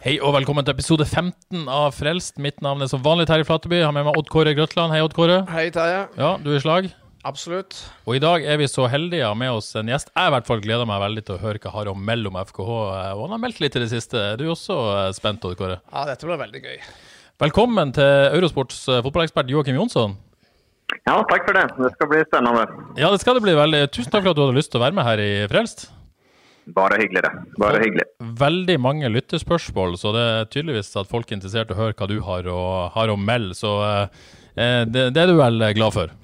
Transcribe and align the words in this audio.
Hei 0.00 0.14
og 0.24 0.32
velkommen 0.32 0.64
til 0.64 0.72
episode 0.72 1.04
15 1.04 1.66
av 1.68 1.90
Frelst. 1.92 2.38
Mitt 2.40 2.62
navn 2.64 2.80
er 2.80 2.88
som 2.88 3.02
vanlig 3.04 3.26
Terje 3.28 3.44
Flateby. 3.44 3.82
Jeg 3.82 3.84
Har 3.84 3.92
med 3.92 4.06
meg 4.06 4.16
Odd 4.16 4.30
Kåre 4.32 4.54
Grøtland. 4.56 4.94
Hei, 4.94 5.02
Odd 5.04 5.12
Kåre. 5.12 5.42
Hei, 5.52 5.66
Terje. 5.74 6.06
Ja, 6.16 6.30
du 6.40 6.48
er 6.48 6.56
i 6.56 6.62
slag. 6.62 6.88
Absolutt. 7.28 7.76
Og 8.08 8.16
i 8.16 8.22
dag 8.24 8.46
er 8.48 8.56
vi 8.56 8.68
så 8.72 8.86
heldige 8.88 9.26
å 9.26 9.34
ha 9.34 9.36
med 9.36 9.52
oss 9.58 9.68
en 9.76 9.92
gjest. 9.92 10.08
Jeg 10.16 10.32
i 10.32 10.32
hvert 10.32 10.48
fall 10.48 10.64
gleder 10.64 10.88
meg 10.88 11.02
veldig 11.04 11.26
til 11.26 11.36
å 11.36 11.42
høre 11.42 11.60
hva 11.60 11.74
har 11.74 11.92
om 11.92 12.00
mellom 12.00 12.40
FKH. 12.40 12.70
Og 13.12 13.22
han 13.26 13.36
har 13.36 13.44
meldt 13.44 13.60
litt 13.60 13.76
i 13.76 13.84
det 13.84 13.90
siste. 13.92 14.24
Er 14.30 14.40
du 14.40 14.46
også 14.48 14.78
eh, 14.94 15.10
spent, 15.20 15.44
Odd 15.44 15.60
Kåre? 15.60 15.82
Ja, 15.92 16.08
dette 16.08 16.24
blir 16.24 16.40
veldig 16.46 16.64
gøy. 16.64 16.80
Velkommen 17.44 17.92
til 18.00 18.32
Eurosports 18.40 18.80
eh, 18.88 19.04
fotballekspert 19.04 19.52
Joakim 19.52 19.76
Jonsson. 19.82 20.16
Ja, 21.04 21.20
takk 21.28 21.44
for 21.44 21.60
det. 21.60 21.68
Det 21.76 21.92
skal 21.98 22.14
bli 22.16 22.24
spennende. 22.24 22.64
Ja, 22.96 23.12
det 23.12 23.20
skal 23.20 23.36
det 23.36 23.44
bli 23.44 23.60
veldig. 23.66 23.84
Tusen 23.92 24.08
takk 24.08 24.24
for 24.24 24.32
at 24.32 24.40
du 24.40 24.46
hadde 24.48 24.56
lyst 24.64 24.72
til 24.72 24.80
å 24.80 24.86
være 24.88 24.96
med 24.96 25.12
her 25.12 25.20
i 25.28 25.32
Frelst. 25.52 25.90
Bare 26.76 27.00
hyggelig, 27.00 27.24
det. 27.26 27.32
Bare 27.60 27.82
hyggelig. 27.82 28.06
Veldig 28.40 28.78
mange 28.82 29.10
lyttespørsmål, 29.12 29.98
så 30.00 30.14
det 30.16 30.24
er 30.28 30.48
tydeligvis 30.52 30.94
at 31.00 31.10
folk 31.10 31.30
er 31.30 31.38
interessert 31.38 31.72
i 31.72 31.76
å 31.76 31.80
høre 31.80 31.96
hva 31.98 32.10
du 32.10 32.18
har 32.26 32.48
å, 32.50 32.62
har 32.94 33.12
å 33.12 33.18
melde. 33.20 33.56
Så 33.58 33.74
eh, 33.84 34.82
det, 34.86 35.10
det 35.14 35.22
er 35.24 35.32
du 35.32 35.38
vel 35.40 35.62
glad 35.76 35.96
for? 35.96 36.16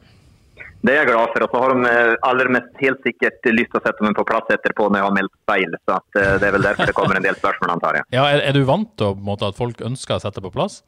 Det 0.87 0.93
er 0.93 1.01
jeg 1.01 1.09
glad 1.11 1.33
for. 1.33 1.43
Og 1.43 1.51
så 1.51 1.63
har 1.63 1.73
de 1.75 1.91
eh, 1.91 2.13
aller 2.29 2.51
mest 2.57 2.83
helt 2.83 3.01
sikkert 3.07 3.49
lyst 3.51 3.73
til 3.73 3.81
å 3.81 3.85
sette 3.87 4.05
meg 4.07 4.15
på 4.19 4.27
plass 4.29 4.53
etterpå 4.55 4.87
når 4.87 5.01
jeg 5.01 5.07
har 5.07 5.17
meldt 5.17 5.35
feil. 5.51 5.75
Så 5.83 5.97
at, 5.97 6.21
eh, 6.21 6.37
det 6.43 6.49
er 6.49 6.55
vel 6.55 6.67
derfor 6.69 6.91
det 6.91 6.95
kommer 6.99 7.19
en 7.19 7.27
del 7.27 7.39
spørsmål, 7.39 7.75
antar 7.75 7.99
jeg. 7.99 8.09
Ja, 8.15 8.29
er, 8.31 8.45
er 8.47 8.55
du 8.55 8.63
vant 8.69 8.93
til 9.01 9.19
måte, 9.27 9.51
at 9.51 9.59
folk 9.59 9.83
ønsker 9.89 10.19
å 10.19 10.23
sette 10.23 10.45
på 10.45 10.53
plass? 10.55 10.83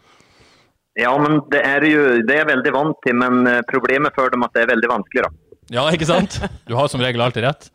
Ja, 0.99 1.13
men 1.23 1.41
det 1.53 1.63
er 1.67 1.87
jo 1.87 2.05
det 2.27 2.35
er 2.35 2.43
jeg 2.43 2.51
veldig 2.53 2.75
vant 2.77 3.01
til. 3.07 3.19
Men 3.19 3.43
eh, 3.51 3.65
problemet 3.71 4.15
for 4.19 4.31
dem 4.35 4.47
at 4.47 4.55
det 4.55 4.67
er 4.67 4.73
veldig 4.75 4.93
vanskelig, 4.93 5.27
da. 5.27 5.35
Ja, 5.79 5.89
ikke 5.93 6.09
sant? 6.09 6.39
Du 6.69 6.77
har 6.79 6.89
som 6.93 7.03
regel 7.03 7.25
alltid 7.25 7.45
rett. 7.49 7.69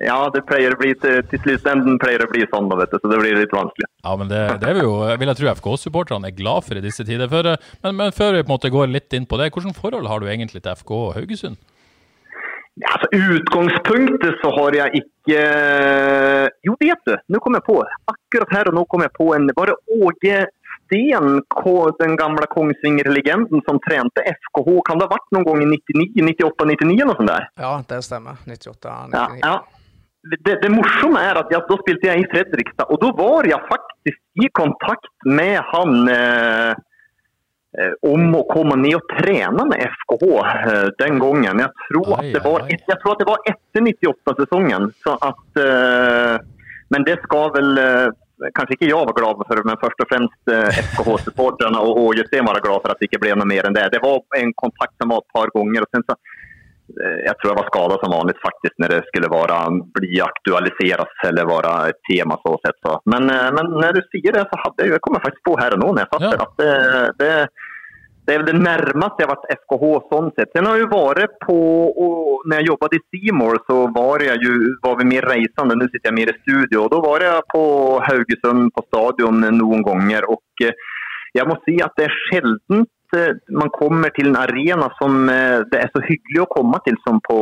Ja, 0.00 0.16
det 0.32 0.40
pleier 0.48 0.72
å 0.72 0.78
bli 0.80 0.94
til, 0.96 1.18
til 1.28 1.42
sluttenden 1.44 1.98
pleier 2.00 2.22
å 2.24 2.28
bli 2.30 2.46
sånn, 2.48 2.70
da, 2.70 2.78
vet 2.80 2.92
du, 2.94 2.96
så 3.02 3.10
det 3.12 3.18
blir 3.20 3.36
litt 3.36 3.52
vanskelig. 3.52 3.88
Ja, 4.00 4.14
men 4.16 4.30
det, 4.30 4.38
det 4.62 4.70
vil, 4.78 4.86
jo, 4.86 4.94
vil 5.20 5.28
jeg 5.28 5.38
tro 5.40 5.50
FK-supporterne 5.52 6.30
er 6.30 6.38
glad 6.38 6.64
for 6.64 6.80
i 6.80 6.84
disse 6.84 7.04
tider. 7.04 7.28
For, 7.28 7.50
men, 7.84 7.98
men 7.98 8.14
før 8.16 8.38
vi 8.38 8.44
på 8.46 8.48
en 8.48 8.54
måte 8.54 8.72
går 8.72 8.88
litt 8.94 9.12
inn 9.16 9.28
på 9.28 9.36
det, 9.36 9.50
hvilket 9.52 9.76
forhold 9.76 10.08
har 10.08 10.22
du 10.22 10.30
egentlig 10.30 10.62
til 10.64 10.72
FK 10.72 10.94
og 10.96 11.10
Haugesund? 11.18 11.60
Ja, 12.80 12.94
altså, 12.94 13.08
utgangspunktet 13.12 14.38
så 14.40 14.52
har 14.56 14.76
jeg 14.78 15.02
ikke 15.02 15.40
Jo, 16.64 16.76
vet 16.80 17.02
du, 17.04 17.12
nå 17.28 17.40
kom 17.44 17.58
jeg 17.58 17.66
på. 17.66 17.76
Akkurat 18.08 18.54
her 18.56 18.70
og 18.70 18.78
nå 18.78 18.86
kom 18.88 19.04
jeg 19.04 19.12
på 19.18 19.26
en 19.36 19.50
Var 19.58 19.72
det 19.72 19.98
Åge 19.98 20.38
Sten, 20.90 21.42
den 22.00 22.16
gamle 22.18 22.48
Kongsvinger-legenden, 22.50 23.60
som 23.66 23.76
trente 23.84 24.24
FKH? 24.26 24.70
Kan 24.88 24.98
det 24.98 25.06
ha 25.06 25.12
vært 25.12 25.28
noen 25.36 25.46
gang 25.46 25.60
i 25.62 25.68
99, 25.76 26.24
98, 26.32 26.66
99 26.72 26.96
eller 26.96 27.10
noe 27.12 27.18
sånt 27.20 27.30
der? 27.30 27.46
Ja, 27.60 27.74
det 27.92 28.00
stemmer. 28.08 28.40
98, 28.48 28.96
Ja, 29.12 29.26
ja. 29.44 29.52
Det, 30.22 30.58
det 30.60 30.68
morsomme 30.68 31.20
er 31.24 31.38
at 31.40 31.48
ja, 31.54 31.62
da 31.64 31.76
spilte 31.80 32.10
jeg 32.10 32.20
i 32.20 32.28
Fredrikstad, 32.28 32.90
og 32.92 32.98
da 33.00 33.08
var 33.16 33.46
jeg 33.48 33.56
faktisk 33.70 34.18
i 34.44 34.48
kontakt 34.52 35.08
med 35.24 35.56
han 35.70 35.94
eh, 36.12 36.74
eh, 37.80 37.94
om 38.04 38.26
å 38.36 38.42
komme 38.50 38.76
ned 38.82 38.98
og 38.98 39.06
trene 39.16 39.64
med 39.70 39.80
FKH 39.86 40.26
eh, 40.44 40.88
den 41.00 41.16
gangen. 41.22 41.62
Jeg 41.64 41.72
tror, 41.86 42.10
Oi, 42.12 42.18
at 42.20 42.34
det 42.36 42.42
var, 42.44 42.66
et- 42.68 42.84
jeg 42.92 43.00
tror 43.00 43.16
at 43.16 43.22
det 43.24 43.28
var 43.30 43.40
etter 43.48 43.86
98-sesongen. 43.88 44.90
Eh, 45.56 46.38
Men 46.90 47.04
det 47.06 47.20
skal 47.22 47.52
vel 47.54 47.78
eh, 47.78 48.08
Kanskje 48.56 48.72
ikke 48.78 48.86
jeg 48.88 48.96
var 49.04 49.12
glad 49.12 49.40
for, 49.46 49.58
men 49.68 49.76
først 49.82 50.00
og 50.00 50.08
fremst 50.08 50.48
eh, 50.52 50.78
FKH-supporterne 50.80 51.76
og 51.84 51.98
og 52.00 52.14
Justin 52.16 52.46
var 52.48 52.56
glad 52.64 52.80
for 52.80 52.92
at 52.94 53.00
det 53.00 53.08
ikke 53.10 53.20
ble 53.20 53.34
noe 53.36 53.44
mer 53.48 53.68
enn 53.68 53.76
det. 53.76 53.82
Det 53.92 54.00
var 54.00 54.20
en 54.38 54.52
kontakt 54.56 54.94
som 55.00 55.12
var 55.12 55.20
et 55.20 55.32
par 55.36 55.52
ganger. 55.52 55.84
og 55.84 55.90
sen 55.92 56.04
så 56.08 56.16
Eh, 56.98 57.18
jeg 57.26 57.34
tror 57.38 57.50
jeg 57.52 57.58
var 57.60 57.68
skada 57.70 57.98
som 58.02 58.14
vanlig 58.16 58.36
faktisk 58.42 58.74
når 58.82 58.94
det 58.94 59.00
skulle 59.08 59.30
være, 59.32 59.58
bli 59.96 60.20
aktualiseres 60.26 61.26
eller 61.30 61.50
være 61.50 61.74
et 61.92 62.00
tema. 62.10 62.38
så 62.44 62.56
sett. 62.64 62.78
Så. 62.86 62.96
Men, 63.12 63.30
eh, 63.30 63.50
men 63.56 63.74
når 63.78 63.98
du 63.98 64.02
sier 64.10 64.32
det, 64.36 64.46
så 64.50 64.62
hadde 64.64 64.86
jeg, 64.86 64.94
jeg 64.96 65.04
kommer 65.06 65.24
faktisk 65.26 65.44
på 65.48 65.58
her 65.60 65.76
nå 65.80 65.92
når 65.92 66.04
jeg 66.04 66.12
satt 66.14 66.26
Ja. 66.26 66.30
der, 66.30 66.46
at 66.46 66.54
det, 66.60 66.72
det, 67.20 67.32
det 68.26 68.34
er 68.34 68.42
vel 68.42 68.50
det 68.50 68.62
nærmeste 68.62 69.22
jeg 69.22 69.28
har 69.28 69.34
vært 69.34 69.52
FKH 69.62 69.84
sånn 70.12 70.30
sett. 70.36 70.52
Sen 70.54 70.68
har 70.68 70.78
jo 70.78 70.90
vært 70.92 71.38
på, 71.46 71.56
og 72.04 72.44
når 72.46 72.60
jeg 72.60 72.68
jobbet 72.70 72.96
i 72.98 73.02
Seymour 73.10 73.58
så 73.66 73.78
var, 73.96 74.22
jeg 74.22 74.38
jo, 74.44 74.52
var 74.84 74.98
vi 75.00 75.08
mer 75.14 75.26
reisende. 75.32 75.76
Nå 75.78 75.88
sitter 75.90 76.10
jeg 76.10 76.18
mer 76.20 76.32
i 76.34 76.38
studio. 76.42 76.84
og 76.84 76.90
Da 76.94 77.00
var 77.06 77.26
jeg 77.26 77.48
på 77.54 77.64
Haugesund 78.06 78.70
på 78.76 78.86
stadion 78.90 79.40
noen 79.58 79.82
ganger. 79.86 80.28
og 80.30 80.66
eh, 80.66 80.74
jeg 81.34 81.46
må 81.46 81.54
si 81.64 81.76
at 81.82 81.94
det 81.98 82.08
er 82.08 82.16
sjelden 82.26 82.86
eh, 83.16 83.36
man 83.54 83.70
kommer 83.74 84.12
til 84.14 84.30
en 84.30 84.38
arena 84.40 84.88
som 84.98 85.28
eh, 85.28 85.60
det 85.70 85.80
er 85.82 85.92
så 85.94 86.02
hyggelig 86.04 86.42
å 86.44 86.50
komme 86.50 86.80
til 86.86 86.96
som 87.04 87.20
på, 87.26 87.38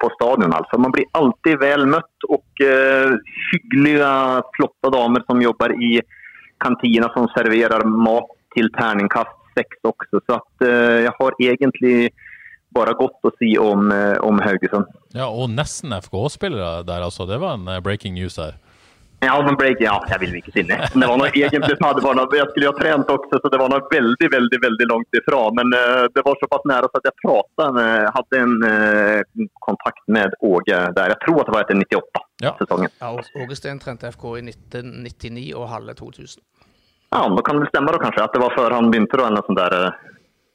på 0.00 0.10
stadion. 0.16 0.54
Altså. 0.56 0.80
Man 0.82 0.94
blir 0.94 1.08
alltid 1.18 1.60
vel 1.62 1.86
møtt, 1.90 2.28
og 2.32 2.64
uh, 2.64 3.12
hyggelige, 3.52 4.10
flotte 4.56 4.90
damer 4.94 5.22
som 5.28 5.42
jobber 5.42 5.76
i 5.78 5.98
kantina 6.62 7.10
som 7.14 7.28
serverer 7.34 7.84
mat 7.86 8.32
til 8.56 8.70
terningkast 8.74 9.36
seks 9.56 9.78
også. 9.86 10.22
Så 10.24 10.38
at, 10.38 10.50
uh, 10.64 11.04
jeg 11.06 11.14
har 11.20 11.40
egentlig 11.50 11.96
bare 12.76 12.96
godt 12.98 13.24
å 13.24 13.32
si 13.38 13.54
om, 13.56 13.88
om 14.26 14.40
Haugesund. 14.44 14.90
Ja, 15.16 15.30
og 15.30 15.48
nesten 15.54 15.94
FK-spillere 15.96 16.82
der, 16.84 17.06
altså. 17.06 17.24
Det 17.24 17.38
var 17.40 17.56
en 17.56 17.70
breaking 17.84 18.18
news 18.18 18.36
her. 18.42 18.58
Ja, 19.20 19.42
men 19.42 19.56
break, 19.56 19.80
ja, 19.80 19.94
jeg 20.10 20.20
ville 20.20 20.40
ikke 20.42 20.52
si 20.52 20.62
nesten. 20.68 21.00
Det 21.00 21.06
var 21.08 21.16
noe 21.16 21.30
egentlig 21.32 21.76
som 21.78 21.86
var 22.04 22.18
noe, 22.18 22.26
Jeg 22.36 22.48
skulle 22.50 22.66
jo 22.66 22.72
ha 22.74 22.76
trent 22.76 23.12
også, 23.14 23.38
så 23.40 23.50
det 23.52 23.60
var 23.62 23.70
noe 23.72 23.86
veldig 23.88 24.28
veldig, 24.34 24.58
veldig 24.64 24.88
langt 24.90 25.18
ifra. 25.20 25.40
Men 25.56 25.72
uh, 25.72 26.04
det 26.12 26.24
var 26.26 26.36
såpass 26.42 26.66
nære 26.68 26.90
så 26.90 27.00
at 27.00 27.08
jeg 27.08 27.16
pratet 27.22 27.78
med, 27.78 28.10
hadde 28.16 28.42
en 28.44 28.54
uh, 28.66 29.46
kontakt 29.64 30.02
med 30.12 30.36
Åge 30.44 30.82
der. 30.98 31.14
Jeg 31.14 31.20
tror 31.24 31.40
at 31.40 31.48
det 31.48 31.56
var 31.56 31.64
etter 31.64 31.80
98-sesongen. 31.80 32.92
Ja. 33.00 33.14
Ja, 33.16 33.40
Åge 33.44 33.56
Steen 33.56 33.80
trente 33.80 34.12
FK 34.12 34.26
i 34.36 34.44
1999 34.50 35.46
og 35.56 35.70
halve 35.72 35.96
2000. 35.96 36.44
Ja, 37.14 37.22
da 37.32 37.46
kan 37.46 37.62
det 37.62 37.70
stemme 37.70 37.94
da 37.94 38.02
kanskje 38.02 38.26
at 38.26 38.36
det 38.36 38.42
var 38.42 38.52
før 38.58 38.76
han 38.76 38.92
begynte 38.92 39.16
da, 39.16 39.30
eller 39.30 39.40
noe 39.40 39.48
sånt 39.48 39.62
der 39.62 39.80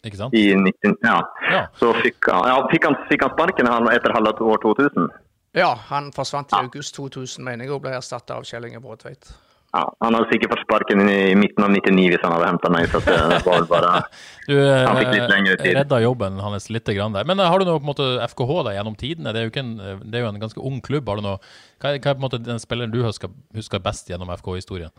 Uh, 0.01 0.05
Ikke 0.05 0.17
sant? 0.17 0.37
i 0.37 0.53
19... 0.53 0.95
Ja. 1.01 1.17
Ja. 1.49 1.65
Så 1.77 1.91
fikk 2.01 2.29
han, 2.29 2.45
ja, 2.49 2.61
fikk 2.69 2.85
han, 2.89 2.95
fikk 3.09 3.25
han 3.25 3.33
sparken 3.35 3.69
han 3.69 3.89
etter 3.89 4.13
halve 4.13 4.37
år 4.41 4.61
2000? 4.63 5.09
Ja, 5.57 5.71
han 5.89 6.11
forsvant 6.15 6.53
i 6.53 6.59
august 6.61 6.95
2000, 6.95 7.43
mener 7.43 7.65
jeg, 7.67 7.73
og 7.75 7.81
ble 7.83 7.95
erstatta 7.97 8.37
av 8.39 8.45
Kjell 8.47 8.69
Inge 8.69 8.79
Bråtveit. 8.83 9.33
Ja, 9.71 9.85
han 10.03 10.15
hadde 10.17 10.27
sikkert 10.33 10.51
fått 10.51 10.65
sparken 10.65 11.01
i, 11.07 11.31
i 11.31 11.35
midten 11.39 11.63
av 11.63 11.71
99 11.71 12.09
hvis 12.11 12.23
han 12.25 12.33
hadde 12.35 12.47
hentet 12.49 12.73
meg, 12.75 12.89
så 12.91 12.99
det 13.05 13.37
var 13.45 13.67
bare... 13.71 13.91
Du 14.49 14.55
eh, 14.57 14.81
Han 14.83 14.97
fikk 14.99 15.13
litt 15.15 15.31
lengre 15.31 15.55
tid. 15.61 15.75
redda 15.77 15.99
jobben 16.03 16.39
hans 16.43 16.65
litt 16.75 16.89
grann 16.91 17.15
der. 17.15 17.27
Men 17.29 17.39
eh, 17.39 17.47
har 17.47 17.59
du 17.61 17.67
noe 17.69 17.79
på 17.79 17.85
en 17.85 17.91
måte 17.93 18.07
FKH 18.33 18.51
da, 18.67 18.73
gjennom 18.75 18.97
tidene? 18.99 19.31
Det 19.35 19.39
er, 19.43 19.47
jo 19.47 19.53
en, 19.63 19.71
eh, 19.79 20.01
det 20.03 20.19
er 20.19 20.25
jo 20.25 20.31
en 20.33 20.41
ganske 20.43 20.63
ung 20.71 20.81
klubb. 20.83 21.07
Har 21.07 21.21
du 21.21 21.23
noe, 21.27 21.37
hva, 21.79 21.93
er- 21.93 22.01
hva 22.03 22.11
er 22.11 22.17
på 22.17 22.19
en 22.19 22.25
måte 22.25 22.41
den 22.43 22.59
spilleren 22.63 22.91
du 22.91 22.99
husker, 23.05 23.31
husker 23.55 23.83
best 23.85 24.11
gjennom 24.11 24.31
FK-historien? 24.35 24.91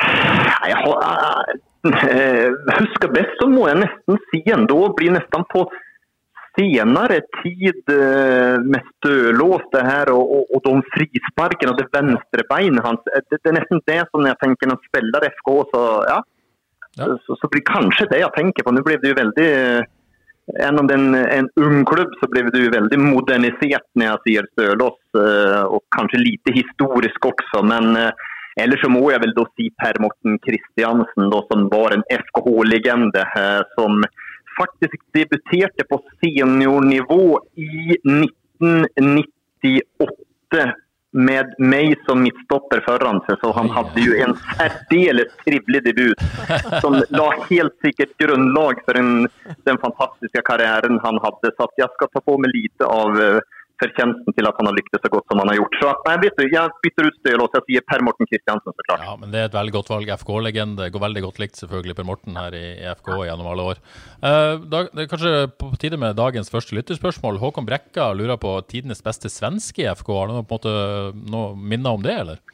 Jeg 0.00 0.74
eh, 0.74 2.48
husker 2.80 3.14
best, 3.14 3.38
så 3.38 3.46
må 3.54 3.68
jeg 3.70 3.84
nesten 3.84 4.18
si 4.32 4.42
en. 4.50 4.66
Da 4.70 4.80
blir 4.98 5.14
nesten 5.14 5.46
på 5.54 5.66
senere 6.58 7.20
tid 7.40 7.92
eh, 7.94 8.56
med 8.62 8.82
stølås 8.96 9.68
det 9.74 9.84
her 9.86 10.10
og, 10.14 10.34
og, 10.36 10.50
og 10.56 10.64
de 10.66 10.74
frisparkene 10.94 11.74
og 11.74 11.78
det 11.80 11.88
venstre 11.94 12.46
beinet 12.50 12.84
hans. 12.86 13.06
Eh, 13.14 13.22
Det, 13.30 13.38
det 13.38 13.52
er 13.52 13.58
nesten 13.60 13.82
det 13.86 14.02
som 14.10 14.26
jeg 14.26 14.40
tenker 14.42 14.70
når 14.70 14.80
jeg 14.80 14.90
spiller 14.90 15.28
FK, 15.38 15.54
så 15.72 15.86
ja. 16.10 16.18
Ja. 16.98 17.06
Så, 17.22 17.36
så 17.38 17.48
blir 17.50 17.62
kanskje 17.62 18.08
det 18.10 18.18
jeg 18.24 18.34
tenker 18.34 18.66
på. 18.66 18.74
Nå 18.74 18.82
ble 18.82 18.98
det 18.98 19.12
jo 19.12 19.22
veldig 19.22 19.48
eh, 19.54 19.88
Även 20.58 20.78
om 20.80 20.86
det 20.86 20.94
er 20.94 21.28
en, 21.38 21.48
ung 21.62 21.84
klubb 21.86 22.10
så 22.20 22.26
blev 22.26 22.50
det 22.50 22.58
ju 22.58 22.70
väldigt 22.70 22.98
moderniserat 22.98 23.86
när 23.94 24.06
jag 24.06 24.22
ser 24.22 24.46
Stølås 24.52 24.98
og 25.14 25.74
och 25.74 25.82
kanske 25.96 26.18
lite 26.18 26.52
historisk 26.52 27.26
också. 27.26 27.62
Men 27.62 27.96
ellers 27.96 28.14
eller 28.56 28.76
så 28.82 28.90
må 28.90 29.10
jeg 29.12 29.22
vel 29.22 29.34
da 29.36 29.44
si 29.54 29.68
Per 29.82 30.00
Morten 30.02 30.38
Kristiansen, 30.44 31.30
som 31.50 31.68
var 31.70 31.94
en 31.94 32.04
FKH-legende 32.10 33.22
eh, 33.42 33.62
som 33.76 34.02
faktisk 34.60 35.00
debuterte 35.16 35.82
på 35.88 35.96
seniornivå 36.20 37.40
i 37.56 37.96
1998 38.60 40.76
med 41.12 41.54
meg 41.58 41.96
som 42.06 42.22
midtstopper 42.22 42.84
foran 42.86 43.18
seg, 43.26 43.40
så 43.42 43.50
han 43.56 43.70
hadde 43.74 44.02
jo 44.04 44.14
en 44.22 44.34
særdeles 44.54 45.32
trivlig 45.42 45.82
debut 45.88 46.20
som 46.84 47.00
la 47.18 47.28
helt 47.48 47.74
sikkert 47.82 48.12
grunnlag 48.22 48.78
for 48.86 48.94
en, 49.00 49.26
den 49.66 49.80
fantastiske 49.82 50.42
karrieren 50.46 51.00
han 51.02 51.18
hadde. 51.24 51.50
Så 51.56 51.66
jeg 51.80 51.90
skal 51.96 52.12
ta 52.12 52.20
på 52.22 52.36
meg 52.38 52.54
lite 52.54 52.86
av 52.86 53.18
eh, 53.18 53.40
förtjänsten 53.80 54.36
til 54.36 54.48
at 54.48 54.60
han 54.60 54.68
har 54.70 54.76
lyktes 54.76 55.02
så 55.04 55.10
godt 55.12 55.26
som 55.30 55.40
han 55.42 55.50
har 55.52 55.58
gjort. 55.58 55.78
Så 55.80 55.90
jeg 55.90 56.22
bytter 56.24 56.44
vet 56.44 56.52
du, 56.52 56.56
jag 56.56 56.76
byter 56.84 57.08
ut 57.08 57.18
Stølås. 57.20 57.56
Jeg 57.58 57.66
sier 57.68 57.86
Per 57.88 58.04
Morten 58.06 58.28
Kristiansen, 58.30 58.76
så 58.76 58.86
klart. 58.86 59.06
Ja, 59.06 59.16
men 59.20 59.32
det 59.32 59.42
er 59.42 59.50
et 59.50 59.56
veldig 59.56 59.74
godt 59.78 59.92
valg. 59.92 60.12
FK-legende. 60.20 60.90
Går 60.92 61.04
veldig 61.06 61.24
godt 61.26 61.40
likt 61.42 61.60
selvfølgelig 61.60 61.96
Per 61.98 62.08
Morten 62.08 62.38
her 62.40 62.56
i, 62.56 62.64
FK 62.94 63.10
gjennom 63.28 63.50
alle 63.50 63.66
år. 63.72 63.82
Eh, 64.20 64.54
det 64.70 64.84
er 65.04 65.10
kanskje 65.10 65.34
på 65.60 65.72
tide 65.80 66.00
med 66.00 66.18
dagens 66.20 66.52
første 66.52 66.76
lytterspørsmål. 66.78 67.40
Håkon 67.42 67.68
Brekka 67.68 68.12
lurer 68.16 68.40
på 68.40 68.54
tidenes 68.70 69.04
beste 69.04 69.32
svenske 69.32 69.84
i 69.84 69.90
FK. 69.90 70.14
Har 70.16 70.30
du 70.30 70.38
noe, 70.38 70.46
på 70.46 70.56
en 70.56 70.62
måte, 70.62 71.28
noe 71.34 71.52
minner 71.58 71.98
om 71.98 72.06
det, 72.06 72.16
eller? 72.24 72.44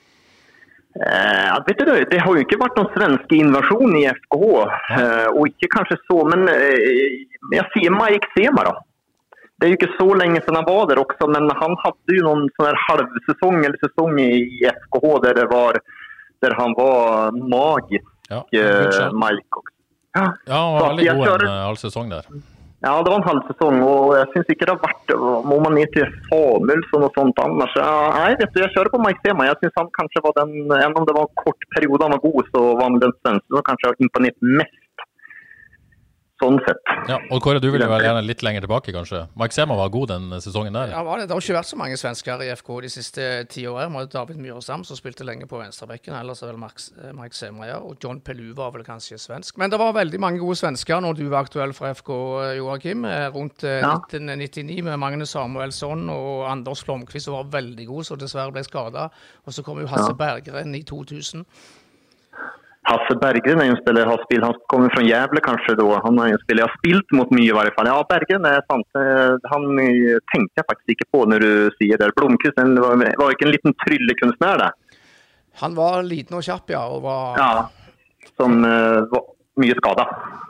Eh, 0.97 1.47
ja, 1.47 1.57
vet 1.67 1.79
du, 1.79 1.93
det 2.11 2.21
har 2.25 2.33
jo 2.33 2.43
ikke 2.43 2.59
vært 2.61 2.79
noen 2.79 2.93
svensk 2.95 3.33
invasjon 3.37 3.97
i 3.99 4.07
FKH, 4.09 4.47
eh, 4.97 5.27
og 5.35 5.51
ikke 5.51 5.69
kanskje 5.75 5.99
så, 6.07 6.23
men 6.31 6.47
eh, 6.49 7.27
jeg 7.53 7.67
sier 7.75 7.93
Mike 7.93 8.31
Sema 8.33 8.65
da. 8.71 8.73
Det 9.57 9.67
er 9.67 9.73
jo 9.73 9.77
ikke 9.79 9.95
så 9.97 10.07
lenge 10.21 10.41
siden 10.45 10.59
han 10.61 10.67
var 10.69 10.83
der 10.91 10.99
også, 11.01 11.29
men 11.33 11.47
han 11.61 11.77
hadde 11.85 12.17
jo 12.19 12.25
noen 12.27 12.49
her 12.61 12.77
halvsesong 12.89 13.63
eller 13.65 13.79
sesong 13.81 14.19
i 14.21 14.29
FKH 14.69 15.15
der, 15.25 15.39
det 15.41 15.47
var, 15.53 15.79
der 16.45 16.57
han 16.59 16.75
var 16.77 17.33
magisk, 17.41 18.05
Ja, 18.29 18.43
eh. 18.53 19.09
Mike 19.15 19.63
også. 19.63 19.73
Ja, 20.17 20.27
ja 20.51 20.61
han 20.61 20.75
var 20.77 20.91
veldig 20.91 21.07
god 21.09 21.17
en 21.17 21.25
kjører- 21.31 21.49
eh, 21.55 21.65
halv 21.71 21.81
sesong 21.81 22.13
der. 22.13 22.29
Ja, 22.85 22.93
det 23.03 23.09
var 23.11 23.17
en 23.23 23.29
halv 23.31 23.43
sesong, 23.49 23.77
og 23.83 24.13
jeg 24.19 24.27
syns 24.35 24.51
ikke 24.53 24.67
det 24.69 24.75
har 24.77 24.83
vært 24.85 25.13
Må 25.49 25.57
man 25.65 25.75
ned 25.75 25.89
til 25.95 26.05
Samuelsson 26.29 27.07
og 27.09 27.13
sånt 27.17 27.39
annars? 27.43 27.73
Ja, 27.81 28.11
nei, 28.13 28.35
vet 28.37 28.53
du, 28.53 28.61
jeg 28.61 28.71
kjører 28.77 28.93
på 28.93 29.01
Mike 29.01 29.25
Sema. 29.25 29.47
Jeg 29.49 29.57
syns 29.63 29.79
han 29.81 29.89
kanskje 29.97 30.23
var 30.27 30.35
den 30.37 30.53
Enn 30.77 30.95
om 31.01 31.07
det 31.09 31.15
var 31.17 31.25
en 31.25 31.41
kort 31.41 31.65
periode 31.75 32.05
han 32.05 32.13
var 32.15 32.21
god, 32.27 32.51
så 32.53 32.63
var 32.77 32.83
han 32.85 33.01
den 33.01 33.15
svenske 33.25 33.49
som 33.57 33.65
kanskje 33.71 33.89
har 33.91 33.97
imponert 34.05 34.37
mest. 34.61 34.83
Sånn 36.37 36.59
sett. 36.67 36.77
Ja, 37.09 37.17
og 37.33 37.41
Kåre, 37.41 37.63
du 37.65 37.71
vil 37.73 37.81
jo 37.81 37.87
vel 37.89 38.03
gjerne 38.05 38.21
litt 38.21 38.43
lenger 38.45 38.61
tilbake, 38.67 38.93
kanskje? 38.93 39.23
Mark 39.41 39.55
Sema 39.57 39.73
var 39.79 39.89
god 39.89 40.11
den 40.11 40.35
sesongen 40.45 40.75
der. 40.77 40.91
Ja, 40.93 41.01
var 41.07 41.17
det. 41.23 41.31
det 41.31 41.33
har 41.33 41.41
ikke 41.41 41.55
vært 41.57 41.71
så 41.71 41.79
mange 41.81 41.97
svensker 41.97 42.43
i 42.45 42.51
FK 42.53 42.69
de 42.85 42.91
siste 42.93 43.29
ti 43.49 43.65
årene. 43.65 43.89
Det 43.89 43.97
var 43.97 44.11
David 44.27 44.43
Myrestam 44.45 44.85
som 44.85 44.99
spilte 44.99 45.25
lenge 45.25 45.49
på 45.49 45.57
venstrebekken. 45.63 46.13
Ellers 46.19 46.43
er 46.45 46.51
vel 46.53 46.61
Max, 46.61 46.91
Sema 47.41 47.71
ja. 47.71 47.79
Og 47.81 47.97
John 48.05 48.21
Pelu 48.21 48.51
var 48.59 48.75
vel 48.77 48.85
kanskje 48.85 49.17
svensk. 49.23 49.57
Men 49.57 49.73
det 49.73 49.81
var 49.81 49.97
veldig 49.97 50.21
mange 50.21 50.43
gode 50.45 50.59
svensker 50.61 51.01
når 51.01 51.17
du 51.17 51.25
var 51.33 51.47
aktuell 51.49 51.73
for 51.73 51.89
FK, 51.97 52.13
eh, 52.45 52.53
Joakim. 52.61 53.07
eh, 53.09 53.31
Rundt 53.33 53.65
eh, 53.65 53.81
Ja. 53.81 53.95
1999 53.97 54.83
med 54.85 54.99
Magne 55.01 55.25
Samuelsson 55.27 56.05
og 56.13 56.45
Anders 56.53 56.85
Flomkvist, 56.85 57.31
som 57.31 57.39
var 57.41 57.49
veldig 57.63 57.87
god, 57.89 58.05
som 58.05 58.21
dessverre 58.21 58.53
ble 58.53 58.63
skada. 58.69 59.09
Og 59.47 59.57
så 59.57 59.65
kom 59.65 59.81
jo 59.81 59.89
Hasse 59.89 60.13
Bergeren 60.13 60.75
i 60.77 60.83
2000. 60.85 61.47
Hasse 62.87 63.17
Berggren 63.19 63.61
er 63.61 63.69
jo 63.71 63.75
en 63.75 63.81
spiller 63.81 64.05
jeg 64.05 64.11
har 64.13 64.23
spilt. 64.23 64.45
Han 64.47 64.59
kommer 64.71 64.93
fra 64.95 65.03
Gävle 65.03 65.43
kanskje 65.43 65.75
da. 65.81 65.87
Han 66.05 66.21
er 66.23 66.33
en 66.35 66.43
spiller 66.45 66.63
jeg 66.63 66.71
har 66.71 66.79
spilt 66.79 67.15
mot 67.19 67.33
mye, 67.35 67.49
i 67.51 67.55
hvert 67.57 67.75
fall. 67.79 67.91
Ja, 67.91 67.97
Berggren 68.07 68.47
er 68.47 68.63
sant. 68.71 68.87
Eh, 69.01 69.51
Han 69.51 69.69
tenker 69.75 70.21
tenkte 70.33 70.61
jeg 70.63 70.69
faktisk 70.71 70.95
ikke 70.95 71.09
på 71.17 71.25
når 71.31 71.43
du 71.43 71.53
sier 71.81 71.99
det. 71.99 72.13
Blomkvist 72.19 72.59
den 72.61 72.77
var, 72.83 72.95
var 73.19 73.35
ikke 73.35 73.49
en 73.49 73.55
liten 73.57 73.75
tryllekunstner, 73.83 74.63
det. 74.63 75.01
Han 75.63 75.75
var 75.75 76.05
liten 76.07 76.37
og 76.37 76.45
kjapp, 76.47 76.71
ja. 76.71 76.85
Og 76.93 77.03
var 77.07 77.41
Ja. 77.41 77.51
Som 78.37 78.59
uh, 78.67 79.07
var 79.11 79.23
mye 79.57 79.75
skada. 79.79 80.05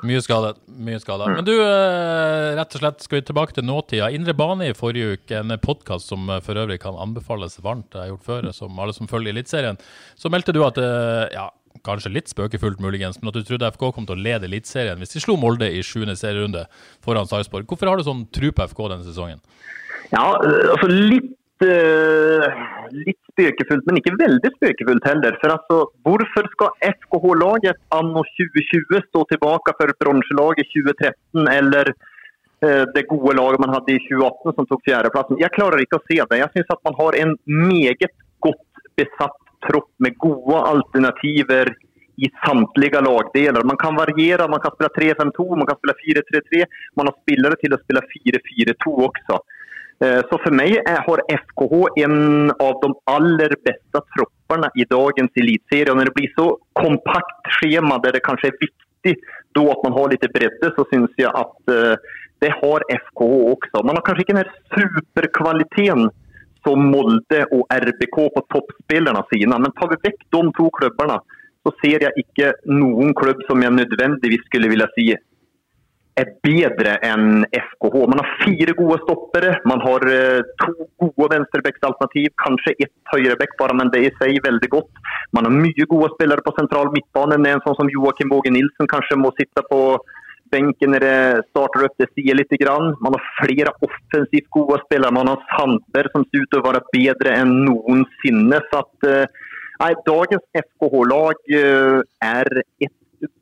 Mye 0.06 0.22
skadet. 0.22 0.56
mye 0.66 0.98
skadet. 1.00 1.28
Men 1.36 1.44
du, 1.46 1.52
eh, 1.62 2.54
rett 2.58 2.74
og 2.74 2.82
slett 2.82 3.04
skal 3.04 3.20
vi 3.20 3.26
tilbake 3.28 3.54
til 3.54 3.64
nåtida. 3.64 4.10
Indre 4.14 4.34
bane 4.34 4.66
i 4.70 4.74
forrige 4.74 5.16
uke, 5.16 5.38
en 5.38 5.54
podkast 5.62 6.10
som 6.10 6.28
eh, 6.30 6.40
for 6.42 6.58
øvrig 6.58 6.80
kan 6.82 6.98
anbefales 6.98 7.58
varmt, 7.62 7.94
jeg 7.94 8.02
har 8.02 8.10
gjort 8.14 8.26
før, 8.26 8.50
som 8.56 8.80
alle 8.82 8.96
som 8.96 9.06
følger 9.10 9.32
Eliteserien. 9.32 9.78
Så 10.18 10.30
meldte 10.32 10.52
du 10.52 10.64
at, 10.66 10.78
eh, 10.82 11.28
ja, 11.36 11.46
kanskje 11.84 12.12
litt 12.14 12.30
spøkefullt 12.30 12.80
muligens, 12.82 13.18
men 13.20 13.30
at 13.30 13.38
du 13.38 13.46
trodde 13.46 13.70
FK 13.74 13.88
kom 13.94 14.06
til 14.08 14.16
å 14.16 14.24
lede 14.28 14.48
Eliteserien 14.48 15.00
hvis 15.02 15.16
de 15.16 15.22
slo 15.22 15.36
Molde 15.40 15.68
i 15.72 15.82
sjuende 15.84 16.16
serierunde 16.18 16.66
foran 17.04 17.28
Sarpsborg. 17.28 17.66
Hvorfor 17.68 17.90
har 17.90 17.98
du 17.98 18.06
sånn 18.06 18.26
tro 18.34 18.52
på 18.52 18.68
FK 18.72 18.86
denne 18.92 19.06
sesongen? 19.06 19.42
Ja, 20.12 20.24
altså 20.38 20.88
litt, 20.90 21.32
eh, 21.66 22.58
litt 22.94 23.20
spøkefullt, 23.32 23.86
men 23.88 24.00
ikke 24.00 24.16
veldig 24.20 24.52
spøkefullt 24.56 25.08
heller. 25.08 25.38
For 25.42 25.54
altså, 25.54 25.78
hvorfor 26.06 26.50
skal 26.52 26.92
FKH-laget 26.92 27.80
anno 27.96 28.22
2020 28.36 29.02
stå 29.08 29.24
tilbake 29.32 29.74
for 29.80 29.96
bronselaget 30.02 30.70
2013 30.74 31.50
eller 31.56 31.92
eh, 32.62 32.84
det 32.94 33.08
gode 33.10 33.34
laget 33.38 33.64
man 33.64 33.74
hadde 33.76 33.96
i 33.96 34.04
2018 34.06 34.56
som 34.58 34.70
tok 34.70 34.86
fjerdeplassen? 34.86 35.40
Jeg 35.42 35.54
klarer 35.56 35.82
ikke 35.82 36.00
å 36.00 36.06
se 36.06 36.20
det. 36.20 36.40
Jeg 36.44 36.54
syns 36.54 36.76
at 36.76 36.86
man 36.86 36.98
har 37.00 37.18
en 37.24 37.34
meget 37.50 38.14
godt 38.44 38.64
besatt 38.96 39.42
tropp 39.66 39.90
med 40.04 40.16
gode 40.22 40.62
alternativer 40.72 41.72
i 42.16 42.30
samtlige 42.44 43.00
lagdeler. 43.04 43.64
Man 43.68 43.76
kan 43.76 43.96
variere, 43.96 44.48
man 44.48 44.60
kan 44.60 44.72
spille 44.74 44.92
3-5-2, 44.96 45.48
man 45.56 45.68
kan 45.68 45.78
spille 45.80 45.96
4-3-3. 46.04 46.64
Man 46.96 47.10
har 47.10 47.16
spillere 47.20 47.58
til 47.60 47.76
å 47.76 47.80
spille 47.82 48.02
4-4-2 48.14 48.94
også. 49.08 49.40
Så 49.98 50.36
for 50.42 50.52
meg 50.52 50.74
har 50.84 51.22
FKH 51.32 51.78
en 52.04 52.50
av 52.52 52.74
de 52.82 52.90
aller 53.08 53.54
beste 53.64 54.02
troppene 54.12 54.68
i 54.76 54.84
dagens 54.90 55.40
elitserie. 55.40 55.94
Når 55.96 56.10
det 56.10 56.16
blir 56.18 56.34
så 56.36 56.50
kompakt 56.76 57.52
skjema 57.58 57.96
der 58.04 58.18
det 58.18 58.24
kanskje 58.26 58.52
er 58.52 58.58
viktig 58.60 59.16
då 59.56 59.64
at 59.72 59.84
man 59.86 59.96
har 59.96 60.12
litt 60.12 60.26
bredde 60.34 60.72
så 60.76 60.84
syns 60.90 61.16
jeg 61.16 61.32
att 61.32 61.72
eh, 61.72 61.96
det 62.44 62.52
har 62.60 62.84
FKH 62.92 63.32
også. 63.54 63.80
Man 63.88 63.96
har 63.96 64.04
kanskje 64.04 64.26
ikke 64.26 64.36
den 64.36 64.50
superkvaliteten 64.76 66.10
som 66.66 66.82
Molde 66.90 67.44
og 67.54 67.64
RBK 67.70 68.18
på 68.34 68.44
toppspillerne 68.52 69.22
sine. 69.30 69.62
Men 69.62 69.74
tar 69.78 69.94
vi 69.94 70.02
vekk 70.08 70.26
de 70.34 70.42
to 70.58 70.66
klubbene, 70.80 71.20
så 71.66 71.72
ser 71.80 72.04
jeg 72.08 72.26
ikke 72.26 72.52
noen 72.70 73.14
klubb 73.18 73.40
som 73.46 73.62
jeg 73.62 73.74
nødvendigvis 73.78 74.44
skulle 74.50 74.70
ville 74.74 74.90
si 74.98 75.12
er 76.16 76.30
bedre 76.44 76.94
enn 77.04 77.44
FKH. 77.52 77.96
Man 78.08 78.22
har 78.22 78.30
fire 78.40 78.74
gode 78.78 78.96
stoppere, 79.02 79.52
man 79.68 79.82
har 79.84 80.06
eh, 80.08 80.46
to 80.62 80.86
gode 81.02 81.28
venstrebekksalternativ, 81.34 82.30
kanskje 82.40 82.76
ett 82.86 82.94
høyrebekk 83.12 83.56
bare, 83.60 83.76
men 83.76 83.92
det 83.92 84.00
er 84.00 84.08
i 84.08 84.14
seg 84.22 84.40
veldig 84.46 84.70
godt. 84.72 85.02
Man 85.36 85.48
har 85.48 85.52
mye 85.52 85.88
gode 85.90 86.08
spillere 86.14 86.44
på 86.46 86.54
sentral 86.56 86.88
midtbane. 86.94 87.36
En 87.36 87.64
sånn 87.66 87.76
som 87.82 87.92
Joakim 87.92 88.32
Våge 88.32 88.52
Nilsen 88.54 88.88
kanskje 88.88 89.20
må 89.20 89.34
sitte 89.36 89.64
på 89.68 89.80
benken 90.52 90.96
starter 91.50 91.86
opp. 91.86 91.96
Det 92.00 92.10
sier 92.14 92.38
litt. 92.38 92.46
Grann. 92.60 92.94
Man 93.02 93.16
har 93.16 93.24
flere 93.40 93.72
offensivt 93.84 94.48
gode 94.54 94.78
spillere. 94.84 95.14
Man 95.14 95.28
har 95.30 95.42
Sandberg 95.52 96.12
som 96.14 96.24
ser 96.28 96.44
ut 96.44 96.52
til 96.52 96.62
å 96.62 96.66
være 96.68 96.84
bedre 96.94 97.34
enn 97.42 97.52
noensinne. 97.66 98.60
Så 98.70 98.82
at, 98.84 99.08
eh, 99.10 99.50
nei, 99.82 99.92
dagens 100.06 100.46
FKH-lag 100.62 101.56
eh, 101.58 102.00
er 102.24 102.52
et 102.80 102.94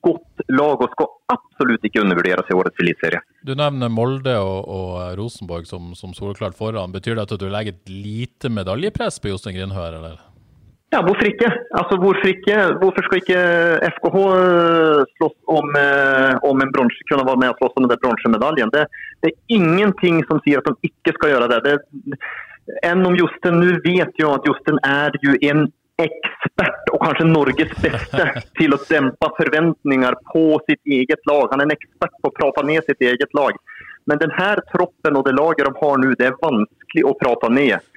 godt 0.05 0.45
lag 0.55 0.83
og 0.83 0.93
skal 0.95 1.11
absolutt 1.35 1.87
ikke 1.87 2.03
undervurderes 2.05 2.51
i 2.51 2.57
årets 2.57 2.83
eliteserie. 2.83 3.23
Du 3.45 3.55
nevner 3.59 3.91
Molde 3.93 4.37
og, 4.41 4.69
og 4.71 5.19
Rosenborg 5.19 5.67
som, 5.69 5.93
som 5.99 6.15
soleklart 6.17 6.57
foran. 6.59 6.95
Betyr 6.95 7.19
det 7.19 7.27
at 7.27 7.41
du 7.41 7.49
legger 7.51 7.77
et 7.77 7.91
lite 7.91 8.53
medaljepress 8.53 9.21
på 9.21 9.35
Jostein 9.35 9.59
Grindhaug, 9.59 9.99
eller? 10.01 10.23
Ja, 10.95 11.01
hvorfor 11.03 11.27
ikke? 11.27 11.49
Altså, 11.75 11.97
hvorfor 11.99 12.29
ikke? 12.31 12.57
Hvorfor 12.79 13.07
skal 13.07 13.19
ikke 13.19 13.39
FKH 13.97 14.19
eh, 14.31 15.01
slåss 15.17 15.37
om, 15.57 15.73
eh, 15.81 16.35
om 16.47 16.63
en 16.63 16.73
bronse, 16.77 17.07
kunne 17.09 17.27
være 17.27 17.41
med 17.43 17.51
og 17.51 17.59
slåss 17.59 17.81
om 17.81 17.89
den 17.91 18.03
bronsemedaljen? 18.05 18.71
Det, 18.75 18.85
det 19.25 19.33
er 19.33 19.57
ingenting 19.59 20.21
som 20.29 20.39
sier 20.45 20.63
at 20.63 20.71
de 20.71 20.91
ikke 20.91 21.17
skal 21.17 21.35
gjøre 21.35 21.51
det. 21.51 21.63
det 21.67 22.21
enn 22.87 23.03
om 23.07 23.17
Josten, 23.19 23.59
nå 23.61 23.81
vet 23.85 24.15
jeg 24.21 24.29
at 24.31 24.47
Josten 24.49 24.79
er 24.87 25.19
jo 25.25 25.35
en 25.51 25.67
ekspert, 26.01 26.91
og 26.91 27.03
kanskje 27.03 27.27
Norges 27.29 27.75
beste, 27.83 28.25
til 28.59 28.75
å 28.75 28.81
dempe 28.89 29.31
forventninger 29.39 30.19
på 30.31 30.45
sitt 30.69 30.95
eget 31.01 31.27
lag. 31.31 31.51
Han 31.53 31.63
er 31.63 31.71
en 31.71 31.77
ekspert 31.77 32.15
på 32.23 32.31
å 32.31 32.37
prate 32.39 32.65
ned 32.67 32.87
sitt 32.87 33.03
eget 33.03 33.35
lag. 33.37 33.59
Men 34.11 34.21
denne 34.21 34.49
troppen 34.71 35.17
og 35.19 35.27
det 35.27 35.35
laget 35.37 35.67
de 35.67 35.75
har 35.81 36.01
nå, 36.01 36.15
det 36.19 36.31
er 36.31 36.41
vanskelig 36.43 37.05
å 37.09 37.15
prate 37.21 37.51
ned. 37.51 37.94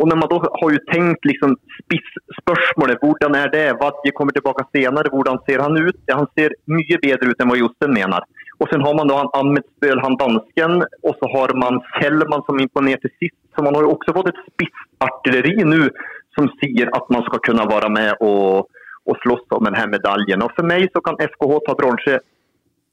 Og 0.00 0.08
når 0.10 0.18
man 0.18 0.30
da 0.30 0.38
har 0.42 0.72
jo 0.74 0.80
tenkt 0.90 1.26
liksom 1.28 1.54
spissspørsmålet, 1.78 3.02
hvordan 3.02 3.36
er 3.38 3.52
det? 3.52 3.66
Vadje 3.82 4.14
kommer 4.18 4.34
tilbake 4.34 4.66
senere, 4.74 5.12
hvordan 5.12 5.38
ser 5.46 5.62
han 5.62 5.78
ut? 5.78 6.00
Han 6.10 6.26
ser 6.34 6.56
mye 6.66 6.98
bedre 7.04 7.30
ut 7.30 7.44
enn 7.44 7.52
hva 7.52 7.60
Josten 7.60 7.94
mener. 7.94 8.26
Og 8.62 8.70
så 8.70 8.78
har 8.82 8.98
man 8.98 9.10
da 9.10 9.20
han 9.20 9.32
Ahmed 9.38 9.66
Spøl, 9.76 10.02
han 10.02 10.18
dansken, 10.18 10.82
og 11.06 11.16
så 11.20 11.30
har 11.34 11.54
man 11.62 11.80
Kjellman 11.98 12.42
som 12.48 12.60
imponerte 12.62 13.10
sist. 13.20 13.38
Så 13.54 13.62
man 13.62 13.74
har 13.78 13.86
jo 13.86 13.94
også 13.94 14.14
fått 14.16 14.30
et 14.32 14.44
spissartilleri 14.50 15.66
nå 15.66 15.88
som 16.34 16.50
sier 16.58 16.90
at 16.98 17.10
man 17.14 17.22
skal 17.28 17.42
kunne 17.46 17.66
være 17.70 17.90
med 17.94 18.22
og, 18.26 18.70
og 19.06 19.18
slåss 19.22 19.46
om 19.54 19.68
denne 19.68 19.84
medaljen. 19.92 20.42
Og 20.42 20.54
for 20.56 20.66
meg 20.66 20.88
så 20.90 21.02
kan 21.06 21.20
FKH 21.22 21.60
ta 21.66 21.76
bronse 21.78 22.18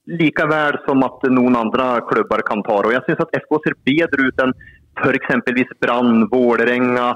likevel 0.09 0.77
som 0.85 1.01
at 1.05 1.25
noen 1.29 1.57
andre 1.57 1.87
klubber 2.09 2.43
kan 2.45 2.61
ta 2.65 2.77
det. 2.81 2.91
Og 2.91 2.95
jeg 2.97 3.05
syns 3.07 3.25
at 3.25 3.35
FK 3.43 3.57
ser 3.63 3.77
bedre 3.89 4.29
ut 4.29 4.45
enn 4.45 4.53
f.eks. 4.99 5.75
Brann, 5.79 6.25
Vålerenga, 6.31 7.11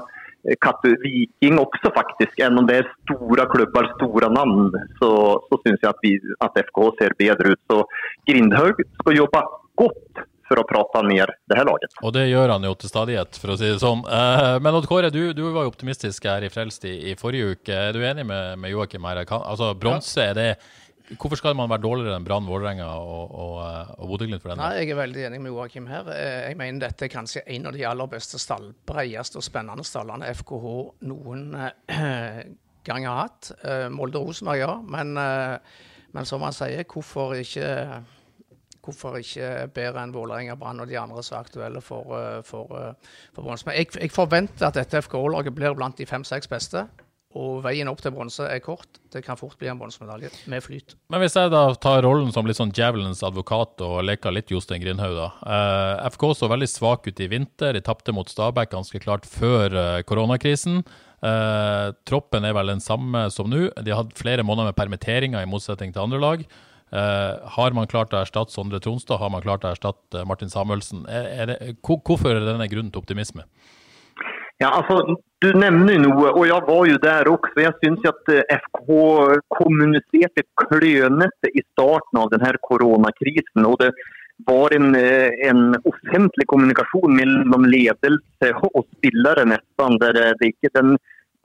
Kattu, 0.62 0.94
Viking 1.02 1.58
også, 1.58 1.90
faktisk. 1.94 2.38
Enn 2.44 2.60
om 2.60 2.68
det 2.68 2.80
er 2.80 2.92
store 3.04 3.48
klubber, 3.50 3.90
store 3.96 4.30
navn, 4.32 4.70
så, 5.00 5.10
så 5.48 5.60
syns 5.64 5.82
jeg 5.82 5.90
at, 5.90 6.00
vi, 6.04 6.14
at 6.46 6.62
FK 6.68 6.80
ser 7.00 7.18
bedre 7.18 7.54
ut. 7.54 7.62
Så 7.72 7.82
Grindhaug 8.30 8.80
skal 9.00 9.20
jobbe 9.20 9.42
godt 9.80 10.24
for 10.46 10.62
å 10.62 10.66
prate 10.68 11.02
ned 11.08 11.32
det 11.50 11.58
her 11.58 11.66
laget. 11.66 11.94
Og 12.06 12.12
det 12.14 12.28
gjør 12.28 12.54
han 12.54 12.66
jo 12.68 12.72
til 12.78 12.90
stadighet, 12.92 13.38
for 13.42 13.54
å 13.54 13.58
si 13.58 13.66
det 13.66 13.82
sånn. 13.82 14.04
Eh, 14.06 14.56
men 14.62 14.78
Odd 14.78 14.86
Kåre, 14.86 15.10
du, 15.10 15.32
du, 15.34 15.42
var 15.50 15.66
jo 15.66 15.72
optimistisk 15.72 16.28
her 16.30 16.46
i 16.46 16.50
Frelst 16.52 16.86
i, 16.86 16.94
i 17.10 17.16
forrige 17.18 17.56
uke. 17.56 17.74
Er 17.88 17.96
du 17.96 18.04
enig 18.06 18.26
med, 18.28 18.54
med 18.62 18.70
Joakim 18.70 19.08
her? 19.10 19.24
Altså, 19.26 19.72
Bronse, 19.74 20.22
er 20.22 20.38
det 20.38 20.50
Hvorfor 21.14 21.38
skal 21.38 21.54
man 21.54 21.70
være 21.70 21.84
dårligere 21.84 22.18
enn 22.18 22.24
Brann, 22.26 22.48
Vålerenga 22.50 22.86
og, 22.98 23.30
og, 23.30 23.58
eh, 23.62 23.90
og 24.02 24.08
Bodø-Glimt 24.10 24.42
for? 24.42 24.56
Nei, 24.58 24.72
Jeg 24.80 24.90
er 24.90 24.98
veldig 24.98 25.22
enig 25.28 25.38
med 25.44 25.52
Joakim 25.54 25.86
her. 25.86 26.08
Eh, 26.10 26.48
jeg 26.48 26.58
mener 26.58 26.82
dette 26.82 27.06
er 27.06 27.12
kanskje 27.12 27.44
en 27.46 27.70
av 27.70 27.76
de 27.76 27.84
aller 27.86 28.10
beste 28.10 28.40
stall, 28.42 28.72
bredeste 28.86 29.38
og 29.38 29.46
spennende 29.46 29.86
stallene 29.86 30.32
FKH 30.34 30.66
noen 31.06 31.46
eh, 31.62 32.42
gang 32.88 33.06
har 33.06 33.22
hatt. 33.22 33.52
Molde-Rosenborg, 33.94 34.58
ja. 34.58 34.74
Men, 34.82 35.14
men, 35.14 36.26
som 36.26 36.42
han 36.46 36.54
sier, 36.54 36.84
hvorfor 36.86 37.34
ikke, 37.38 37.70
hvorfor 38.86 39.18
ikke 39.18 39.48
bedre 39.74 40.04
enn 40.06 40.14
Vålerenga, 40.14 40.54
Brann 40.58 40.82
og 40.82 40.90
de 40.90 40.98
andre 40.98 41.22
som 41.26 41.38
er 41.38 41.48
aktuelle 41.48 41.82
for, 41.82 42.14
for, 42.46 42.70
for 43.34 43.42
bronse? 43.42 43.66
Jeg, 43.74 43.90
jeg 43.98 44.14
forventer 44.14 44.70
at 44.70 44.78
dette 44.78 45.02
FKH-laget 45.02 45.54
blir 45.54 45.74
blant 45.74 45.98
de 45.98 46.06
fem-seks 46.06 46.50
beste. 46.50 46.86
Og 47.36 47.58
veien 47.64 47.88
opp 47.90 48.00
til 48.00 48.14
bronse 48.14 48.46
er 48.48 48.60
kort. 48.64 49.00
Det 49.12 49.20
kan 49.24 49.38
fort 49.38 49.56
bli 49.60 49.68
en 49.68 49.78
bronsemedalje 49.80 50.30
med 50.50 50.64
flyt. 50.64 50.94
Men 51.12 51.20
hvis 51.22 51.36
jeg 51.36 51.52
da 51.52 51.62
tar 51.80 52.00
rollen 52.06 52.32
som 52.32 52.48
litt 52.48 52.58
sånn 52.58 52.72
djevelens 52.74 53.20
advokat 53.26 53.82
og 53.84 53.98
leker 54.08 54.32
litt 54.32 54.52
Jostein 54.52 54.80
Grindhaug, 54.82 55.16
da. 55.18 55.28
Eh, 55.44 56.06
FK 56.14 56.30
så 56.38 56.48
veldig 56.52 56.68
svak 56.70 57.08
ut 57.08 57.20
i 57.20 57.28
vinter. 57.32 57.76
De 57.76 57.84
tapte 57.84 58.14
mot 58.16 58.30
Stabæk 58.30 58.72
ganske 58.72 59.02
klart 59.04 59.28
før 59.28 59.76
eh, 59.76 60.04
koronakrisen. 60.08 60.80
Eh, 61.26 61.90
troppen 62.08 62.44
er 62.44 62.56
vel 62.56 62.72
den 62.74 62.84
samme 62.84 63.26
som 63.34 63.50
nå. 63.52 63.68
De 63.76 63.92
har 63.92 64.04
hatt 64.04 64.16
flere 64.18 64.46
måneder 64.46 64.72
med 64.72 64.80
permitteringer, 64.80 65.42
i 65.42 65.50
motsetning 65.50 65.94
til 65.94 66.06
andre 66.06 66.22
lag. 66.22 66.46
Eh, 66.94 67.48
har 67.56 67.74
man 67.74 67.88
klart 67.90 68.14
å 68.14 68.20
erstatte 68.22 68.54
Sondre 68.54 68.80
Tronstad, 68.82 69.18
har 69.18 69.32
man 69.32 69.42
klart 69.44 69.64
å 69.66 69.72
erstatte 69.72 70.22
Martin 70.28 70.52
Samuelsen. 70.52 71.06
Er, 71.10 71.26
er 71.26 71.50
det, 71.50 71.58
hvorfor 71.82 72.30
er 72.32 72.46
denne 72.46 72.68
grunnen 72.70 72.92
til 72.94 73.02
optimisme? 73.02 73.46
Ja, 74.62 74.72
altså, 74.72 75.16
Du 75.44 75.50
nevner 75.52 75.98
noe, 76.00 76.30
og 76.32 76.46
jeg 76.48 76.64
var 76.64 76.86
jo 76.88 77.00
der 77.02 77.28
også. 77.28 77.58
Jeg 77.60 77.74
syns 77.82 78.06
at 78.08 78.30
eh, 78.32 78.54
FK 78.56 78.86
kommuniserte 79.52 80.46
klønete 80.62 81.50
i 81.52 81.60
starten 81.74 82.20
av 82.22 82.30
denne 82.32 82.54
koronakrisen. 82.64 83.66
og 83.68 83.76
det 83.82 83.90
var 84.48 84.72
en, 84.72 84.94
eh, 84.96 85.36
en 85.48 85.76
offentlig 85.84 86.46
kommunikasjon 86.48 87.12
mellom 87.20 87.68
ledelse 87.68 88.48
og 88.72 88.86
spillere 88.96 89.44
nesten. 89.44 89.98
der 90.00 90.12
det 90.40 90.48
ikke 90.54 90.72
den 90.72 90.96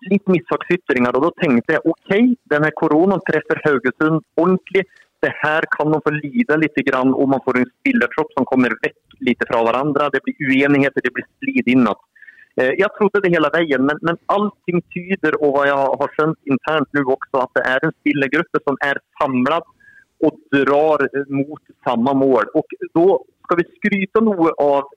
litt 0.09 0.25
misforståelser. 0.25 1.03
Og 1.11 1.23
da 1.27 1.31
tenkte 1.43 1.75
jeg 1.75 1.85
ok, 1.93 2.11
denne 2.49 2.71
koronaen 2.79 3.21
treffer 3.27 3.59
Haugesund 3.65 4.23
ordentlig. 4.37 4.85
Det 5.21 5.33
her 5.43 5.67
kan 5.75 5.91
de 5.91 5.99
få 6.01 6.15
lide 6.15 6.57
litt, 6.57 6.79
og 6.95 7.27
man 7.29 7.43
får 7.45 7.59
en 7.59 7.69
spillertropp 7.75 8.31
som 8.33 8.45
kommer 8.45 8.71
vekk 8.81 9.19
litt 9.27 9.43
fra 9.45 9.61
hverandre. 9.61 10.09
Det 10.15 10.23
blir 10.23 10.47
uenigheter, 10.47 11.03
det 11.03 11.13
blir 11.13 11.27
strid 11.37 11.67
innad. 11.67 11.99
Eh, 12.59 12.73
jeg 12.79 12.89
trodde 12.97 13.21
det 13.23 13.31
hele 13.33 13.51
veien, 13.53 13.85
men, 13.87 13.99
men 14.07 14.19
allting 14.33 14.81
tyder, 14.93 15.37
og 15.39 15.55
vad 15.57 15.69
jeg 15.69 15.77
har 16.01 16.15
skönt 16.17 16.39
internt 16.51 16.89
nu 16.97 17.03
også, 17.05 17.43
at 17.43 17.53
det 17.57 17.65
er 17.73 17.85
en 17.85 17.95
spillergrupp 17.99 18.63
som 18.65 18.79
er 18.87 18.99
samlet 19.21 19.69
og 20.21 20.37
drar 20.53 21.05
mot 21.33 21.61
samme 21.87 22.13
mål. 22.17 22.49
Og 22.57 22.75
da 22.97 23.05
skal 23.45 23.61
vi 23.61 23.69
skryte 23.77 24.23
noe 24.25 24.53
av 24.61 24.91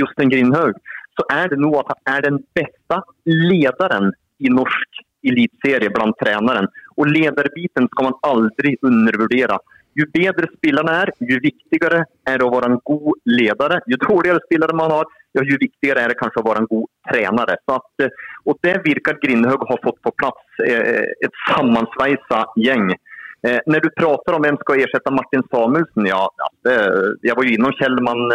Jostein 0.00 0.32
Grindhaug, 0.32 0.78
så 1.14 1.26
er 1.30 1.52
det 1.52 1.60
nog 1.62 1.76
at 1.82 1.92
han 1.92 2.16
er 2.16 2.26
den 2.26 2.40
beste 2.56 3.00
lederen 3.28 4.10
i 4.42 4.50
norsk 4.50 5.04
elitserie 5.24 5.92
blant 5.94 6.18
tränaren. 6.20 6.66
Og 6.98 7.08
lederbiten 7.08 7.88
skal 7.92 8.10
man 8.10 8.18
aldri 8.26 8.76
undervurdere. 8.82 9.58
Ju 9.94 10.06
bedre 10.10 10.48
spillerne 10.56 10.94
er, 11.04 11.12
ju 11.20 11.38
viktigere 11.38 12.02
er 12.26 12.40
det 12.40 12.46
å 12.46 12.50
være 12.50 12.72
en 12.72 12.80
god 12.90 13.20
ledare. 13.30 13.78
Ju 13.86 13.96
dårligere 14.02 14.42
spillere 14.46 14.74
man 14.74 14.90
har, 14.90 15.06
jo 15.42 15.58
viktigere 15.60 16.04
er 16.04 16.12
det 16.12 16.18
kanskje 16.20 16.42
å 16.42 16.46
være 16.46 16.62
en 16.62 16.70
god 16.70 16.86
trener. 17.10 17.54
At, 17.56 18.04
eh, 18.04 18.22
og 18.46 18.60
det 18.62 18.76
virker 18.84 19.18
Grindhaug 19.22 19.66
har 19.68 19.82
fått 19.82 19.98
på 20.04 20.14
plass. 20.20 20.62
Eh, 20.66 21.10
et 21.26 21.42
sammensveiset 21.48 22.54
gjeng. 22.62 22.94
Eh, 23.44 23.60
når 23.66 23.84
du 23.84 23.90
prater 23.98 24.36
om 24.38 24.46
hvem 24.46 24.60
skal 24.62 24.84
erstatte 24.84 25.12
Martin 25.12 25.44
Samuelsen, 25.50 26.06
ja, 26.08 26.22
det, 26.64 26.78
jeg 27.26 27.36
var 27.36 27.44
jo 27.44 27.58
innom 27.58 27.76
Kjellman, 27.80 28.26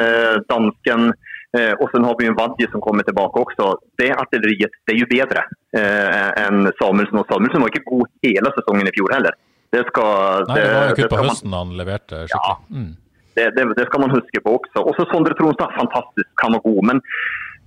dansken. 0.52 1.12
Eh, 1.58 1.74
og 1.82 1.90
så 1.90 2.02
har 2.04 2.16
vi 2.20 2.28
en 2.30 2.38
Vadje 2.38 2.68
som 2.72 2.82
kommer 2.82 3.04
tilbake 3.04 3.42
også. 3.42 3.72
Det 3.98 4.12
artilleriet 4.14 4.76
det 4.86 4.94
er 4.94 5.00
jo 5.00 5.10
bedre 5.10 5.46
eh, 5.74 6.28
enn 6.46 6.70
Samuelsen. 6.78 7.18
Og 7.22 7.26
Samuelsen 7.32 7.64
var 7.64 7.74
ikke 7.74 7.88
god 7.90 8.12
hele 8.26 8.52
sesongen 8.58 8.90
i 8.90 8.94
fjor 8.94 9.16
heller. 9.18 9.38
Det 9.74 9.82
skal, 9.90 10.46
Nei, 10.50 10.58
det 10.58 10.70
var 10.74 10.92
jo 10.92 10.98
kutt 10.98 11.14
på 11.14 11.22
høsten 11.24 11.56
han 11.58 11.74
leverte 11.78 12.24
skikkelig. 12.30 12.54
Ja, 12.54 12.78
mm. 12.78 12.92
Det, 13.40 13.52
det, 13.58 13.68
det, 13.78 13.86
skal 13.90 14.04
man 14.04 14.16
huske 14.16 14.42
på 14.46 14.58
også. 14.60 14.84
Og 14.84 14.98
så 14.98 15.08
Sondre 15.12 15.38
Tronstad, 15.40 15.76
fantastisk, 15.78 16.32
han 16.44 16.58
var 16.58 16.64
god. 16.66 16.82
Men 16.92 17.02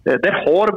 eh, 0.07 0.19
der 0.25 0.37
har 0.45 0.75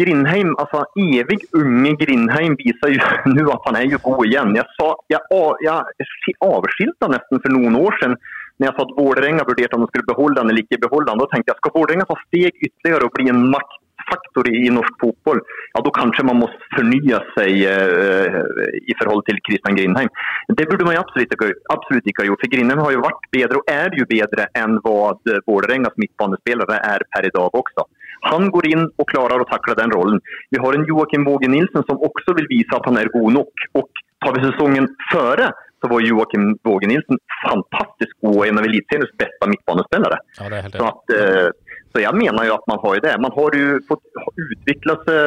Grindheim, 0.00 0.52
altså 0.62 0.84
evig 1.08 1.40
unge 1.62 1.94
Grindheim 2.02 2.58
viser 2.60 2.94
jo 2.96 3.00
nå 3.36 3.46
at 3.54 3.70
han 3.70 3.80
er 3.80 3.88
jo 3.94 4.02
god 4.08 4.26
igjen. 4.28 4.52
Jeg, 4.60 4.92
jeg, 5.14 5.42
jeg 5.66 6.38
avskilta 6.50 7.10
nesten 7.16 7.42
for 7.42 7.56
noen 7.56 7.80
år 7.80 7.98
siden 8.02 8.20
når 8.60 8.68
jeg 8.68 8.76
sa 8.76 8.84
at 8.84 8.96
Vålerenga 8.98 9.44
vurderte 9.48 9.76
om 9.76 9.84
de 9.86 9.88
skulle 9.88 10.10
beholde 10.10 10.42
han 10.42 10.50
eller 10.52 10.66
ikke 10.66 10.82
beholde 10.82 11.08
han. 11.08 11.20
Da 11.22 11.30
tenkte 11.32 11.54
jeg 11.54 11.60
skal 11.62 11.72
Vålerenga 11.78 12.04
ta 12.10 12.16
steg 12.26 12.66
ytterligere 12.66 13.06
og 13.08 13.14
bli 13.16 13.30
en 13.32 13.46
makt 13.54 13.79
faktor 14.10 14.50
i 14.50 14.68
norsk 14.74 14.96
fotball, 15.02 15.40
ja, 15.74 15.82
da 15.86 15.94
kanskje 15.96 16.26
man 16.28 16.40
må 16.42 16.50
fornye 16.74 17.20
seg 17.36 17.62
uh, 17.70 18.40
i 18.82 18.96
forhold 19.00 19.24
til 19.28 19.40
Christian 19.46 19.78
Grindheim. 19.78 20.10
Det 20.58 20.66
burde 20.70 20.88
man 20.88 21.00
absolutt 21.00 21.32
ikke, 21.36 21.52
absolutt 21.72 22.10
ikke 22.10 22.24
ha 22.24 22.30
gjort. 22.30 22.44
for 22.44 22.54
Grindheim 22.54 22.84
har 22.84 22.94
jo 22.96 23.06
vært 23.06 23.30
bedre, 23.36 23.62
og 23.62 23.72
er 23.72 23.96
jo 23.98 24.08
bedre 24.10 24.50
enn 24.58 24.78
hva 24.84 25.14
Vålerengas 25.46 25.96
midtbanespillere 26.00 26.80
er 26.90 27.06
per 27.14 27.28
i 27.28 27.34
dag 27.34 27.58
også. 27.62 27.86
Han 28.28 28.50
går 28.52 28.68
inn 28.74 28.84
og 29.00 29.08
klarer 29.08 29.40
å 29.40 29.48
takle 29.48 29.76
den 29.78 29.92
rollen. 29.96 30.20
Vi 30.52 30.60
har 30.60 30.76
en 30.76 30.86
Joakim 30.88 31.24
Våge 31.28 31.48
Nilsen 31.48 31.86
som 31.88 32.04
også 32.04 32.36
vil 32.36 32.48
vise 32.50 32.76
at 32.76 32.86
han 32.88 33.00
er 33.00 33.12
god 33.14 33.32
nok. 33.38 33.66
Og 33.80 34.02
tar 34.20 34.36
vi 34.36 34.44
sesongen 34.44 34.88
før, 35.12 35.46
så 35.80 35.88
var 35.88 36.04
Joakim 36.04 36.52
Våge 36.66 36.90
Nilsen 36.90 37.20
fantastisk 37.40 38.12
god 38.26 38.46
en 38.48 38.60
av 38.60 38.68
eliteseriens 38.68 39.14
beste 39.22 39.50
midtbanespillere. 39.52 40.20
Ja, 40.36 40.48
det 40.52 40.58
er 40.58 40.66
helt 40.66 40.80
så 40.80 40.90
at, 40.90 41.14
uh, 41.16 41.69
så 41.92 42.04
jeg 42.04 42.16
mener 42.16 42.46
jo 42.46 42.56
at 42.56 42.70
man 42.70 42.80
har 42.84 43.02
det. 43.04 43.16
Man 43.22 43.34
har 43.34 43.58
jo 43.58 43.76
fått 43.88 44.22
utvikla 44.38 44.96
seg 45.06 45.20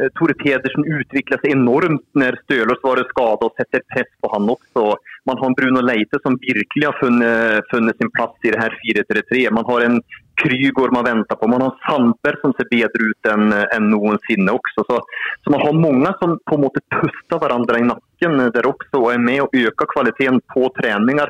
eh, 0.00 0.10
Tore 0.16 0.34
Pedersen 0.38 0.86
utvikla 0.86 1.36
seg 1.42 1.52
enormt 1.52 2.06
når 2.16 2.38
Stølås 2.44 2.80
var 2.84 3.02
skadet 3.10 3.46
og 3.46 3.58
setter 3.58 3.84
press 3.92 4.08
på 4.22 4.30
han 4.32 4.48
også. 4.48 4.86
Man 5.28 5.38
har 5.38 5.50
en 5.50 5.56
Bruno 5.58 5.82
Leite 5.84 6.20
som 6.24 6.38
virkelig 6.40 6.88
har 6.88 6.96
funnet, 7.02 7.68
funnet 7.72 8.00
sin 8.00 8.12
plass 8.16 8.48
i 8.48 8.54
det 8.54 8.62
her 8.62 8.76
4-3-3. 8.80 9.44
Man 9.52 9.68
har 9.68 9.86
en 9.86 10.00
Krygård 10.40 10.92
man 10.92 11.04
venter 11.04 11.36
på. 11.36 11.48
Man 11.52 11.60
har 11.60 11.76
Samper 11.84 12.38
som 12.40 12.54
ser 12.56 12.68
bedre 12.70 13.10
ut 13.10 13.28
enn 13.28 13.52
en 13.52 13.88
noensinne 13.92 14.54
også. 14.56 14.86
Så, 14.88 15.00
så, 15.44 15.52
man 15.52 15.60
har 15.60 15.76
mange 15.76 16.12
som 16.20 16.38
på 16.48 16.56
en 16.56 16.64
måte 16.64 16.82
puster 16.94 17.42
hverandre 17.42 17.80
i 17.82 17.88
nakken 17.88 18.46
der 18.54 18.68
også 18.70 19.02
og 19.02 19.10
er 19.12 19.20
med 19.20 19.42
og 19.44 19.56
øker 19.66 19.90
kvaliteten 19.90 20.40
på 20.54 20.70
treninger 20.80 21.28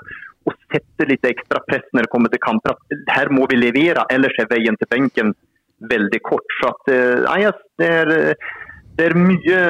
sette 0.72 1.06
litt 1.10 1.26
ekstra 1.26 1.62
press 1.66 1.86
når 1.92 2.06
det 2.06 2.12
kommer 2.14 2.32
til 2.32 2.42
kamper. 2.44 2.78
Her 3.10 3.30
må 3.34 3.46
vi 3.50 3.60
levere, 3.60 4.06
ellers 4.12 4.36
er 4.40 4.50
veien 4.50 4.78
til 4.80 4.90
benken 4.90 5.34
veldig 5.90 6.20
kort. 6.26 6.58
Så 6.60 6.72
at, 6.72 6.90
eh, 6.92 7.22
nei, 7.24 7.52
det, 7.80 7.88
er, 7.88 8.34
det 8.98 9.06
er 9.06 9.16
mye 9.16 9.60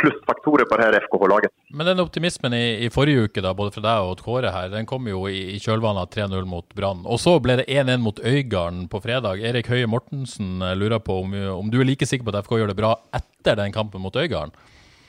plussfaktorer 0.00 0.68
på 0.68 0.78
det 0.78 0.86
her 0.86 0.98
FKH-laget. 1.04 1.52
Men 1.74 1.90
den 1.90 2.02
optimismen 2.04 2.56
i, 2.56 2.64
i, 2.86 2.90
forrige 2.94 3.28
uke, 3.28 3.44
da, 3.44 3.54
både 3.56 3.74
fra 3.74 3.84
deg 3.84 4.10
og 4.10 4.22
Kåre 4.24 4.52
her, 4.54 4.70
den 4.72 4.88
kom 4.88 5.08
jo 5.10 5.26
i, 5.28 5.56
i 5.56 5.60
kjølvannet 5.62 6.06
av 6.06 6.12
3-0 6.14 6.48
mot 6.48 6.68
Brann. 6.76 7.04
Og 7.04 7.20
så 7.20 7.36
ble 7.44 7.58
det 7.60 7.68
1-1 7.68 8.04
mot 8.04 8.22
Øygarden 8.24 8.86
på 8.92 9.02
fredag. 9.04 9.42
Erik 9.44 9.68
Høie 9.72 9.90
Mortensen 9.90 10.62
eh, 10.62 10.76
lurer 10.78 11.02
på 11.04 11.20
om, 11.24 11.36
om 11.58 11.72
du 11.72 11.80
er 11.80 11.90
like 11.90 12.08
sikker 12.08 12.26
på 12.26 12.34
at 12.34 12.46
FK 12.46 12.60
gjør 12.62 12.72
det 12.72 12.80
bra 12.80 12.96
etter 13.16 13.60
den 13.60 13.74
kampen 13.74 14.04
mot 14.04 14.16
Øygarden? 14.16 14.56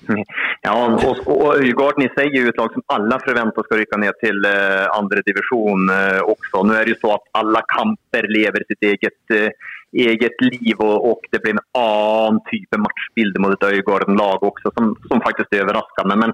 Ja, 0.66 0.74
og, 0.74 1.20
og 1.30 1.60
Øygarden 1.62 2.08
i 2.08 2.12
seg 2.16 2.34
er 2.34 2.48
jo 2.48 2.50
et 2.50 2.58
lag 2.58 2.74
som 2.74 2.84
alle 2.96 3.18
forventer 3.22 3.66
skal 3.68 3.82
rykke 3.84 4.00
ned 4.02 4.18
til 4.24 4.40
uh, 4.50 4.86
andre 4.96 5.22
divisjon 5.28 5.92
uh, 5.92 6.22
også. 6.26 6.64
Nå 6.66 6.74
er 6.74 6.88
det 6.88 6.96
jo 6.96 7.02
så 7.04 7.12
at 7.20 7.28
alle 7.42 7.62
kamper 7.70 8.28
lever 8.34 8.66
sitt 8.66 8.88
eget, 8.90 9.20
uh, 9.36 9.76
eget 9.96 10.42
liv, 10.44 10.76
og, 10.80 11.06
og, 11.10 11.28
det 11.32 11.40
blir 11.44 11.56
en 11.56 11.64
annen 11.80 12.42
type 12.50 12.80
matchbilde 12.82 13.42
mot 13.42 13.56
et 13.56 13.68
Øygarden-lag 13.70 14.44
også, 14.44 14.72
som, 14.76 14.92
som, 15.08 15.22
faktisk 15.24 15.56
overrasker 15.62 16.10
meg. 16.10 16.26
Men 16.26 16.34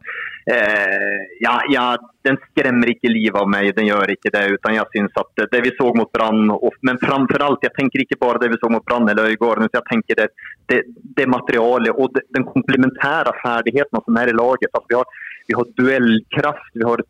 ja, 1.44 1.54
ja, 1.70 1.84
den 2.26 2.40
skremmer 2.48 2.90
ikke 2.90 3.12
livet 3.12 3.38
av 3.38 3.50
meg, 3.50 3.70
den 3.78 3.88
gjør 3.90 4.14
ikke 4.14 4.32
det. 4.34 4.44
utan 4.56 4.76
jeg 4.76 4.90
synes 4.96 5.20
at 5.22 5.44
Det 5.54 5.62
vi 5.66 5.74
så 5.78 5.92
mot 5.98 6.10
Brann, 6.14 6.50
men 6.82 7.02
framfor 7.04 7.46
alt, 7.46 7.68
jeg 7.68 7.76
tenker 7.78 8.04
ikke 8.04 8.20
bare 8.22 8.42
det 8.42 8.50
vi 8.54 8.62
så 8.62 8.72
mot 8.74 8.86
Brann 8.86 9.10
eller 9.10 9.30
Øygarden, 9.30 9.70
jeg 9.72 9.86
tenker 9.92 10.24
det, 10.24 10.28
det, 10.72 10.82
det 11.18 11.30
materialet 11.30 11.94
og 11.94 12.16
det, 12.16 12.26
den 12.36 12.48
komplementære 12.50 13.36
ferdigheten 13.44 14.02
som 14.06 14.18
er 14.18 14.34
i 14.34 14.38
laget. 14.38 14.74
At 14.74 14.90
vi 14.90 14.98
har, 14.98 15.22
vi 15.48 15.58
har 15.60 15.72
duellkraft, 15.78 16.74
vi 16.74 16.90
har 16.90 17.06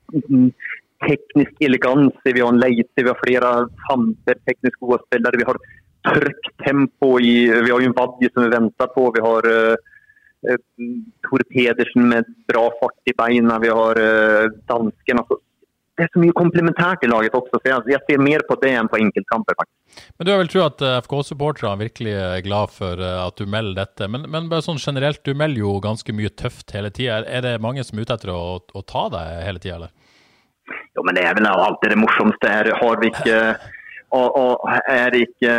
teknisk 1.01 1.63
eleganse, 1.65 2.33
vi 2.33 2.41
har 2.41 2.51
en 2.53 2.61
Leite, 2.61 3.01
vi 3.01 3.09
har 3.09 3.19
flere 3.23 3.51
samper, 3.87 4.37
teknisk 4.47 4.79
gode 4.83 5.01
spillere. 5.07 5.39
Vi 5.39 5.47
har 5.47 5.59
trykk 6.07 6.51
tempo 6.65 7.13
i 7.19 7.35
Vi 7.51 7.71
har 7.71 7.79
jo 7.81 7.89
en 7.89 7.97
Vadje 7.97 8.31
som 8.33 8.45
vi 8.45 8.55
venter 8.55 8.91
på. 8.95 9.05
Vi 9.15 9.23
har 9.25 9.47
uh, 9.51 10.57
Tore 11.27 11.47
Pedersen 11.51 12.09
med 12.09 12.29
bra 12.49 12.67
fart 12.79 13.11
i 13.11 13.15
beina. 13.17 13.59
Vi 13.61 13.69
har 13.69 14.01
uh, 14.01 14.51
dansken. 14.71 15.23
Altså, 15.23 15.41
det 16.01 16.07
er 16.07 16.13
så 16.15 16.21
mye 16.23 16.33
komplementært 16.33 17.03
i 17.05 17.09
laget 17.11 17.35
også, 17.37 17.59
så 17.59 17.67
jeg, 17.67 17.83
jeg 17.91 18.01
ser 18.07 18.21
mer 18.23 18.41
på 18.47 18.55
det 18.61 18.71
enn 18.73 18.87
på 18.89 18.97
enkeltkamper. 19.03 19.57
faktisk. 19.59 20.05
Men 20.17 20.25
Du 20.25 20.31
har 20.31 20.39
vel 20.39 20.49
tro 20.49 20.63
at 20.63 20.83
eh, 20.87 20.99
FK-supporterne 21.03 21.83
virkelig 21.83 22.13
er 22.17 22.45
glad 22.45 22.71
for 22.73 22.97
eh, 22.97 23.17
at 23.21 23.37
du 23.37 23.45
melder 23.45 23.83
dette. 23.83 24.07
Men, 24.09 24.25
men, 24.31 24.47
bare 24.49 24.65
sånn 24.65 24.81
generelt, 24.81 25.21
du 25.27 25.35
melder 25.37 25.61
jo 25.61 25.75
ganske 25.83 26.15
mye 26.17 26.31
tøft 26.41 26.73
hele 26.73 26.89
tida. 26.95 27.19
Er 27.27 27.45
det 27.45 27.59
mange 27.61 27.85
som 27.85 27.99
er 27.99 28.07
ute 28.07 28.17
etter 28.17 28.33
å, 28.33 28.41
å 28.63 28.85
ta 28.87 29.03
deg 29.13 29.43
hele 29.45 29.61
tida, 29.61 29.77
eller? 29.77 29.93
Jo, 30.95 31.03
men 31.05 31.19
det 31.19 31.27
er 31.27 31.37
vel 31.37 31.51
alltid 31.51 31.93
det 31.93 31.99
morsomste 32.01 32.55
her. 32.55 32.71
Har 32.81 33.03
vi 33.03 33.11
ikke 33.11 33.37
og, 34.11 34.35
och 34.35 34.69
er 34.89 35.15
ikke 35.15 35.53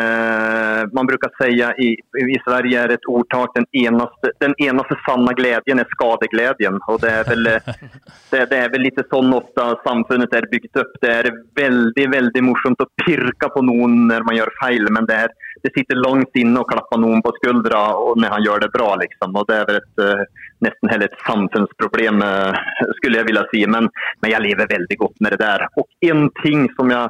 Man 0.93 1.07
bruker 1.07 1.31
säga 1.45 1.75
i, 1.75 1.89
i 2.35 2.39
Sverige 2.45 2.81
er 2.81 2.93
et 2.93 3.07
ordtak 3.09 3.55
den 3.55 3.67
eneste, 3.73 4.33
den 4.41 4.55
enaste 4.59 4.97
sanna 5.07 5.33
glädjen 5.33 5.79
er 5.79 5.89
skadeglädjen. 5.95 6.81
Og 6.89 7.01
det 7.01 7.11
er 7.11 7.25
vel, 7.29 7.49
det, 8.31 8.43
det 8.51 8.59
er 8.59 8.73
vel 8.73 8.85
litt 8.87 9.01
sånn 9.11 9.33
ofte 9.33 9.69
samfunnet 9.87 10.35
er 10.37 10.49
byggt 10.53 10.81
opp. 10.83 10.93
Det 11.01 11.13
er 11.21 11.31
veldig 11.57 12.07
veldig 12.17 12.45
morsomt 12.45 12.85
å 12.85 12.89
pirka 13.05 13.49
på 13.55 13.65
noen 13.65 14.07
når 14.11 14.27
man 14.29 14.37
gjør 14.37 14.53
feil, 14.61 14.91
men 14.93 15.09
det, 15.09 15.23
er, 15.27 15.57
det 15.65 15.73
sitter 15.77 16.03
langt 16.03 16.37
inne 16.37 16.61
å 16.61 16.69
klappa 16.69 17.01
noen 17.01 17.25
på 17.25 17.33
skuldra 17.41 17.83
når 18.21 18.37
han 18.37 18.47
gjør 18.47 18.67
det 18.67 18.73
bra. 18.77 18.91
liksom. 19.01 19.33
Og 19.33 19.49
Det 19.49 19.59
er 19.61 19.69
vel 19.71 19.81
ett, 19.81 19.97
nästan 19.97 20.83
nesten 20.83 20.93
heller 20.93 21.09
et 21.09 21.27
samfunnsproblem, 21.27 22.23
eh, 22.23 22.61
skulle 22.99 23.23
jeg 23.23 23.31
ville 23.31 23.47
si. 23.55 23.65
Men, 23.67 23.89
men 24.21 24.35
jeg 24.35 24.47
lever 24.51 24.71
veldig 24.77 24.99
godt 24.99 25.21
med 25.21 25.33
det 25.33 25.43
der. 25.43 25.67
Og 25.77 25.89
en 26.11 26.29
ting 26.43 26.69
som 26.77 26.93
jeg 26.93 27.09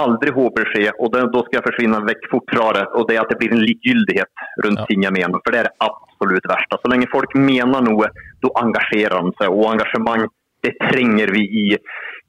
aldri 0.00 0.32
håper 0.32 0.68
skje, 0.72 0.90
og 0.98 1.12
da 1.12 1.24
skal 1.28 1.58
jeg 1.58 1.66
forsvinne 1.66 2.00
vekk 2.08 2.28
fort 2.32 2.52
fra 2.54 2.68
det. 2.78 2.84
Og 2.96 3.08
det 3.08 3.16
er 3.16 3.24
at 3.24 3.32
det 3.32 3.38
blir 3.40 3.56
en 3.56 3.64
likegyldighet 3.64 4.46
rundt 4.64 4.84
ja. 4.84 4.86
ting 4.88 5.04
jeg 5.06 5.16
mener. 5.18 5.42
For 5.44 5.54
det 5.54 5.62
er 5.62 5.70
det 5.70 5.88
absolutt 5.88 6.48
verste. 6.48 6.78
Så 6.80 6.92
lenge 6.92 7.10
folk 7.12 7.34
mener 7.36 7.84
noe, 7.84 8.08
da 8.44 8.54
engasjerer 8.62 9.28
de 9.28 9.34
seg. 9.40 9.52
Og 9.52 9.68
engasjement 9.74 10.30
det 10.62 10.76
trenger 10.78 11.32
vi 11.34 11.42
i, 11.42 11.64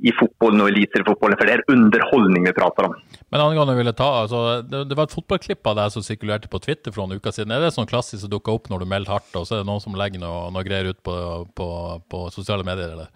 i 0.09 0.11
fotballen 0.17 0.63
og 0.63 0.71
eliteseriefotballen, 0.71 1.37
for 1.37 1.49
det 1.49 1.53
er 1.53 1.63
underholdning 1.69 2.47
vi 2.47 2.55
prater 2.57 2.87
om. 2.87 2.95
Men 3.29 3.43
angående 3.43 3.75
ville 3.77 3.93
ta, 3.97 4.07
altså, 4.23 4.39
det, 4.65 4.87
det, 4.89 4.97
var 4.97 5.05
et 5.05 5.13
fotballklipp 5.13 5.69
av 5.69 5.77
deg 5.77 5.93
som 5.93 6.05
sirkulerte 6.05 6.49
på 6.49 6.61
Twitter 6.63 6.95
for 6.95 7.05
noen 7.05 7.21
uker 7.21 7.35
siden. 7.35 7.53
Er 7.53 7.61
det 7.61 7.75
sånn 7.75 7.89
klassisk 7.89 8.23
som 8.23 8.33
dukker 8.33 8.57
opp 8.57 8.71
når 8.73 8.83
du 8.83 8.89
melder 8.89 9.13
hardt, 9.13 9.29
og 9.37 9.45
så 9.45 9.59
er 9.59 9.61
det 9.61 9.69
noen 9.69 9.83
som 9.85 9.97
legger 9.99 10.23
noe, 10.23 10.47
noe 10.55 10.65
greier 10.65 10.89
ut 10.89 11.01
på, 11.05 11.15
på, 11.53 11.69
på 12.09 12.23
sosiale 12.33 12.65
medier? 12.65 12.97
eller? 12.97 13.13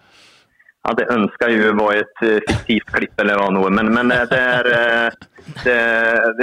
Hadde 0.87 1.07
ønska 1.13 1.49
jo 1.51 1.73
var 1.77 1.97
et 1.99 2.21
eh, 2.25 2.37
fiktivt 2.47 2.93
klipp 2.95 3.23
eller 3.23 3.41
noe, 3.53 3.71
men, 3.73 3.89
men 3.95 4.13
eh, 4.13 4.23
det 4.31 4.39
er 4.39 4.69
eh, 4.71 5.25
det, 5.63 5.75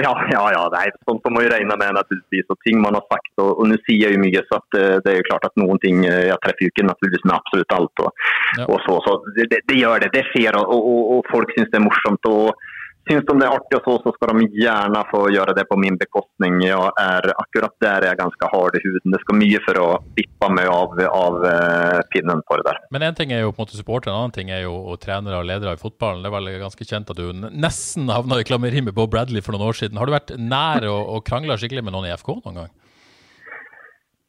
ja, 0.05 0.13
ja, 0.33 0.43
ja, 0.55 0.63
nei, 0.73 0.85
sånt 1.09 1.25
som 1.25 1.35
man 1.37 1.45
jo 1.45 1.53
regne 1.53 1.77
med, 1.81 1.97
naturligvis. 1.97 2.47
Og 2.53 2.61
ting 2.65 2.79
man 2.81 2.97
har 2.97 3.05
sagt. 3.11 3.33
Og, 3.43 3.51
og 3.61 3.69
nå 3.69 3.77
sier 3.85 4.07
jeg 4.07 4.17
jo 4.17 4.23
mye, 4.23 4.43
så 4.49 4.61
det 4.73 5.11
er 5.11 5.19
jo 5.19 5.27
klart 5.29 5.45
at 5.45 5.61
noen 5.61 5.81
ting 5.83 6.07
Jeg 6.07 6.39
treffer 6.41 6.65
jo 6.65 6.73
ikke 6.73 6.87
naturligvis 6.89 7.27
med 7.29 7.37
absolutt 7.37 7.75
alt. 7.77 8.05
Og, 8.07 8.25
ja. 8.61 8.65
og 8.65 8.81
så, 8.87 8.97
så 9.05 9.17
det, 9.37 9.49
det, 9.53 9.77
gjør 9.77 10.07
det. 10.07 10.09
Det 10.15 10.25
skjer, 10.31 10.57
og, 10.57 10.73
og, 10.73 11.03
og 11.19 11.29
folk 11.29 11.53
syns 11.53 11.69
det 11.69 11.81
er 11.83 11.85
morsomt. 11.85 12.31
og 12.33 12.73
Syns 13.05 13.27
de 13.29 13.35
det 13.37 13.45
er 13.45 13.53
artig, 13.53 13.79
og 13.79 13.85
så, 13.85 13.95
så 14.01 14.13
skal 14.17 14.31
de 14.33 14.47
gjerne 14.63 15.01
få 15.11 15.27
gjøre 15.35 15.55
det 15.59 15.67
på 15.69 15.77
min 15.81 15.99
bekostning. 16.01 16.57
Jeg 16.65 16.93
er, 17.03 17.29
akkurat 17.43 17.75
der 17.85 17.99
er 17.99 18.07
jeg 18.11 18.21
ganske 18.23 18.49
hard 18.49 18.79
i 18.79 18.83
huden. 18.85 19.13
Det 19.13 19.21
skal 19.21 19.39
mye 19.43 19.61
for 19.67 19.81
å 19.83 19.89
vippe 20.17 20.51
meg 20.57 20.71
av, 20.73 20.95
av 21.09 21.37
uh, 21.45 21.99
pinnen 22.15 22.41
for 22.49 22.63
det 22.63 22.71
der. 22.71 22.81
Men 22.95 23.05
én 23.11 23.19
ting 23.19 23.35
er 23.35 23.45
jo 23.45 23.53
på 23.53 23.61
en 23.61 23.67
måte 23.67 23.77
supporter, 23.77 24.09
en 24.09 24.23
annen 24.23 24.37
ting 24.37 24.53
er 24.55 24.65
jo 24.65 24.73
og 24.95 25.03
trenere 25.05 25.43
og 25.43 25.49
ledere 25.51 25.77
i 25.77 25.83
fotballen. 25.83 26.25
Det 26.25 26.31
er 26.31 26.37
vel 26.39 26.51
ganske 26.65 26.89
kjent 26.89 27.13
at 27.13 27.21
du 27.21 27.45
nesten 27.45 28.09
havna 28.09 28.41
i 28.41 28.49
klammeri 28.49 28.81
med 28.85 28.97
Bob 28.97 29.13
Bradley 29.13 29.45
for 29.45 29.57
noen 29.57 29.69
år 29.69 29.81
siden. 29.83 30.01
Har 30.01 30.09
du 30.09 30.17
vært 30.17 30.33
nær 30.41 30.89
å, 30.89 30.97
å 31.17 31.21
krangle 31.27 31.61
skikkelig 31.61 31.85
med 31.85 31.97
noen 31.97 32.09
i 32.09 32.17
FK 32.17 32.39
noen 32.41 32.63
gang? 32.63 32.73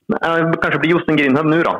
Kanskje 0.05 0.79
blir 0.79 0.91
Jostein 0.91 1.17
Grindhaug 1.17 1.47
nå, 1.51 1.61
da. 1.65 1.75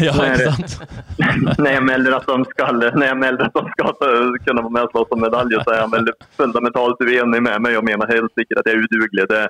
Ja, 0.00 0.12
ikke 0.14 0.52
sant? 0.54 0.76
Når 1.62 1.70
jeg 1.72 1.82
melder 1.84 2.16
at 2.16 2.28
de 2.30 2.36
skal, 2.52 2.78
når 2.80 3.06
jeg 3.08 3.18
melder 3.20 3.48
at 3.48 3.56
de 3.58 3.72
skal 3.74 3.90
kunne 3.98 4.62
være 4.62 4.74
med 4.76 4.86
og 4.86 4.94
slåss 4.94 5.16
om 5.16 5.24
medalje, 5.26 5.62
så 5.64 5.74
er 5.74 5.82
han 5.82 5.92
veldig 5.92 6.14
fundamentalt 6.38 7.02
uenig 7.02 7.42
med 7.48 7.64
meg 7.66 7.76
og 7.76 7.84
mener 7.84 8.12
helt 8.12 8.32
sikkert 8.38 8.62
at 8.62 8.70
jeg 8.70 8.78
er 8.78 8.86
udugelig. 8.86 9.26
Det, 9.32 9.42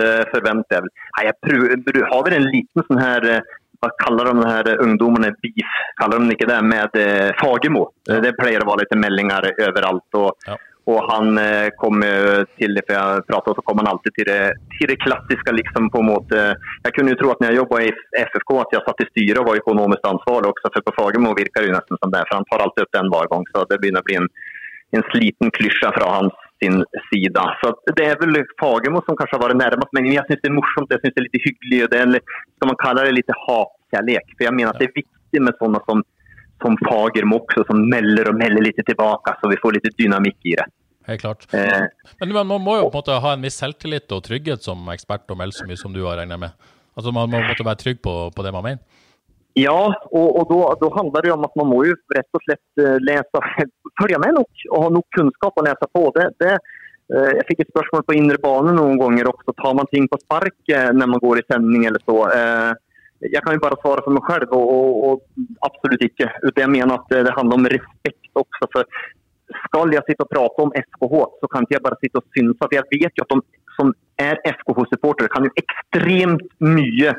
det 0.00 0.10
forventer 0.34 0.76
jeg 0.76 0.84
vel. 0.84 0.92
Jeg 1.22 2.04
har 2.12 2.26
vel 2.26 2.36
en 2.36 2.50
liten 2.50 2.86
sånn 2.88 3.00
her 3.00 3.28
eh, 3.30 3.56
hva 3.80 3.88
kaller 3.96 4.28
de 4.28 4.42
de 4.42 4.48
her 4.50 4.82
ungdommene? 4.84 5.30
Beef, 5.40 5.76
kaller 6.00 6.20
de 6.20 6.34
ikke 6.34 6.48
det? 6.50 6.58
Med 6.68 6.98
eh, 7.00 7.30
Fagermo. 7.40 7.86
Det 8.04 8.34
pleier 8.36 8.60
å 8.60 8.68
være 8.68 8.84
litt 8.84 8.98
meldinger 9.00 9.48
overalt. 9.70 10.18
og 10.20 10.50
ja. 10.50 10.58
Og 10.88 10.98
han 11.10 11.36
kommer 11.76 11.76
kom 11.80 12.46
til 12.58 12.74
det, 12.76 12.82
for 12.86 12.96
jeg 12.96 13.24
pratet, 13.28 13.56
så 13.58 13.64
kom 13.66 13.80
han 13.82 13.90
alltid 13.90 14.14
til 14.16 14.28
det, 14.30 14.40
til 14.76 14.88
det 14.90 14.98
klassiske. 15.04 15.52
liksom 15.52 15.90
på 15.92 16.00
en 16.00 16.08
måte. 16.08 16.38
Jeg 16.86 16.94
kunne 16.96 17.12
jo 17.12 17.20
tro 17.20 17.32
at 17.32 17.40
når 17.40 17.50
jeg 17.50 17.60
jobbet 17.60 17.86
i 17.88 18.24
FFK, 18.30 18.50
at 18.62 18.74
jeg 18.74 18.86
satt 18.86 19.02
i 19.04 19.08
styret 19.10 19.40
og 19.42 19.48
var 19.48 19.60
økonomisk 19.62 20.08
ansvarlig 20.12 20.50
også. 20.50 20.72
For 20.72 20.86
på 20.86 20.96
Fagermo 20.98 21.34
virker 21.36 21.66
det 21.66 21.74
nesten 21.76 22.00
som 22.00 22.12
det, 22.14 22.24
for 22.28 22.38
han 22.38 22.48
tar 22.50 22.64
alltid 22.64 22.86
opp 22.86 22.96
den 22.96 23.12
hver 23.12 23.28
gang. 23.32 23.44
Så 23.52 23.66
det 23.70 23.80
begynner 23.82 24.04
å 24.04 24.08
bli 24.08 24.20
en, 24.20 24.30
en 24.96 25.06
sliten 25.12 25.52
klysje 25.58 25.92
fra 25.98 26.14
hans 26.16 26.46
sin 26.60 26.84
side. 27.08 27.42
Så 27.60 27.74
Det 27.96 28.04
er 28.06 28.16
vel 28.20 28.44
Fagermo 28.60 29.02
som 29.06 29.16
kanskje 29.16 29.36
har 29.36 29.44
vært 29.46 29.60
nærmest, 29.60 29.92
men 29.96 30.08
jeg 30.12 30.24
syns 30.28 30.42
det 30.42 30.50
er 30.50 30.58
morsomt, 30.58 30.92
jeg 30.92 31.00
synes 31.02 31.14
det 31.16 31.22
er 31.22 31.28
litt 31.28 31.44
hyggelig. 31.46 31.80
det 31.92 32.00
er, 32.00 32.38
Skal 32.56 32.70
man 32.70 32.80
kalle 32.84 33.04
det 33.06 33.18
litt 33.18 33.32
hatkjærlighet? 33.46 34.34
For 34.36 34.48
jeg 34.48 34.56
mener 34.56 34.72
at 34.72 34.80
det 34.80 34.90
er 34.90 34.98
viktig 35.00 35.44
med 35.46 35.60
sånne 35.60 35.80
som 35.88 36.04
som 36.62 36.76
Fagermo 36.84 37.40
også, 37.42 37.64
som 37.68 37.82
melder 37.90 38.32
og 38.32 38.38
melder 38.40 38.66
litt 38.66 38.80
tilbake, 38.86 39.34
så 39.40 39.50
vi 39.50 39.58
får 39.62 39.78
litt 39.78 39.90
dynamikk 39.98 40.52
i 40.52 40.56
det. 40.60 40.68
Helt 41.08 41.24
klart. 41.24 41.46
Eh, 41.54 41.86
Men 42.20 42.34
man 42.46 42.62
må 42.62 42.76
jo 42.78 42.88
på 42.90 43.00
en 43.00 43.02
måte 43.02 43.20
ha 43.24 43.32
en 43.34 43.44
viss 43.44 43.58
selvtillit 43.58 44.12
og 44.14 44.24
trygghet 44.28 44.62
som 44.62 44.84
ekspert 44.92 45.30
og 45.32 45.40
melde 45.40 45.56
så 45.56 45.66
mye 45.68 45.80
som 45.80 45.94
du 45.94 46.04
har 46.04 46.20
regna 46.20 46.38
med. 46.38 46.68
Altså 46.94 47.12
Man 47.14 47.30
må 47.32 47.40
måtte 47.42 47.66
være 47.66 47.80
trygg 47.80 48.02
på, 48.04 48.14
på 48.34 48.44
det 48.44 48.52
man 48.54 48.66
mener. 48.66 49.00
Ja, 49.58 49.78
og, 50.14 50.28
og 50.38 50.76
da, 50.78 50.90
handler 50.94 51.24
det 51.24 51.32
om 51.34 51.46
at 51.46 51.56
man 51.58 51.70
må 51.72 51.80
jo 51.88 51.96
rett 52.14 52.36
og 52.38 52.44
slett 52.44 52.82
eh, 52.82 53.00
lese 53.02 53.42
følge 54.00 54.20
med 54.22 54.36
nok 54.38 54.66
og 54.70 54.84
ha 54.84 54.92
nok 54.94 55.08
kunnskap 55.16 55.58
å 55.58 55.64
lese 55.66 55.88
på. 55.90 56.04
Det, 56.14 56.28
det, 56.42 56.52
eh, 57.10 57.32
jeg 57.40 57.46
fikk 57.48 57.64
et 57.64 57.72
spørsmål 57.72 58.06
på 58.06 58.16
indre 58.20 58.38
bane 58.42 58.76
noen 58.76 59.00
ganger 59.00 59.32
også. 59.32 59.56
Tar 59.58 59.74
man 59.80 59.90
ting 59.90 60.06
på 60.10 60.20
spark 60.22 60.70
eh, 60.70 60.92
når 60.94 61.12
man 61.16 61.24
går 61.24 61.42
i 61.42 61.46
sending 61.50 61.88
eller 61.90 62.04
så? 62.06 62.20
Jeg 63.20 63.42
kan 63.44 63.56
jo 63.56 63.62
bare 63.62 63.76
svare 63.82 64.04
for 64.04 64.16
meg 64.16 64.28
selv, 64.30 64.52
og, 64.56 64.70
og, 64.74 64.92
og 65.06 65.64
absolutt 65.68 66.04
ikke. 66.06 66.28
Jeg 66.56 66.72
mener 66.72 66.94
at 66.96 67.10
det 67.12 67.34
handler 67.36 67.58
om 67.60 67.68
respekt 67.74 68.30
også. 68.40 68.70
for 68.72 69.00
skal 69.66 69.92
jeg 69.92 70.06
sitte 70.06 70.24
og 70.24 70.30
prate 70.30 70.64
om 70.64 70.72
FKH, 70.78 71.14
så 71.42 71.50
kan 71.50 71.66
ikke 71.66 71.76
jeg 71.76 71.84
bare 71.84 72.00
sitte 72.00 72.20
og 72.22 72.26
synes. 72.36 72.56
For 72.60 72.74
jeg 72.74 72.86
vet 72.94 73.18
jo 73.18 73.26
at 73.26 73.34
de 73.34 73.40
som 73.76 73.92
er 74.22 74.40
FKH-supportere, 74.46 75.30
kan 75.32 75.46
jo 75.48 75.52
ekstremt 75.62 76.44
mye 76.62 77.14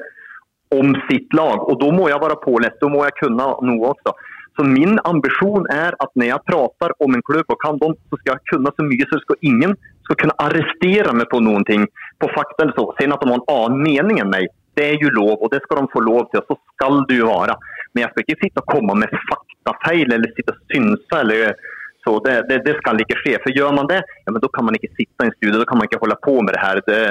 om 0.72 0.94
sitt 1.10 1.34
lag. 1.36 1.66
Og 1.68 1.80
da 1.82 1.90
må 1.94 2.08
jeg 2.10 2.22
være 2.24 2.40
pålest, 2.46 2.80
da 2.82 2.92
må 2.92 3.04
jeg 3.06 3.18
kunne 3.20 3.50
noe 3.68 3.92
også. 3.94 4.16
Så 4.60 4.66
min 4.68 4.98
ambisjon 5.08 5.68
er 5.72 5.96
at 6.04 6.12
når 6.20 6.28
jeg 6.28 6.48
prater 6.50 6.94
om 7.04 7.16
en 7.16 7.24
klubb 7.28 7.54
og 7.54 7.60
kan 7.64 7.80
dem, 7.82 7.96
så 8.12 8.20
skal 8.20 8.34
jeg 8.34 8.48
kunne 8.52 8.74
så 8.76 8.88
mye 8.88 9.08
så 9.08 9.20
skal 9.24 9.48
ingen 9.48 9.76
skal 10.06 10.18
kunne 10.24 10.40
arrestere 10.44 11.14
meg 11.16 11.30
på 11.32 11.40
noen 11.44 11.64
ting, 11.68 11.86
på 12.20 12.30
fakta 12.36 12.66
eller 12.66 12.76
så. 12.76 12.90
Sen 13.00 13.16
at 13.16 13.24
de 13.24 13.32
har 13.32 13.40
en 13.40 13.54
annen 13.56 13.86
mening 13.86 14.20
enn 14.24 14.34
meg, 14.34 14.52
det 14.78 14.88
er 14.88 15.04
jo 15.04 15.12
lov, 15.18 15.36
og 15.42 15.52
det 15.54 15.62
skal 15.66 15.82
de 15.82 15.94
få 15.94 16.02
lov 16.06 16.26
til. 16.32 16.42
og 16.42 16.48
Så 16.50 16.76
skal 16.76 17.04
det 17.10 17.20
jo 17.20 17.30
være. 17.30 17.58
Men 17.92 18.06
jeg 18.06 18.12
skal 18.12 18.26
ikke 18.26 18.42
sitte 18.44 18.64
og 18.64 18.72
komme 18.72 18.98
med 19.02 19.16
faktafeil 19.30 20.16
eller 20.16 20.36
sitte 20.36 20.56
og 20.56 20.62
synse 20.72 21.22
eller 21.24 21.56
så 22.02 22.18
det, 22.26 22.36
det, 22.50 22.62
det, 22.66 22.76
skal 22.80 23.02
ikke 23.02 23.20
skje. 23.22 23.38
For 23.44 23.54
gjør 23.54 23.76
man 23.78 23.90
det, 23.92 24.00
ja, 24.26 24.32
men 24.34 24.42
da 24.42 24.50
kan 24.56 24.66
man 24.66 24.78
ikke 24.78 24.90
sitte 24.98 25.28
i 25.28 25.30
en 25.30 25.58
da 25.60 25.68
kan 25.70 25.78
man 25.78 25.90
ikke 25.90 26.02
holde 26.02 26.18
på 26.26 26.34
med 26.42 26.56
det 26.56 26.64
her. 26.64 26.82
Det, 26.88 27.02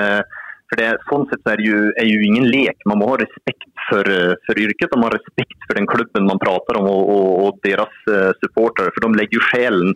for 0.70 0.80
det, 0.80 0.88
sånn 1.10 1.26
sett 1.30 1.50
er 1.50 1.60
det 1.60 1.66
jo, 1.68 1.78
er 1.98 2.06
jo 2.06 2.22
ingen 2.26 2.48
lek. 2.50 2.78
Man 2.90 3.00
må 3.00 3.10
ha 3.12 3.18
respekt 3.20 3.68
for, 3.88 4.06
for 4.46 4.62
yrket 4.62 4.90
og 4.94 5.02
man 5.02 5.10
har 5.10 5.18
respekt 5.18 5.66
for 5.66 5.78
den 5.78 5.88
klubben 5.90 6.26
man 6.26 6.42
prater 6.42 6.78
om 6.80 6.88
og, 6.90 7.02
og, 7.14 7.28
og 7.44 7.60
deres 7.66 7.96
uh, 8.10 8.30
supportere. 8.42 8.94
For 8.94 9.06
de 9.06 9.20
legger 9.20 9.38
jo 9.38 9.48
sjelen 9.50 9.94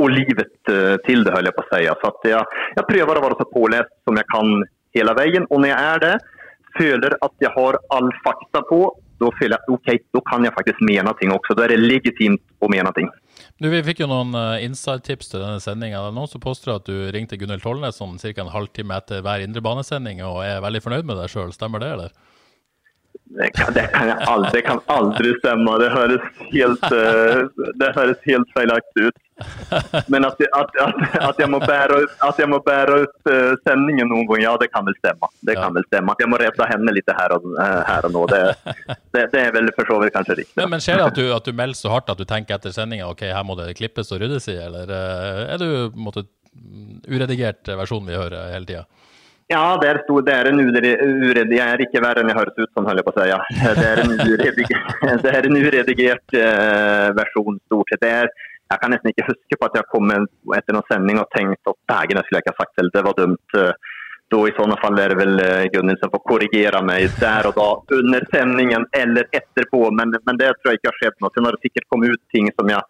og 0.00 0.08
livet 0.10 0.54
uh, 0.70 0.96
til 1.06 1.26
det, 1.26 1.34
holder 1.34 1.50
jeg 1.50 1.58
på 1.58 1.66
å 1.66 1.70
si. 1.72 1.82
Så 2.02 2.12
jeg, 2.30 2.62
jeg 2.78 2.88
prøver 2.92 3.18
å 3.18 3.26
være 3.26 3.40
så 3.42 3.48
pålest 3.50 3.94
som 4.06 4.18
jeg 4.18 4.30
kan 4.30 4.54
hele 4.98 5.16
veien. 5.18 5.50
Og 5.50 5.62
når 5.62 5.72
jeg 5.72 5.90
er 5.90 6.06
det, 6.06 6.14
føler 6.78 7.16
at 7.18 7.34
jeg 7.42 7.52
har 7.54 7.78
all 7.94 8.10
fakta 8.24 8.62
på, 8.68 8.84
da 9.22 9.30
føler 9.38 9.58
jeg 9.58 9.76
ok, 9.76 9.90
da 10.16 10.22
kan 10.26 10.46
jeg 10.46 10.54
faktisk 10.56 10.80
mene 10.86 11.12
ting 11.20 11.32
også. 11.34 11.56
Da 11.56 11.66
er 11.66 11.74
det 11.74 11.82
legitimt 11.82 12.42
å 12.62 12.70
mene 12.72 12.90
ting. 12.96 13.10
Du, 13.62 13.68
Vi 13.70 13.82
fikk 13.86 14.02
jo 14.02 14.10
noen 14.10 14.34
uh, 14.34 14.58
inside-tips 14.64 15.30
til 15.30 15.42
denne 15.42 15.62
sendinga. 15.62 16.02
Noen 16.14 16.30
som 16.30 16.42
påstår 16.42 16.76
at 16.80 16.88
du 16.88 16.96
ringte 17.14 17.38
Gunhild 17.38 17.62
Tollnes 17.64 18.00
sånn 18.00 18.18
ca. 18.18 18.34
en 18.42 18.54
halvtime 18.54 18.98
etter 18.98 19.22
hver 19.24 19.44
indrebanesending 19.46 20.24
og 20.26 20.42
er 20.46 20.62
veldig 20.64 20.82
fornøyd 20.84 21.08
med 21.08 21.20
deg 21.20 21.32
sjøl. 21.32 21.54
Stemmer 21.54 21.82
det, 21.82 21.92
eller? 21.96 22.16
Det 23.34 23.50
kan, 23.56 23.72
det 23.74 23.86
kan, 23.92 24.10
aldri, 24.28 24.50
det 24.52 24.62
kan 24.66 24.80
aldri 24.86 25.32
stemme. 25.38 25.74
Det 25.80 25.88
høres 25.92 26.24
helt, 26.52 26.82
uh, 26.92 27.68
det 27.80 27.90
høres 27.96 28.18
helt 28.26 28.50
feilaktig 28.56 29.06
ut. 29.08 29.20
Men 30.12 30.26
at, 30.28 30.42
at, 30.58 30.74
at, 30.84 30.98
at, 31.28 31.40
jeg 31.40 31.48
må 31.50 31.58
bære, 31.62 32.02
at 32.28 32.42
jeg 32.42 32.50
må 32.52 32.58
bære 32.66 32.98
ut 33.06 33.30
uh, 33.32 33.54
sendingen 33.64 34.10
noen 34.12 34.28
gang, 34.28 34.44
ja 34.44 34.52
det 34.60 34.68
kan 34.74 34.84
vel 34.86 34.96
stemme. 34.98 35.30
Det 35.48 35.56
kan 35.56 35.72
vel 35.76 35.86
stemme. 35.88 36.12
At 36.12 36.20
jeg 36.24 36.32
må 36.32 36.40
redde 36.42 36.68
henne 36.74 36.94
litt 36.94 37.14
her 37.22 37.36
og, 37.38 37.48
uh, 37.56 37.80
her 37.88 38.08
og 38.08 38.16
nå, 38.18 38.26
det, 38.32 38.42
det, 39.14 39.26
det, 39.32 39.46
er 39.46 39.56
vel 39.56 39.72
for 39.78 39.88
så 39.88 39.98
vidt 40.02 40.16
kanskje 40.18 40.38
riktig. 40.42 40.58
Men, 40.60 40.74
men 40.74 40.84
skjer 40.84 41.00
det 41.00 41.08
at 41.08 41.20
du, 41.22 41.24
at 41.38 41.48
du 41.48 41.56
melder 41.56 41.80
så 41.80 41.94
hardt 41.94 42.12
at 42.12 42.20
du 42.20 42.28
tenker 42.28 42.58
etter 42.58 42.74
sendinga 42.74 43.08
ok, 43.08 43.24
her 43.32 43.48
må 43.48 43.56
det 43.58 43.72
klippes 43.80 44.12
og 44.12 44.20
ryddes 44.20 44.50
i, 44.52 44.58
eller 44.60 44.92
er 44.92 45.62
du 45.62 45.96
måte, 45.96 46.26
uredigert 47.08 47.72
versjon 47.80 48.04
vi 48.04 48.18
hører 48.18 48.52
hele 48.52 48.68
tida? 48.68 48.84
Ja, 49.52 49.64
det 49.80 49.88
er, 49.90 50.00
stor, 50.06 50.22
det 50.24 50.34
er 50.34 50.48
en 50.48 50.60
uredigert 50.62 51.52
Jeg 51.52 51.64
er 51.66 51.82
ikke 51.84 52.02
verre 52.04 52.22
enn 52.22 52.30
jeg 52.32 52.38
høres 52.38 52.58
ut 52.58 52.70
som, 52.72 52.86
holder 52.86 53.02
jeg 53.02 53.08
på 53.08 53.12
å 53.12 53.18
si. 53.18 53.26
Ja. 53.28 53.40
Det 53.78 53.88
er 53.90 54.02
en 54.02 54.14
uredigert, 54.16 55.26
er 55.36 55.48
en 55.48 55.58
uredigert 55.60 56.36
versjon, 57.18 57.58
stort 57.68 57.92
sett. 57.92 58.06
Er, 58.08 58.30
Jeg 58.72 58.80
kan 58.80 58.94
nesten 58.94 59.12
ikke 59.12 59.26
huske 59.28 59.58
på 59.60 59.68
at 59.68 59.74
jeg 59.76 59.90
kom 59.92 60.12
etter 60.14 60.76
noen 60.76 60.88
sending 60.88 61.18
og 61.20 61.28
tenkte 61.36 61.74
at 61.74 61.80
dægen, 61.92 62.22
jeg 62.22 62.40
ikke 62.40 62.54
ha 62.54 62.62
sagt 62.62 62.78
det, 62.78 62.88
det 62.94 63.04
var 63.04 63.18
dumt. 63.18 63.58
Da 64.32 64.38
i 64.48 64.54
sånne 64.56 64.78
fall 64.80 64.96
er 64.96 65.12
det 65.12 65.18
vel 65.18 65.34
Gunnhild 65.74 66.00
som 66.00 66.12
får 66.14 66.22
korrigere 66.24 66.80
meg 66.88 67.12
der 67.20 67.50
og 67.50 67.58
da 67.58 67.98
under 67.98 68.24
sendingen 68.32 68.86
eller 68.96 69.28
etterpå. 69.36 69.82
Men, 69.92 70.14
men 70.24 70.40
det 70.40 70.54
tror 70.56 70.72
jeg 70.72 70.80
ikke 70.80 70.88
har 70.88 71.00
skjedd 71.02 71.18
noe. 71.20 71.34
Sen 71.34 71.44
har 71.44 71.58
det 71.58 71.66
sikkert 71.66 71.90
kommet 71.92 72.16
ut 72.16 72.22
ting 72.32 72.48
som 72.56 72.72
jeg 72.72 72.80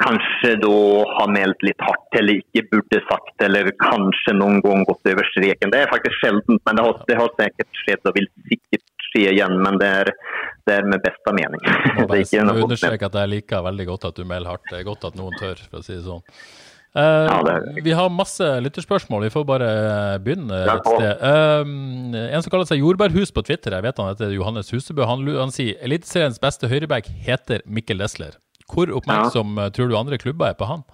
kanskje 0.00 0.54
da 0.62 0.76
har 1.16 1.32
meldt 1.32 1.64
litt 1.66 1.82
hardt 1.84 2.18
eller 2.18 2.40
ikke 2.40 2.64
burde 2.72 3.00
sagt, 3.08 3.34
eller 3.44 3.68
kanskje 3.82 4.34
noen 4.36 4.62
gang 4.64 4.86
gått 4.88 5.10
over 5.12 5.28
streken. 5.32 5.72
Det 5.72 5.82
er 5.82 5.92
faktisk 5.92 6.16
sjeldent, 6.22 6.62
men 6.66 6.78
det 6.78 6.86
har, 6.86 7.02
det 7.10 7.18
har 7.20 7.34
sikkert 7.36 7.82
skjedd 7.82 8.10
og 8.10 8.16
vil 8.16 8.30
sikkert 8.48 9.06
skje 9.10 9.26
igjen. 9.34 9.58
Men 9.66 9.78
det 9.82 9.92
er, 10.00 10.12
det 10.68 10.80
er 10.80 10.88
med 10.88 11.04
beste 11.04 11.36
mening. 11.36 11.62
Må 12.00 12.08
bare 12.10 12.56
understreke 12.56 13.12
at 13.12 13.20
jeg 13.22 13.34
liker 13.36 13.68
veldig 13.68 13.88
godt 13.92 14.10
at 14.10 14.18
du 14.18 14.26
melder 14.26 14.54
hardt. 14.54 14.66
Det 14.72 14.80
er 14.80 14.88
godt 14.88 15.06
at 15.10 15.20
noen 15.20 15.38
tør, 15.40 15.62
for 15.68 15.82
å 15.82 15.86
si 15.86 15.96
det 15.98 16.04
sånn. 16.08 16.24
Uh, 16.90 17.28
ja, 17.28 17.34
det 17.46 17.84
vi 17.86 17.92
har 17.94 18.08
masse 18.10 18.42
lytterspørsmål, 18.64 19.28
vi 19.28 19.30
får 19.30 19.44
bare 19.46 19.66
begynne 20.24 20.56
et 20.72 20.88
sted. 20.88 21.22
Uh, 21.22 22.24
en 22.24 22.42
som 22.42 22.50
kaller 22.50 22.66
seg 22.66 22.82
Jordbærhus 22.82 23.30
på 23.30 23.44
Twitter, 23.46 23.76
jeg 23.76 23.86
vet 23.86 24.00
han 24.02 24.10
heter 24.10 24.34
Johannes 24.34 24.72
Husebø, 24.74 25.04
han, 25.06 25.22
han 25.38 25.54
sier 25.54 25.78
Eliteseriens 25.86 26.42
beste 26.42 26.66
høyreback 26.72 27.12
heter 27.28 27.62
Mikkel 27.62 28.02
Desler. 28.02 28.40
Hvor 28.70 28.92
oppmerksom 29.00 29.58
ja. 29.58 29.68
tror 29.74 29.90
du 29.90 29.98
andre 29.98 30.18
klubber 30.22 30.50
er 30.50 30.58
på 30.58 30.68
han? 30.70 30.86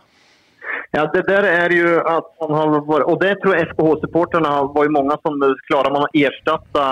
Ja, 0.95 1.05
det 1.13 1.27
der 1.29 1.45
er 1.45 1.73
jo 1.75 1.99
at 2.01 2.29
han 2.41 2.53
har 2.57 2.73
vært 2.73 3.09
Og 3.11 3.21
det 3.21 3.35
tror 3.43 3.57
jeg 3.57 3.69
FKH-supporterne 3.73 4.53
var 4.75 4.87
jo 4.87 4.97
mange 4.97 5.17
som 5.27 5.37
klarer 5.69 5.93
man 5.93 6.07
å 6.07 6.13
erstatte 6.17 6.85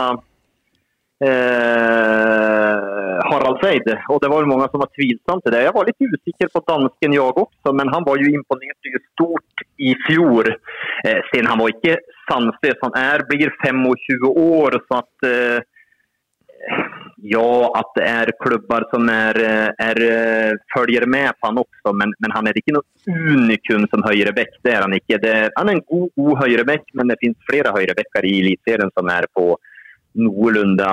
eh, 1.24 2.84
Harald 3.30 3.58
Seid. 3.62 3.86
Og 4.12 4.20
det 4.22 4.30
var 4.32 4.42
jo 4.42 4.50
mange 4.50 4.68
som 4.72 4.82
var 4.82 4.90
tvilsomme 4.96 5.44
til 5.44 5.54
det. 5.54 5.62
Jeg 5.66 5.76
var 5.76 5.88
litt 5.88 6.02
usikker 6.04 6.50
på 6.52 6.64
dansken, 6.68 7.16
jeg 7.16 7.22
også, 7.44 7.74
men 7.78 7.92
han 7.94 8.06
var 8.08 8.20
jo 8.20 8.32
imponert 8.32 8.90
stort 9.12 9.64
i 9.78 9.94
fjor. 10.06 10.50
Eh, 11.06 11.20
siden 11.30 11.50
han 11.50 11.62
var 11.62 11.72
ikke 11.72 11.96
sannsynlig, 12.28 12.80
han 12.82 12.98
er, 13.00 13.26
blir 13.30 13.54
25 13.62 14.28
år, 14.32 14.78
så 14.88 15.00
at 15.02 15.28
eh, 15.30 15.58
ja, 17.24 17.50
at 17.78 17.92
det 17.96 18.06
er 18.08 18.32
klubber 18.42 18.84
som 18.92 19.08
er, 19.12 19.38
er, 19.80 20.00
følger 20.74 21.06
med 21.08 21.30
på 21.38 21.48
han 21.48 21.60
også, 21.62 21.94
men, 21.96 22.12
men, 22.20 22.34
han 22.34 22.48
er 22.48 22.58
ikke 22.60 22.74
noe 22.76 23.14
unikum 23.36 23.86
som 23.92 24.04
høyrebekk. 24.04 24.58
Det 24.64 24.74
er 24.74 24.84
han 24.84 24.96
ikke. 24.96 25.20
Er, 25.20 25.52
han 25.56 25.70
er 25.70 25.78
en 25.78 25.86
god, 25.88 26.10
god 26.20 26.42
høyrebekk, 26.42 26.90
men 26.98 27.12
det 27.12 27.20
finnes 27.22 27.48
flere 27.48 27.72
høyrebekker 27.76 28.28
i 28.28 28.34
Eliteserien 28.42 28.92
som 28.96 29.08
er 29.12 29.28
på 29.32 29.54
noenlunde 30.20 30.90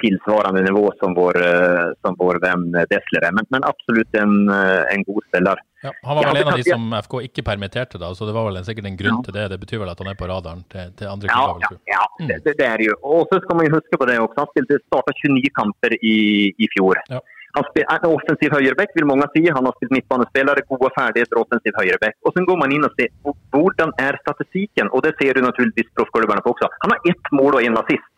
tilsvarende 0.00 0.62
nivå 0.66 0.84
som 1.00 1.14
vår, 1.14 1.38
eh, 1.42 1.86
som 2.04 2.16
vår 2.18 2.40
venn 2.42 2.66
Desler 2.90 3.28
er. 3.28 3.34
Men, 3.36 3.48
men, 3.54 3.66
absolutt 3.68 4.18
en, 4.20 4.48
eh, 4.52 4.82
en 4.94 5.04
god 5.08 5.22
spiller. 5.28 5.62
Ja, 5.84 5.92
han 6.02 6.16
var 6.16 6.28
vel 6.28 6.40
en 6.42 6.52
av 6.52 6.58
de 6.60 6.66
som 6.66 6.96
FK 7.02 7.20
ikke 7.28 7.44
permitterte, 7.46 8.00
da, 8.02 8.10
så 8.14 8.26
det 8.28 8.34
var 8.36 8.48
vel 8.48 8.58
sikkert 8.66 8.90
en 8.90 8.98
grunn 8.98 9.20
ja. 9.20 9.24
til 9.28 9.36
det. 9.38 9.46
Det 9.54 9.60
betyr 9.62 9.82
vel 9.84 9.92
at 9.92 10.02
han 10.02 10.10
er 10.12 10.18
på 10.18 10.28
radaren 10.30 10.64
til, 10.72 10.92
til 10.98 11.12
andre 11.12 11.30
klubber? 11.30 11.78
Ja, 11.88 12.02
ja, 12.18 12.26
det, 12.26 12.42
det, 12.48 12.66
er 12.66 12.84
jo. 12.88 12.98
Og 13.04 13.30
så 13.30 13.40
skal 13.44 13.60
man 13.60 13.68
jo 13.68 13.76
huske 13.78 14.00
på 14.00 14.10
det 14.10 14.18
også. 14.22 14.42
Han 14.42 14.52
spilte 14.52 14.82
starta 14.86 15.16
29 15.22 15.54
kamper 15.60 15.98
i, 16.00 16.18
i 16.56 16.70
fjor. 16.74 17.02
Ja. 17.12 17.22
Han 17.56 17.64
er 18.04 18.10
offensiv 18.12 18.52
høyrebekk, 18.52 18.90
vil 18.98 19.06
mange 19.08 19.28
si. 19.32 19.46
Han 19.48 19.64
har 19.64 19.72
spilt 19.78 19.94
midtbanespillere, 19.96 20.64
gode 20.68 20.90
ferdigheter, 20.98 21.40
offensiv 21.40 21.72
høyrebekk. 21.80 22.18
Og 22.28 22.34
så 22.34 22.44
går 22.48 22.58
man 22.60 22.74
inn 22.76 22.84
og 22.84 22.92
ser 22.98 23.08
hvordan 23.54 23.94
er 24.02 24.18
statistikken, 24.24 24.92
og 24.92 25.06
det 25.06 25.14
ser 25.20 25.38
du 25.38 25.40
naturligvis 25.46 25.88
proffklubbene 25.96 26.44
på 26.44 26.52
også. 26.52 26.68
Han 26.84 26.92
har 26.92 27.08
ett 27.12 27.32
mål 27.38 27.56
og 27.56 27.64
én 27.64 27.80
assist. 27.80 28.12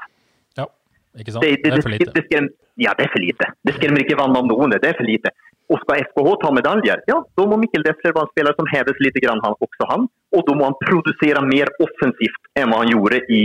Ikke 1.19 1.35
sant? 1.35 1.45
Det, 1.45 1.59
det, 1.63 1.71
det 1.73 1.79
er 1.79 1.85
for 1.85 1.95
lite. 1.95 2.15
Det, 2.15 2.25
skrem, 2.29 2.49
ja, 2.81 2.95
det 2.99 3.07
er 3.07 3.13
for 3.13 3.25
lite. 3.25 3.51
Det 3.67 3.77
skremmer 3.79 4.05
ikke 4.05 4.19
vann 4.21 4.37
av 4.39 4.49
noen. 4.49 4.75
Det 4.75 4.91
er 4.91 4.99
for 4.99 5.09
lite. 5.09 5.33
Og 5.69 5.81
skal 5.83 6.05
FKH 6.07 6.29
ta 6.41 6.51
medaljer, 6.57 7.03
ja, 7.11 7.19
da 7.37 7.45
må 7.45 7.59
Mikkel 7.61 7.83
Dessler 7.85 8.15
være 8.17 8.25
en 8.25 8.31
spiller 8.31 8.55
som 8.57 8.69
heves 8.73 9.03
litt, 9.05 9.19
grann, 9.21 9.43
han, 9.45 9.57
også 9.67 9.89
han. 9.91 10.07
Og 10.33 10.47
da 10.49 10.55
må 10.57 10.65
han 10.65 10.79
produsere 10.81 11.43
mer 11.45 11.69
offensivt 11.85 12.49
enn 12.57 12.71
hva 12.73 12.79
han 12.81 12.93
gjorde 12.95 13.21
i 13.29 13.43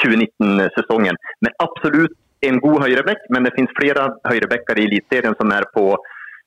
2019-sesongen. 0.00 1.18
Men 1.44 1.58
absolutt 1.64 2.16
en 2.48 2.60
god 2.64 2.86
høyrebekk, 2.86 3.26
men 3.34 3.44
det 3.44 3.52
finnes 3.56 3.74
flere 3.76 4.06
høyrebekker 4.30 4.80
i 4.80 4.86
Eliteserien 4.88 5.36
som 5.36 5.52
er 5.52 5.66
på, 5.74 5.90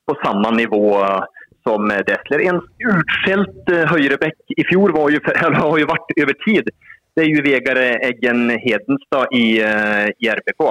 på 0.09 0.17
samme 0.23 0.55
nivå 0.57 0.81
som 1.67 1.91
Dessler. 2.07 2.41
En 2.49 2.61
utskjelt 2.89 3.69
eh, 3.69 3.85
høyrebekk 3.91 4.55
i 4.57 4.65
fjor 4.71 4.95
var 4.95 5.11
jo, 5.13 5.21
har 5.61 5.77
jo 5.83 5.89
vært 5.91 6.15
over 6.17 6.37
tid 6.47 6.71
det 7.15 7.25
er 7.25 7.33
jo 7.33 7.43
Vegard 7.43 7.81
Eggen 8.07 8.47
Hedenstad 8.63 9.35
i, 9.35 9.59
uh, 9.59 10.07
i, 10.15 10.29
RBK. 10.31 10.63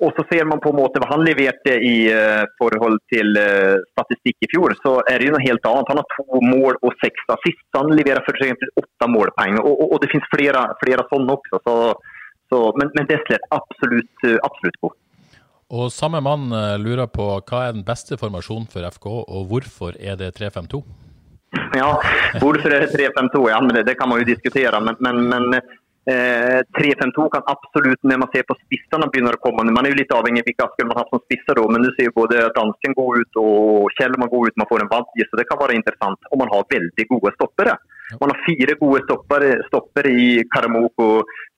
Og 0.00 0.14
så 0.16 0.24
ser 0.30 0.46
man 0.48 0.62
på 0.64 0.70
en 0.72 0.78
måte 0.78 1.00
hva 1.02 1.10
han 1.10 1.24
leverte 1.26 1.74
i 1.84 2.08
uh, 2.08 2.46
forhold 2.60 2.96
til 3.12 3.36
uh, 3.36 3.82
statistikk 3.92 4.46
i 4.46 4.50
fjor, 4.54 4.72
så 4.80 4.94
er 5.04 5.20
det 5.20 5.28
jo 5.28 5.34
noe 5.34 5.44
helt 5.44 5.68
annet. 5.68 5.92
Han 5.92 6.00
har 6.00 6.14
to 6.14 6.40
mål 6.46 6.78
og 6.80 6.96
seks 7.02 7.28
assist. 7.36 7.66
Han 7.76 7.92
leverer 7.92 8.24
eksempel 8.32 8.72
åtte 8.80 9.10
målpoeng. 9.12 9.60
Og, 9.60 9.74
og, 9.74 9.84
og, 9.90 10.00
det 10.00 10.10
finnes 10.14 10.32
flere, 10.32 10.64
flere 10.80 11.04
sånne 11.12 11.36
også. 11.36 11.60
Så, 11.68 11.76
så, 12.48 12.62
men, 12.80 12.94
men 12.96 13.12
er 13.36 13.46
absolutt, 13.52 14.26
absolutt 14.40 14.80
godt. 14.86 14.98
Og 15.70 15.92
samme 15.94 16.18
mann 16.24 16.48
lurer 16.82 17.06
på 17.06 17.28
hva 17.46 17.60
er 17.68 17.76
den 17.76 17.84
beste 17.86 18.16
formasjonen 18.18 18.66
for 18.72 18.82
FK, 18.96 19.06
og 19.06 19.44
hvorfor 19.52 20.00
er 20.00 20.16
det 20.18 20.32
3-5-2? 20.40 20.80
Ja, 21.80 21.90
hvorfor 22.40 22.72
er 22.72 22.86
det 22.86 22.94
3-5-2? 22.94 23.44
Ja, 23.50 23.60
men 23.60 23.74
det, 23.74 23.86
det, 23.88 23.94
kan 23.98 24.08
man 24.08 24.20
jo 24.22 24.28
diskutere. 24.28 24.80
Men, 24.80 24.96
men, 24.98 25.22
men 25.32 25.54
eh, 26.10 26.60
3-5-2 26.78 27.26
kan 27.34 27.46
absolutt, 27.50 28.00
når 28.02 28.22
man 28.22 28.32
ser 28.34 28.46
på 28.48 28.56
spissene 28.62 29.10
begynner 29.10 29.38
å 29.38 29.42
komme 29.42 29.66
Man 29.70 29.86
er 29.86 29.94
jo 29.94 30.00
litt 30.00 30.14
avhengig 30.14 30.44
av 30.44 30.50
hvilke 30.50 30.66
Asker 30.66 30.90
man 30.90 31.00
har 31.00 31.08
som 31.10 31.22
spisser, 31.24 31.58
da, 31.58 31.66
men 31.70 31.86
du 31.86 31.90
ser 31.94 32.10
jo 32.10 32.16
både 32.22 32.48
dansken 32.56 32.96
gå 32.98 33.06
ut 33.20 33.40
og 33.42 33.94
Kjellman 33.98 34.32
gå 34.32 34.44
ut. 34.46 34.58
Man 34.60 34.70
får 34.70 34.84
en 34.84 34.92
Vadje, 34.94 35.28
så 35.28 35.40
det 35.40 35.48
kan 35.50 35.62
være 35.62 35.78
interessant. 35.78 36.30
Og 36.30 36.42
man 36.42 36.52
har 36.54 36.68
veldig 36.76 37.08
gode 37.14 37.34
stoppere. 37.38 37.78
Man 38.18 38.32
har 38.32 38.42
fire 38.46 38.74
gode 38.78 39.04
stoppere, 39.06 39.52
stoppere 39.68 40.10
i 40.10 40.30
Karamoko, 40.50 41.10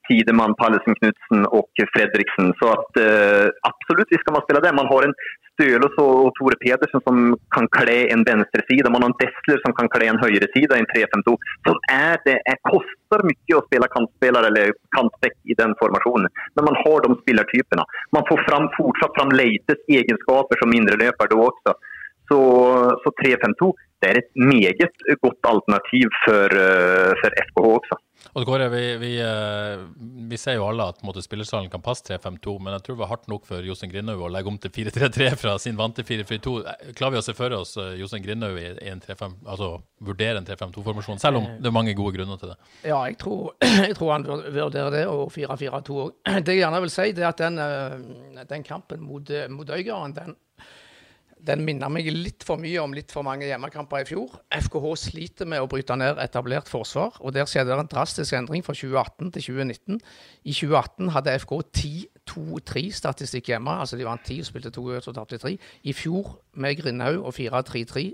Tidemann, 0.09 0.57
Pallesen 0.61 0.97
Knutsen 0.99 1.47
og 1.51 1.85
Fredriksen. 1.95 2.53
Så 2.61 2.73
at, 2.73 3.01
uh, 3.03 3.49
absolutt, 3.71 4.11
vi 4.12 4.21
skal 4.23 4.37
man 4.37 4.45
spille 4.47 4.65
det. 4.65 4.75
Man 4.79 4.91
har 4.91 5.07
en 5.07 5.17
Stølås 5.53 5.97
og 6.01 6.33
Tore 6.38 6.57
Pedersen 6.62 7.03
som 7.05 7.19
kan 7.55 7.69
kle 7.77 7.99
en 8.15 8.25
venstreside. 8.29 8.91
Man 8.91 9.05
har 9.05 9.12
en 9.12 9.19
Dessler 9.21 9.61
som 9.65 9.75
kan 9.77 9.91
kle 9.93 10.09
en 10.09 10.21
høyreside 10.23 10.79
i 10.79 10.83
en 10.83 10.88
3-5-2. 10.95 11.37
Så 11.69 11.77
er 11.93 12.19
det 12.27 12.38
det 12.49 12.57
koster 12.69 13.25
mye 13.29 13.59
å 13.59 13.65
spille 13.67 13.91
kantspiller 13.93 14.49
eller 14.49 14.73
kantbekk 14.97 15.37
i 15.45 15.57
den 15.59 15.77
formasjonen. 15.81 16.33
Men 16.57 16.69
man 16.71 16.81
har 16.81 17.05
de 17.05 17.19
spillertypene. 17.21 17.87
Man 18.17 18.27
får 18.31 18.45
fram, 18.49 18.69
fortsatt 18.79 19.17
fram 19.19 19.35
Leites 19.37 19.83
egenskaper 20.01 20.62
som 20.62 20.73
indreløper 20.77 21.31
da 21.33 21.41
også. 21.45 21.77
Så, 22.31 22.41
så 23.05 23.12
3-5-2 23.21 23.73
er 24.09 24.19
et 24.19 24.31
meget 24.35 24.95
godt 25.23 25.47
alternativ 25.47 26.09
for, 26.25 26.57
uh, 26.57 27.12
for 27.21 27.37
FKH 27.47 27.69
også. 27.77 27.99
Og 28.33 28.47
Kåre, 28.49 28.69
vi, 28.73 28.83
vi, 28.97 29.11
eh, 29.21 29.83
vi, 30.31 30.39
ser 30.41 30.57
jo 30.57 30.67
alle 30.69 30.87
at 30.93 31.03
måte, 31.05 31.23
spillerstallen 31.25 31.71
kan 31.73 31.83
passe 31.85 32.05
3-5-2, 32.09 32.55
men 32.63 32.77
jeg 32.77 32.85
tror 32.87 32.97
det 32.97 33.03
var 33.03 33.11
hardt 33.11 33.29
nok 33.31 33.47
for 33.49 33.67
Jostein 33.67 33.93
Grindhaug 33.93 34.23
å 34.25 34.31
legge 34.33 34.53
om 34.53 34.59
til 34.63 34.73
4-3-3 34.73 35.31
fra 35.41 35.57
sin 35.63 35.79
vante 35.79 36.05
4-4-2. 36.07 36.55
Klarer 36.99 37.17
vi 37.17 37.21
å 37.21 37.25
se 37.27 37.35
for 37.37 37.57
oss 37.59 37.75
uh, 37.81 37.93
Jostein 37.99 38.25
Grindhaug 38.25 38.57
i 38.63 38.89
en 38.93 39.03
3-5, 39.03 39.37
altså 39.45 39.73
vurdere 40.03 40.41
en 40.41 40.49
3-5-2-formasjon, 40.49 41.21
selv 41.23 41.43
om 41.43 41.51
det 41.59 41.69
er 41.69 41.77
mange 41.77 41.97
gode 41.99 42.17
grunner 42.17 42.41
til 42.41 42.55
det? 42.55 42.59
Ja, 42.89 43.03
jeg 43.11 43.19
tror, 43.23 43.53
jeg 43.89 43.99
tror 43.99 44.15
han 44.15 44.29
vurderer 44.29 44.97
det, 44.97 45.05
og 45.11 45.27
4-4-2 45.35 46.01
òg. 46.07 46.17
Det 46.47 46.57
jeg 46.57 46.65
gjerne 46.65 46.81
vil 46.83 46.93
si, 46.93 47.11
det 47.17 47.27
er 47.27 47.31
at 47.31 47.43
den, 47.43 47.61
den 48.49 48.65
kampen 48.67 49.05
mot, 49.05 49.29
mot 49.53 49.71
Øygarden, 49.73 50.17
den 50.17 50.35
den 51.42 51.64
minner 51.66 51.90
meg 51.90 52.07
litt 52.14 52.44
for 52.46 52.61
mye 52.61 52.78
om 52.83 52.92
litt 52.94 53.11
for 53.14 53.26
mange 53.26 53.48
hjemmekamper 53.48 54.05
i 54.05 54.07
fjor. 54.07 54.37
FKH 54.55 54.87
sliter 55.00 55.48
med 55.50 55.62
å 55.62 55.68
bryte 55.70 55.96
ned 55.98 56.20
etablert 56.22 56.70
forsvar, 56.70 57.18
og 57.20 57.35
der 57.35 57.48
skjedde 57.50 57.72
det 57.72 57.83
en 57.83 57.90
drastisk 57.90 58.37
endring 58.38 58.62
fra 58.66 58.76
2018 58.78 59.33
til 59.35 59.48
2019. 59.48 59.98
I 60.46 60.55
2018 60.55 61.11
hadde 61.16 61.35
FK 61.42 61.57
10-2-3-statistikk 61.81 63.50
hjemme, 63.55 63.74
altså 63.83 63.98
de 63.98 64.07
vant 64.07 64.22
10 64.22 64.44
og 64.44 64.50
spilte 64.52 64.74
2 64.76 64.87
og 65.00 65.16
tapte 65.18 65.40
3. 65.42 65.57
I 65.90 65.96
fjor 65.96 66.37
med 66.62 66.78
Grindhaug 66.78 67.26
og 67.26 67.35
4-3-3 67.38 68.07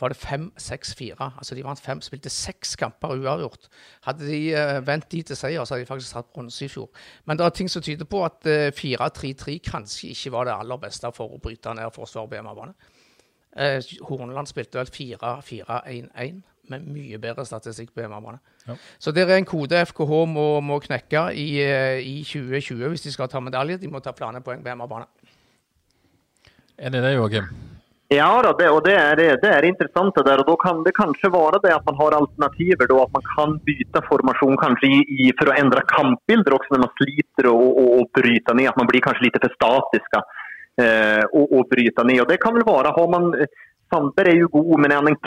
var 0.00 0.12
det 0.12 0.18
5-6-4. 0.18 1.14
Altså 1.38 1.54
de 1.54 1.64
vant 1.64 1.80
fem, 1.80 2.00
spilte 2.00 2.30
seks 2.32 2.76
kamper 2.76 3.16
uavgjort. 3.16 3.68
Hadde 4.06 4.26
de 4.26 4.40
uh, 4.54 4.86
vendt 4.86 5.10
de 5.12 5.22
til 5.22 5.36
seier, 5.36 5.64
så 5.64 5.74
hadde 5.74 5.86
de 5.86 5.90
faktisk 5.90 6.18
hatt 6.18 6.30
bronse 6.34 6.64
i 6.64 6.68
fjor. 6.68 6.90
Men 7.26 7.38
det 7.38 7.46
er 7.46 7.56
ting 7.56 7.70
som 7.70 7.82
tyder 7.82 8.08
på 8.08 8.24
at 8.24 8.46
uh, 8.46 8.68
eh, 8.68 8.72
4-3-3 8.74 9.58
kanskje 9.70 10.12
ikke 10.14 10.32
var 10.32 10.48
det 10.48 10.54
aller 10.58 10.80
beste 10.82 11.10
for 11.16 11.34
å 11.34 11.40
bryte 11.42 11.74
ned 11.74 11.90
forsvaret 11.94 12.30
på 12.30 12.38
hjemmebane. 12.38 12.76
Uh, 13.58 13.80
Horneland 14.08 14.50
spilte 14.50 14.78
vel 14.78 14.92
4-4-1-1 14.92 16.42
med 16.68 16.84
mye 16.84 17.18
bedre 17.18 17.46
statistikk 17.48 17.94
på 17.94 18.04
hjemmebane. 18.04 18.38
Ja. 18.68 18.76
Så 19.00 19.12
det 19.16 19.24
er 19.24 19.38
en 19.38 19.48
kode 19.48 19.80
FKH 19.88 20.20
må, 20.28 20.46
må 20.60 20.78
knekke 20.84 21.30
i, 21.32 21.48
i, 22.04 22.18
2020 22.28 22.92
hvis 22.92 23.06
de 23.06 23.14
skal 23.14 23.30
ta 23.32 23.40
medalje. 23.40 23.80
De 23.80 23.88
må 23.88 24.04
ta 24.04 24.12
planer 24.12 24.44
poeng 24.44 24.60
på 24.62 24.68
hjemmebane. 24.68 25.08
Enig 26.78 27.00
i 27.00 27.02
det, 27.02 27.16
Joakim? 27.16 27.48
Ja, 28.08 28.28
da, 28.40 28.54
det, 28.56 28.70
og 28.72 28.80
det 28.86 28.94
er, 28.96 29.20
det 29.20 29.48
er 29.52 29.66
interessant. 29.68 30.14
det 30.16 30.24
der, 30.24 30.40
og 30.40 30.48
Da 30.48 30.54
kan 30.62 30.78
det 30.84 30.94
kanskje 30.96 31.28
være 31.28 31.60
det 31.60 31.74
at 31.74 31.84
man 31.84 31.98
har 32.00 32.16
alternativer. 32.16 32.88
Da, 32.88 33.02
at 33.04 33.12
man 33.12 33.26
kan 33.34 33.56
bytte 33.68 34.00
formasjon 34.08 34.56
kanskje 34.62 34.88
i, 34.88 35.00
i, 35.18 35.26
for 35.36 35.52
å 35.52 35.56
endre 35.60 35.84
kampbilder 35.92 36.56
også 36.56 36.72
når 36.72 36.84
man 36.86 36.94
sliter 36.96 37.50
og, 37.52 37.66
og, 37.68 37.90
og 37.98 38.08
bryter 38.16 38.56
ned. 38.56 38.70
At 38.72 38.80
man 38.80 38.88
blir 38.88 39.04
kanskje 39.04 39.26
litt 39.26 39.36
for 39.36 39.56
statisk 39.58 40.16
eh, 40.20 41.24
og, 41.36 41.44
og 41.52 41.68
bryter 41.68 42.08
ned. 42.08 42.22
Og 42.24 42.32
Det 42.32 42.40
kan 42.40 42.56
vel 42.56 42.64
være, 42.68 42.94
Har 42.96 43.12
man 43.12 43.28
Sandberg 43.92 44.32
er 44.32 44.40
jo 44.40 44.54
god, 44.56 44.72
men 44.80 44.92
er 44.92 45.02
han 45.02 45.10
den 45.12 45.20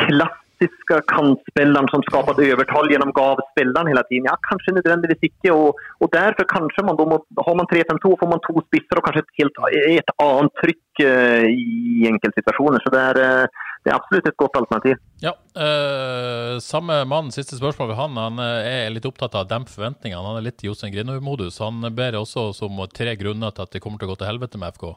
klassiske 0.62 1.02
kantspilleren 1.08 1.88
som 1.90 2.04
skaper 2.06 2.38
et 2.38 2.54
overtall 2.54 2.90
gjennom 2.92 3.12
gavspilleren 3.16 3.88
hele 3.88 4.04
tiden? 4.10 4.28
Ja, 4.30 4.36
kanskje 4.50 4.76
nødvendigvis 4.76 5.30
ikke. 5.30 5.54
Og, 5.54 5.80
og 6.00 6.08
derfor 6.14 6.46
kanskje 6.50 6.86
man 6.86 6.96
må, 6.98 7.18
har 7.46 7.56
man 7.56 7.68
3-5-2, 7.72 8.14
får 8.20 8.30
man 8.30 8.44
to 8.46 8.62
spisser 8.68 9.00
og 9.00 9.06
kanskje 9.06 9.26
et 9.26 9.36
helt 9.42 9.58
et 9.98 10.14
annet 10.22 10.56
trykk 10.62 11.04
uh, 11.06 11.46
i 11.50 12.08
enkeltsituasjoner. 12.12 12.82
Så 12.84 12.94
det 12.94 13.02
er, 13.02 13.22
uh, 13.22 13.68
det 13.82 13.92
er, 13.92 13.98
absolutt 13.98 14.30
et 14.30 14.38
godt 14.38 14.62
alternativ. 14.62 15.02
Ja, 15.24 15.36
uh, 15.58 16.60
Samme 16.62 17.02
mann, 17.10 17.34
siste 17.34 17.58
spørsmål 17.58 17.92
ved 17.92 18.02
han. 18.02 18.22
Han 18.22 18.42
er 18.46 18.94
litt 18.94 19.08
opptatt 19.10 19.36
av 19.36 19.48
å 19.48 19.52
dempe 19.52 19.74
forventningene. 19.74 20.24
Han 20.28 20.42
er 20.42 20.50
litt 20.50 20.64
i 20.64 20.70
Jostein 20.70 20.94
Grinaud-modus. 20.94 21.62
Han 21.64 21.84
ber 21.96 22.20
også 22.22 22.52
om 22.68 22.86
tre 22.94 23.16
grunner 23.20 23.56
til 23.56 23.66
at 23.66 23.74
det 23.74 23.84
kommer 23.84 24.02
til 24.02 24.12
å 24.12 24.14
gå 24.14 24.22
til 24.22 24.34
helvete 24.34 24.62
med 24.62 24.78
FK. 24.78 24.92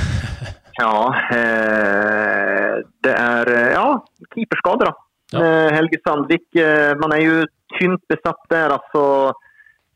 ja, 0.82 0.96
eh, 1.38 2.82
det 3.04 3.14
er 3.14 3.54
ja, 3.76 3.86
keeperskader, 4.34 4.92
da. 4.92 4.98
Ja. 5.32 5.44
Eh, 5.44 5.72
Helge 5.74 5.98
Sandvik, 6.04 6.48
eh, 6.56 6.92
man 7.00 7.12
er 7.12 7.24
jo 7.24 7.40
tynt 7.78 8.04
besatt 8.08 8.44
der. 8.50 8.76
altså 8.76 9.32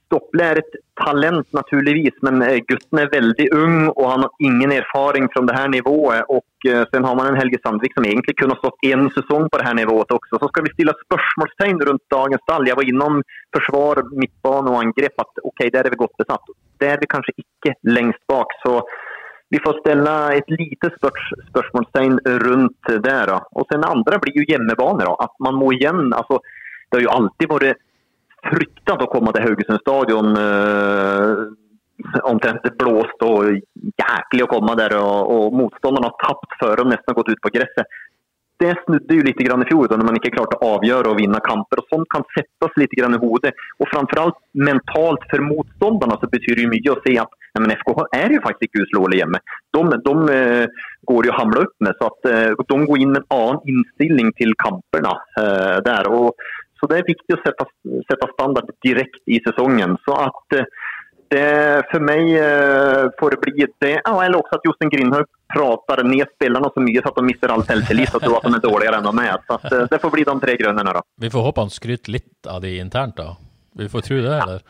Stopple 0.07 0.45
er 0.45 0.61
et 0.61 0.77
talent, 1.03 1.49
naturligvis, 1.53 2.15
men 2.23 2.39
eh, 2.47 2.61
gutten 2.69 3.01
er 3.03 3.11
veldig 3.13 3.47
ung 3.59 3.89
og 3.89 4.05
han 4.13 4.23
har 4.25 4.45
ingen 4.49 4.73
erfaring 4.77 5.27
fra 5.33 5.43
det 5.49 5.57
her 5.57 5.69
nivået. 5.69 6.23
Og 6.31 6.45
sen 6.93 7.05
har 7.05 7.17
man 7.19 7.29
en 7.31 7.39
Helge 7.41 7.59
Sandvik 7.63 7.97
som 7.97 8.07
egentlig 8.07 8.37
kunne 8.39 8.57
stått 8.61 8.87
en 8.87 9.11
sesong 9.17 9.51
på 9.51 9.59
det 9.59 9.67
her 9.67 9.77
nivået 9.77 10.15
også. 10.15 10.39
Så 10.41 10.51
skal 10.53 10.65
vi 10.65 10.73
stille 10.77 10.95
spørsmålstegn 11.03 11.83
rundt 11.89 12.07
dagens 12.15 12.45
stall. 12.47 12.69
Jeg 12.71 12.79
var 12.79 12.89
innom 12.89 13.21
forsvar, 13.55 14.05
midtbane 14.15 14.73
og 14.73 14.81
angrep 14.85 15.27
at 15.27 15.43
ok, 15.43 15.67
der 15.75 15.83
er 15.83 15.93
vi 15.93 16.01
godt 16.05 16.17
besatt. 16.23 16.55
Det 16.81 16.89
er 16.95 17.03
vi 17.03 17.11
kanskje 17.13 17.37
ikke 17.43 17.77
lengst 17.91 18.23
bak. 18.31 18.57
så 18.65 18.81
vi 19.55 19.61
får 19.63 19.79
stille 19.81 20.13
et 20.35 20.49
lite 20.59 20.91
spørs 20.97 21.27
spørsmålstegn 21.51 22.17
rundt 22.43 22.89
det. 22.89 23.19
Da. 23.31 23.41
Og 23.55 23.69
sen 23.71 23.85
andre 23.87 24.19
blir 24.23 24.41
jo 24.41 24.47
hjemmebane. 24.49 25.07
Da. 25.07 25.13
At 25.29 25.35
man 25.45 25.59
må 25.59 25.71
igjen 25.77 26.11
altså, 26.17 26.41
Det 26.87 26.99
har 26.99 27.05
jo 27.05 27.15
alltid 27.15 27.51
vært 27.51 27.85
fryktet 28.47 29.03
å 29.03 29.09
komme 29.11 29.33
til 29.35 29.43
Haugesund 29.47 29.83
stadion. 29.83 30.35
Uh, 30.39 31.47
omtrent 32.29 32.63
det 32.63 32.77
blåst 32.79 33.23
og 33.27 33.55
jæklig 33.99 34.45
å 34.45 34.51
komme 34.51 34.77
der. 34.79 34.97
Og, 34.99 35.31
og 35.35 35.57
motstanderne 35.63 36.11
har 36.11 36.19
tapt 36.23 36.59
før 36.61 36.83
de 36.83 36.91
nesten 36.93 37.13
har 37.13 37.19
gått 37.21 37.33
ut 37.35 37.43
på 37.43 37.55
gresset. 37.55 37.99
Det 38.57 38.73
snudde 38.85 39.17
jo 39.19 39.25
litt 39.25 39.41
i 39.43 39.47
fjor 39.69 39.91
når 39.93 40.07
man 40.09 40.17
ikke 40.17 40.33
klarte 40.33 40.57
å 40.57 40.77
avgjøre 40.77 41.11
og 41.13 41.19
vinne 41.21 41.41
kamper. 41.45 41.83
og 41.83 41.91
Sånt 41.93 42.09
kan 42.13 42.25
settes 42.33 42.79
litt 42.81 42.95
i 42.97 43.03
hodet. 43.05 43.53
Og 43.81 43.91
framfor 43.93 44.23
alt 44.23 44.39
mentalt 44.53 45.27
for 45.31 45.45
motstanderne 45.45 46.17
så 46.21 46.31
betyr 46.33 46.63
det 46.63 46.71
mye 46.73 46.95
å 46.95 47.01
se 47.05 47.19
at 47.21 47.29
ja, 47.57 47.61
men 47.61 47.75
FKH 47.77 48.07
er 48.17 48.37
jo 48.37 48.45
faktisk 48.45 48.69
ikke 48.69 48.85
uslåelig 48.87 49.21
hjemme. 49.23 49.41
De, 49.77 49.83
de 50.09 50.15
uh, 50.33 50.85
går 51.09 51.29
jo 51.29 51.35
å 51.35 51.39
hamle 51.41 51.65
opp 51.67 51.75
med. 51.85 51.97
så 52.01 52.09
at 52.09 52.31
uh, 52.33 52.65
De 52.65 52.81
går 52.89 53.03
inn 53.03 53.13
med 53.13 53.23
en 53.23 53.37
annen 53.37 53.75
innstilling 53.75 54.33
til 54.41 54.57
kampene 54.61 55.13
uh, 55.37 55.77
der. 55.85 56.09
og 56.09 56.33
så 56.81 56.89
Det 56.89 56.99
er 56.99 57.09
viktig 57.09 57.37
å 57.37 57.43
sette, 57.45 57.69
sette 58.09 58.33
standard 58.35 58.73
direkte 58.85 59.25
i 59.29 59.41
sesongen. 59.45 59.97
så 60.05 60.17
at 60.27 60.61
det 61.33 61.51
for 61.91 62.05
meg 62.05 62.33
får 63.21 63.35
det 63.35 63.39
bli 63.43 63.67
det. 63.83 63.93
Eller 64.03 64.39
også 64.39 64.59
at 64.59 64.67
Justin 64.69 64.93
Grindhaug 64.93 65.31
prater 65.53 66.03
ned 66.07 66.27
spillerne 66.35 66.71
så 66.73 66.83
mye 66.83 67.03
så 67.03 67.13
at 67.13 67.21
de 67.21 67.25
mister 67.27 67.55
all 67.55 67.65
selvtillit 67.69 68.15
og 68.17 68.25
tror 68.25 68.39
at 68.41 68.49
de 68.49 68.59
er 68.59 68.67
dårligere 68.67 69.01
enn 69.01 69.09
de 69.09 69.27
er. 69.27 69.47
Så 69.47 69.87
Det 69.91 70.03
får 70.03 70.15
bli 70.15 70.27
de 70.29 70.37
tre 70.43 70.59
grønne 70.61 70.87
da. 70.99 71.05
Vi 71.23 71.33
får 71.33 71.49
håpe 71.49 71.67
han 71.67 71.73
skryter 71.75 72.17
litt 72.19 72.51
av 72.51 72.61
de 72.65 72.77
internt, 72.83 73.17
da. 73.19 73.35
Vi 73.77 73.89
får 73.93 74.07
tro 74.07 74.21
det, 74.25 74.37
eller? 74.37 74.63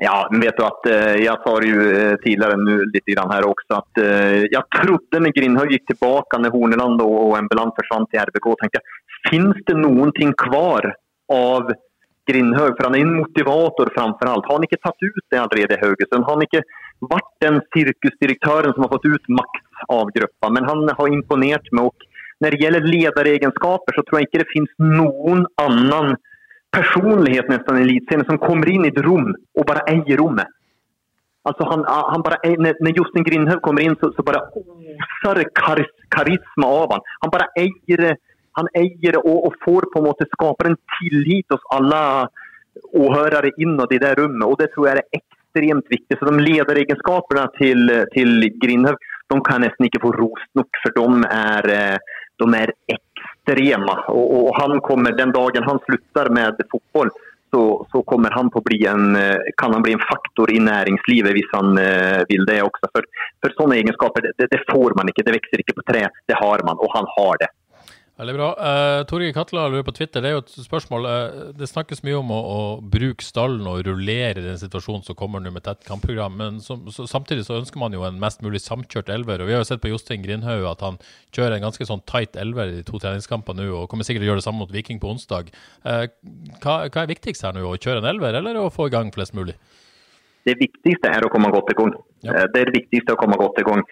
Ja, 0.00 0.28
men 0.30 0.40
vet 0.40 0.56
du 0.56 0.64
at 0.64 0.86
eh, 0.88 1.18
jeg 1.20 1.34
sa 1.44 1.52
jo 1.62 1.82
eh, 1.84 2.14
tidligere 2.22 2.56
nu 2.58 2.72
litt 2.94 3.10
grann 3.12 3.30
her 3.30 3.44
også 3.44 3.76
at 3.76 4.00
eh, 4.00 4.38
jeg 4.48 4.64
trodde 4.72 5.20
når 5.20 5.34
Grindhaug 5.36 5.74
gikk 5.74 5.84
tilbake 5.90 6.40
når 6.40 6.54
Horneland 6.54 7.02
og 7.04 7.36
Embeland 7.36 7.74
forsvant 7.76 8.08
til 8.10 8.22
RBK, 8.24 8.48
tenkte 8.62 8.80
jeg 8.80 9.28
finnes 9.28 9.60
det 9.68 9.76
noen 9.78 10.14
ting 10.16 10.32
kvar 10.40 10.88
av 11.32 11.74
Grindhaug? 12.30 12.76
For 12.76 12.88
han 12.88 12.96
er 12.96 13.04
en 13.04 13.18
motivator 13.20 13.90
framfor 13.96 14.30
alt. 14.30 14.48
Har 14.48 14.58
han 14.58 14.66
ikke 14.68 14.80
tatt 14.82 15.04
ut 15.04 15.24
det 15.32 15.40
allerede 15.40 15.76
i 15.76 15.82
Haugesund? 15.82 16.26
Har 16.26 16.38
han 16.38 16.46
ikke 16.46 16.64
vært 17.10 17.30
den 17.44 17.60
sirkusdirektøren 17.74 18.74
som 18.74 18.86
har 18.86 18.92
fått 18.94 19.08
ut 19.10 19.30
makt 19.40 19.86
av 19.90 20.12
gruppa? 20.16 20.52
Men 20.54 20.68
han 20.70 20.84
har 20.98 21.14
imponert 21.16 21.70
meg. 21.72 21.90
og 21.90 22.42
Når 22.42 22.54
det 22.54 22.62
gjelder 22.62 22.90
lederegenskaper, 22.94 23.96
så 23.96 24.06
tror 24.06 24.20
jeg 24.20 24.30
ikke 24.30 24.42
det 24.42 24.52
finnes 24.54 24.74
noen 24.82 25.46
annen 25.62 26.16
personlighet 26.72 27.50
nesten 27.52 27.78
i 27.78 27.84
Eliteserien 27.84 28.28
som 28.28 28.40
kommer 28.40 28.70
inn 28.72 28.86
i 28.86 28.92
et 28.92 29.00
rom 29.04 29.28
og 29.28 29.66
bare 29.68 29.84
eier 29.92 30.20
rommet. 30.20 30.48
Altså 31.48 31.66
han, 31.66 31.82
han 31.88 32.22
bare, 32.22 32.38
når 32.54 32.96
Jostein 32.96 33.26
Grindhaug 33.26 33.62
kommer 33.66 33.82
inn, 33.82 33.96
så, 33.98 34.12
så 34.14 34.22
bare 34.26 34.44
oser 34.54 35.40
det 35.40 35.48
karisma 35.58 36.68
av 36.68 36.94
han. 36.94 37.02
Han 37.24 37.32
bare 37.34 37.48
eier 37.58 38.04
det 38.06 38.12
han 38.58 38.70
eier 38.78 39.18
og, 39.22 39.36
og, 39.48 39.58
får 39.64 39.88
på 39.92 40.00
en 40.00 40.08
måte 40.10 40.28
skaper 40.32 40.70
en 40.70 40.80
tillit 40.98 41.54
hos 41.54 41.64
alle 41.76 42.02
åhørere 42.96 43.52
innad 43.60 43.92
i 43.92 44.00
det 44.02 44.14
rommet. 44.18 44.44
og 44.48 44.58
Det 44.60 44.70
tror 44.74 44.88
jeg 44.88 45.00
er 45.00 45.20
ekstremt 45.20 45.88
viktig. 45.92 46.18
Så 46.18 46.28
De 46.28 46.44
lederegenskapene 46.46 47.46
til, 47.58 47.92
til 48.14 48.48
Grindhaug 48.62 49.00
de 49.32 49.40
kan 49.46 49.62
nesten 49.64 49.88
ikke 49.88 50.02
få 50.02 50.12
rost 50.18 50.50
nok, 50.58 50.80
for 50.82 50.92
de 50.96 51.28
er, 51.32 51.68
de 52.42 52.48
er 52.58 52.72
ekstreme. 52.92 53.94
Og, 54.12 54.24
og, 54.38 54.48
han 54.60 54.80
kommer, 54.84 55.16
Den 55.16 55.32
dagen 55.32 55.68
han 55.68 55.80
slutter 55.86 56.28
med 56.36 56.60
fotball, 56.72 57.12
så, 57.52 57.62
så 57.92 58.02
kommer 58.08 58.32
han 58.32 58.48
på 58.50 58.62
bli 58.64 58.78
en, 58.88 59.16
kan 59.60 59.74
han 59.76 59.84
bli 59.84 59.92
en 59.96 60.04
faktor 60.08 60.52
i 60.52 60.60
næringslivet 60.60 61.36
hvis 61.36 61.50
han 61.52 61.76
uh, 61.76 62.20
vil 62.30 62.46
det 62.48 62.62
også. 62.64 62.88
For, 62.94 63.08
for 63.44 63.56
sånne 63.58 63.76
egenskaper 63.80 64.24
det, 64.24 64.48
det, 64.52 64.60
får 64.70 64.96
man 64.96 65.12
ikke, 65.12 65.24
det 65.26 65.36
vokser 65.36 65.64
ikke 65.64 65.76
på 65.80 65.84
tre. 65.90 66.06
Det 66.28 66.38
har 66.38 66.64
man, 66.68 66.80
og 66.80 66.96
han 66.96 67.08
har 67.16 67.42
det. 67.44 67.50
Veldig 68.22 68.34
bra. 68.36 68.48
Uh, 68.54 69.00
Torgeir 69.10 69.32
Katla 69.34 69.64
lurer 69.66 69.82
på 69.82 69.94
Twitter, 69.96 70.22
det 70.22 70.30
er 70.30 70.36
jo 70.36 70.42
et 70.44 70.52
spørsmål. 70.62 71.06
Uh, 71.10 71.38
det 71.58 71.66
snakkes 71.66 72.04
mye 72.06 72.20
om 72.20 72.28
å, 72.30 72.36
å, 72.38 72.58
bruke 72.94 73.24
stallen 73.26 73.66
og 73.66 73.80
rullere 73.88 74.44
den 74.44 74.60
situasjonen 74.60 75.02
som 75.02 75.16
kommer 75.18 75.42
nå 75.42 75.50
med 75.50 75.64
tett 75.66 75.82
kampprogram. 75.88 76.36
Men 76.38 76.60
som, 76.62 76.84
så, 76.94 77.08
samtidig 77.10 77.48
så 77.48 77.56
ønsker 77.58 77.80
man 77.82 77.96
jo 77.96 78.04
en 78.06 78.20
mest 78.22 78.44
mulig 78.46 78.60
samkjørt 78.62 79.10
elver. 79.10 79.42
og 79.42 79.50
Vi 79.50 79.56
har 79.56 79.64
jo 79.64 79.66
sett 79.66 79.82
på 79.82 79.90
Jostein 79.90 80.22
Grindhaug 80.22 80.68
at 80.70 80.84
han 80.86 81.00
kjører 81.34 81.56
en 81.56 81.64
ganske 81.66 81.88
sånn 81.88 82.04
tight 82.06 82.38
elver 82.38 82.70
i 82.70 82.76
de 82.78 82.84
to 82.86 83.00
treningskampene 83.02 83.66
nå, 83.66 83.72
og 83.80 83.88
kommer 83.90 84.06
sikkert 84.06 84.22
til 84.22 84.30
å 84.30 84.32
gjøre 84.32 84.42
det 84.44 84.46
samme 84.46 84.62
mot 84.62 84.74
Viking 84.76 85.00
på 85.02 85.10
onsdag. 85.10 85.50
Uh, 85.82 86.04
hva, 86.60 86.76
hva, 86.86 87.02
er 87.02 87.10
viktigst 87.10 87.42
her 87.42 87.56
nå? 87.56 87.64
Å 87.66 87.80
kjøre 87.80 88.04
en 88.04 88.10
elver, 88.12 88.38
eller 88.38 88.60
å 88.60 88.68
få 88.70 88.86
i 88.86 88.94
gang 88.94 89.10
flest 89.16 89.34
mulig? 89.34 89.56
Det 90.46 90.54
viktigste 90.62 91.10
er 91.10 91.26
å 91.26 91.30
komme 91.30 91.50
godt 91.54 91.74
i 91.74 91.76
gang. 91.78 91.90
Ja. 92.22 92.46
Det 92.54 92.62
er 92.62 92.70
det 92.70 92.76
viktigste 92.76 93.16
å 93.16 93.18
komme 93.18 93.34
godt 93.38 93.58
i 93.58 93.66
gang. 93.66 93.82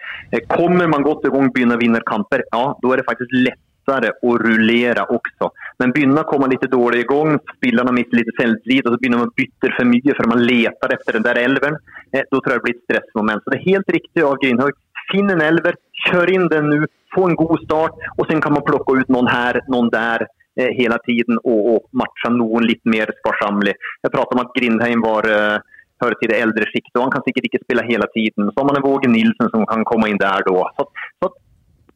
Kommer 0.55 0.87
man 0.87 1.03
godt 1.03 1.27
i 1.27 1.33
gang, 1.35 1.51
begynner 1.51 1.79
å 1.79 1.83
vinne 1.83 1.99
kamper, 2.07 2.43
ja, 2.47 2.63
da 2.79 2.95
er 2.95 3.03
det 3.03 3.07
faktisk 3.11 3.35
lett 3.35 3.59
lättare 3.87 4.09
att 4.09 4.41
rullera 4.41 5.05
också. 5.05 5.51
Men 5.79 5.91
begynner 5.91 6.21
å 6.21 6.29
komme 6.29 6.47
litt 6.47 6.61
dårlig 6.71 6.99
igång, 7.05 7.39
spelarna 7.57 7.91
mister 7.91 8.17
litt 8.17 8.35
selvtillit 8.37 8.85
og 8.85 8.93
så 8.93 8.99
begynner 9.01 9.23
man 9.25 9.33
bytte 9.35 9.71
for 9.75 9.85
mye 9.85 10.15
for 10.15 10.27
man 10.27 10.43
leter 10.45 10.93
etter 10.93 11.13
den 11.13 11.23
der 11.23 11.39
elven. 11.41 11.77
Eh, 12.13 12.23
da 12.29 12.39
tror 12.39 12.53
jeg 12.53 12.59
det 12.59 12.65
blir 12.65 12.75
et 12.75 12.83
stressmoment. 12.85 13.43
Så 13.43 13.51
det 13.51 13.59
er 13.59 13.71
helt 13.71 13.89
riktig 13.89 14.23
av 14.23 14.37
Grindhaug. 14.41 14.77
Finn 15.11 15.31
en 15.31 15.41
elver, 15.41 15.75
kjør 16.07 16.29
inn 16.31 16.47
den 16.51 16.69
nå, 16.69 16.85
få 17.15 17.27
en 17.27 17.35
god 17.35 17.57
start 17.65 17.97
og 18.17 18.27
sen 18.29 18.39
kan 18.41 18.53
man 18.55 18.63
plukke 18.63 19.01
ut 19.01 19.09
noen 19.11 19.27
her, 19.27 19.59
noen 19.67 19.89
der 19.91 20.23
eh, 20.55 20.71
hele 20.77 20.95
tiden 21.03 21.41
og, 21.43 21.59
og 21.73 21.89
matche 21.91 22.31
noen 22.31 22.63
litt 22.69 22.83
mer 22.85 23.11
sparsommelig. 23.19 23.75
Jeg 24.05 24.13
prater 24.13 24.37
om 24.37 24.45
at 24.45 24.53
Grindheim 24.55 25.03
var 25.03 25.27
eh, 25.27 25.57
hører 26.01 26.17
til 26.21 26.31
det 26.31 26.39
eldre 26.41 26.69
sjiktet 26.69 26.95
og 26.97 27.07
han 27.07 27.15
kan 27.17 27.25
sikkert 27.25 27.49
ikke 27.49 27.63
spille 27.65 27.87
hele 27.89 28.07
tiden. 28.15 28.47
Så 28.47 28.57
har 28.61 28.69
man 28.69 28.79
en 28.79 28.85
Våge 28.85 29.09
Nilsen 29.11 29.51
som 29.51 29.65
kan 29.69 29.83
komme 29.89 30.09
inn 30.09 30.21
der 30.21 30.45
da. 30.47 30.63
Så, 30.77 30.87
så 31.19 31.33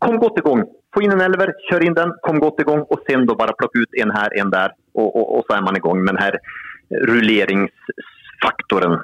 kom 0.04 0.20
godt 0.22 0.42
i 0.42 0.46
gang. 0.46 0.66
Få 0.96 1.02
inn 1.04 1.12
en 1.12 1.20
elver, 1.26 1.52
kjør 1.68 1.84
inn 1.90 1.96
den, 1.98 2.14
kom 2.24 2.38
godt 2.40 2.62
i 2.64 2.66
gang 2.68 2.86
og 2.88 3.02
sen 3.04 3.26
da 3.28 3.36
bare 3.36 3.52
plukke 3.60 3.84
ut 3.84 3.98
en 4.00 4.12
her, 4.16 4.32
en 4.40 4.52
der. 4.54 4.72
Og, 4.96 5.10
og, 5.10 5.26
og, 5.26 5.42
så 5.44 5.58
er 5.58 5.64
man 5.66 5.76
i 5.76 5.84
gang 5.84 6.00
med 6.00 6.16
denne 6.16 6.40
rulleringsfaktoren. 7.10 8.96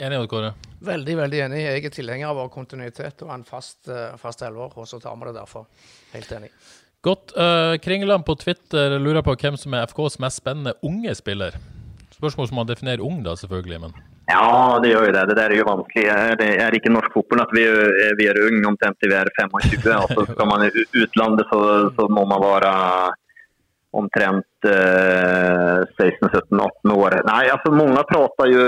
Enig, 0.00 0.16
Odd 0.22 0.30
Kåre? 0.32 0.50
Veldig 0.84 1.16
veldig 1.18 1.40
enig. 1.44 1.60
Jeg 1.60 1.84
er 1.84 1.92
tilhenger 1.92 2.32
av 2.32 2.48
kontinuitet 2.52 3.20
og 3.26 3.30
en 3.36 3.44
fast, 3.44 3.82
eh, 3.92 4.16
fast 4.20 4.40
elver. 4.48 4.72
Og 4.80 4.88
så 4.88 4.96
tar 5.02 5.14
vi 5.20 5.28
det 5.28 5.36
derfor. 5.36 5.68
Helt 6.14 6.30
enig. 6.38 6.50
Godt. 7.04 7.36
Uh, 7.36 7.76
Kringeland 7.84 8.24
på 8.24 8.34
Twitter 8.40 8.96
lurer 8.96 9.20
på 9.24 9.36
hvem 9.36 9.60
som 9.60 9.76
er 9.76 9.84
FKs 9.90 10.16
mest 10.24 10.40
spennende 10.40 10.72
unge 10.88 11.12
spiller. 11.20 11.52
Spørsmål 12.16 12.48
som 12.48 12.56
man 12.62 12.70
definerer 12.72 13.04
ung, 13.04 13.20
da, 13.26 13.36
selvfølgelig. 13.36 13.80
men... 13.84 14.13
Ja, 14.24 14.78
det 14.80 14.88
gjør 14.88 15.08
jo 15.08 15.14
det. 15.14 15.24
Det 15.28 15.36
der 15.36 15.52
er 15.52 15.58
jo 15.58 15.66
vanskelig. 15.68 16.04
Det 16.40 16.46
er 16.64 16.76
ikke 16.76 16.92
norsk 16.92 17.12
fotball 17.12 17.42
at 17.44 17.52
vi, 17.52 17.64
vi 18.18 18.28
er 18.30 18.40
unge 18.46 18.70
omtrent 18.70 18.96
til 19.02 19.12
vi 19.12 19.18
er 19.18 19.30
25. 19.36 19.84
Altså, 20.04 20.24
skal 20.30 20.48
man 20.48 20.64
i 20.64 20.70
utlandet, 21.02 21.44
så, 21.50 21.60
så 21.96 22.08
må 22.08 22.24
man 22.30 22.40
være 22.42 22.72
omtrent 23.94 24.68
eh, 24.68 25.84
16-17-18 26.00 26.94
år. 26.94 27.18
Nei, 27.28 27.42
altså 27.52 27.72
mange 27.74 28.02
prater 28.10 28.50
jo 28.50 28.64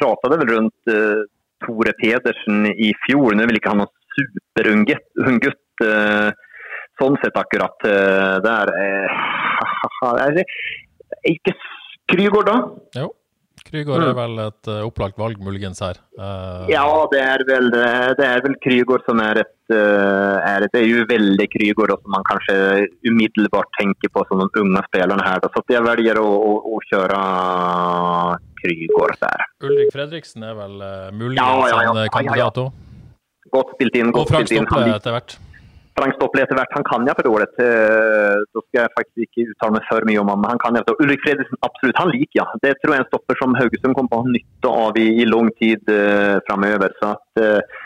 pratet 0.00 0.34
vel 0.34 0.50
rundt 0.52 0.92
eh, 0.92 1.22
Tore 1.64 1.94
Pedersen 2.00 2.68
i 2.74 2.92
fjor. 3.06 3.36
Nå 3.38 3.48
vil 3.48 3.60
ikke 3.60 3.72
han 3.72 3.82
noen 3.84 3.94
superung 4.18 4.84
gutt 4.88 5.86
eh, 5.86 6.28
sånn 6.98 7.16
sett 7.22 7.38
akkurat 7.38 7.88
der. 8.44 8.74
Er 10.08 10.34
det 10.34 10.44
ikke 11.26 11.54
Krygård, 12.08 12.48
da? 12.48 12.56
Jo. 12.98 13.08
Krygård 13.68 14.02
er 14.02 14.14
vel 14.16 14.40
et 14.42 14.70
uh, 14.70 14.80
opplagt 14.86 15.18
valg 15.20 15.40
muligens 15.44 15.82
her. 15.84 16.00
Uh, 16.18 16.64
ja, 16.70 16.84
det 17.12 17.20
er 17.20 17.44
vel, 17.48 17.68
det 17.70 18.26
er 18.26 18.42
vel 18.44 18.56
Krygård 18.64 19.04
som 19.08 19.20
er 19.24 19.42
et, 19.44 19.54
er 19.68 20.64
et 20.64 20.72
Det 20.72 20.80
er 20.80 20.86
jo 20.88 21.04
veldig 21.10 21.46
Krygård 21.52 21.92
som 21.98 22.14
man 22.14 22.24
kanskje 22.28 22.56
umiddelbart 23.04 23.68
tenker 23.76 24.12
på 24.14 24.24
som 24.30 24.40
de 24.40 24.62
unge 24.62 24.84
spillerne 24.88 25.26
her. 25.26 25.44
Så 25.44 25.64
jeg 25.74 25.84
velger 25.84 26.20
å, 26.22 26.28
å, 26.28 26.54
å 26.76 26.82
kjøre 26.88 27.22
Krygård 28.62 29.18
der. 29.20 29.48
Ulrik 29.68 29.92
Fredriksen 29.94 30.48
er 30.48 30.56
vel 30.58 30.78
muligens 31.12 31.42
ja, 31.42 31.68
ja, 31.68 31.82
ja. 31.90 31.96
en 32.06 32.14
kandidat 32.14 32.62
òg? 32.64 32.72
Godt 33.52 33.76
spilt 33.76 33.96
inn. 33.96 34.12
Godt 34.12 34.28
og 34.28 34.34
Frank 34.34 34.50
Stoppe 34.50 34.88
etter 34.96 35.14
hvert. 35.16 35.38
Stopple 36.18 36.42
etter 36.44 36.58
hvert. 36.58 36.76
Han 36.76 36.86
kan 36.86 37.08
jeg 37.08 37.18
for 37.18 37.26
dårlig. 37.26 37.48
Da 37.58 38.62
skal 38.64 38.80
jeg 38.82 38.94
faktisk 38.94 39.26
ikke 39.26 39.50
uttale 39.52 39.74
meg 39.76 39.88
for 39.88 40.06
mye 40.08 40.22
om 40.22 40.30
ham. 40.32 40.46
Han 40.52 40.62
kan 40.62 40.78
jeg. 40.78 40.86
Ulrik 41.02 41.24
Fredriksen, 41.24 41.58
absolutt. 41.66 41.98
Han 41.98 42.12
liker 42.14 42.40
jeg. 42.40 42.62
Det 42.64 42.72
tror 42.78 42.94
jeg 42.94 43.00
er 43.00 43.04
en 43.04 43.10
stopper 43.10 43.38
som 43.40 43.58
Haugesund 43.58 43.96
kommer 43.98 44.10
til 44.10 44.18
å 44.18 44.22
ha 44.22 44.32
nytte 44.36 44.72
av 44.84 44.98
i, 45.02 45.06
i 45.22 45.26
lang 45.28 45.50
tid 45.60 45.92
uh, 45.92 46.38
framover. 46.48 46.94
Så 47.00 47.12
at, 47.16 47.42
uh, 47.42 47.84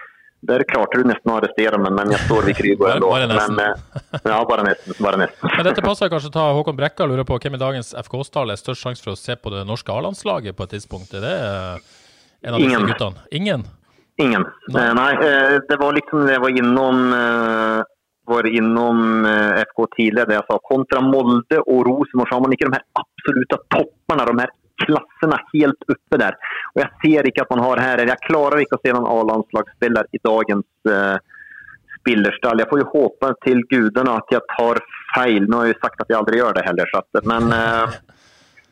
der 0.52 0.64
klarte 0.66 0.98
du 0.98 1.06
nesten 1.06 1.30
å 1.30 1.36
arrestere 1.38 1.78
meg, 1.80 1.94
men 1.98 2.14
jeg 2.14 2.24
står 2.26 2.48
ved 2.48 2.58
Krygo 2.58 2.88
ennå. 2.90 3.10
Bare 3.12 3.28
nesten. 3.30 3.58
Men, 3.58 3.84
uh, 4.18 4.30
ja, 4.32 4.38
bare 4.48 4.66
nesten. 4.66 4.96
Bare 4.98 5.20
nesten. 5.22 5.52
men 5.56 5.68
dette 5.68 5.84
passer 5.84 6.12
kanskje 6.12 6.32
å 6.32 6.36
ta 6.38 6.48
Håkon 6.58 6.78
Brekka 6.78 7.06
lurer 7.08 7.28
på 7.28 7.38
hvem 7.42 7.58
i 7.58 7.62
dagens 7.62 7.94
FK-stall 8.04 8.54
er 8.54 8.60
størst 8.60 8.88
sjanse 8.88 9.04
for 9.04 9.14
å 9.14 9.20
se 9.20 9.38
på 9.38 9.54
det 9.54 9.62
norske 9.68 9.94
A-landslaget 9.94 10.58
på 10.58 10.66
et 10.66 10.76
tidspunkt? 10.78 11.14
Er 11.16 11.24
det 11.24 11.36
en 12.42 12.56
av 12.56 12.58
disse 12.58 12.72
Ingen. 12.72 12.90
guttene? 12.90 13.28
Ingen? 13.30 13.64
Ingen. 14.20 14.44
Nei, 14.74 14.88
Nei 14.98 15.12
det 15.70 15.78
var 15.80 15.94
liksom 15.96 16.26
jeg 16.28 16.42
var 16.42 16.58
innom 16.58 16.98
var 18.42 18.56
innom 18.58 19.24
eh, 19.24 19.62
FK 19.62 19.86
tidligere 19.96 20.28
det 20.30 20.38
jeg 20.40 20.48
sa 20.48 20.58
kontra 20.66 21.02
Molde 21.04 21.60
og 21.62 21.84
Rosenborg 21.86 22.34
har 22.34 22.42
man 22.44 22.54
ikke 22.54 22.68
de 22.68 22.78
her 22.78 22.86
absolutte 23.02 23.58
toppene, 23.74 24.26
de 24.26 24.38
her 24.42 24.54
klassene 24.82 25.38
helt 25.52 25.90
oppe 25.94 26.18
der. 26.18 26.38
Og 26.74 26.82
Jeg 26.82 26.90
ser 27.02 27.28
ikke 27.28 27.44
at 27.44 27.52
man 27.54 27.62
har 27.62 27.82
her 27.82 28.02
Jeg 28.06 28.24
klarer 28.26 28.62
ikke 28.62 28.78
å 28.78 28.82
se 28.82 28.94
noen 28.94 29.06
A-landslagsspiller 29.06 30.08
i 30.10 30.20
dagens 30.24 30.90
uh, 30.90 31.18
spillerstall. 32.00 32.62
Jeg 32.62 32.70
får 32.70 32.82
jo 32.82 32.88
håpe 32.94 33.30
til 33.46 33.62
gudene 33.70 34.16
at 34.16 34.34
jeg 34.34 34.42
tar 34.56 34.80
feil. 35.12 35.46
Nå 35.46 35.60
har 35.60 35.70
jeg 35.70 35.76
jo 35.76 35.82
sagt 35.84 36.02
at 36.02 36.10
jeg 36.10 36.18
aldri 36.18 36.40
gjør 36.40 36.58
det 36.58 36.66
heller. 36.66 36.90
Så 36.90 37.22
men 37.30 37.54
uh, 37.54 37.94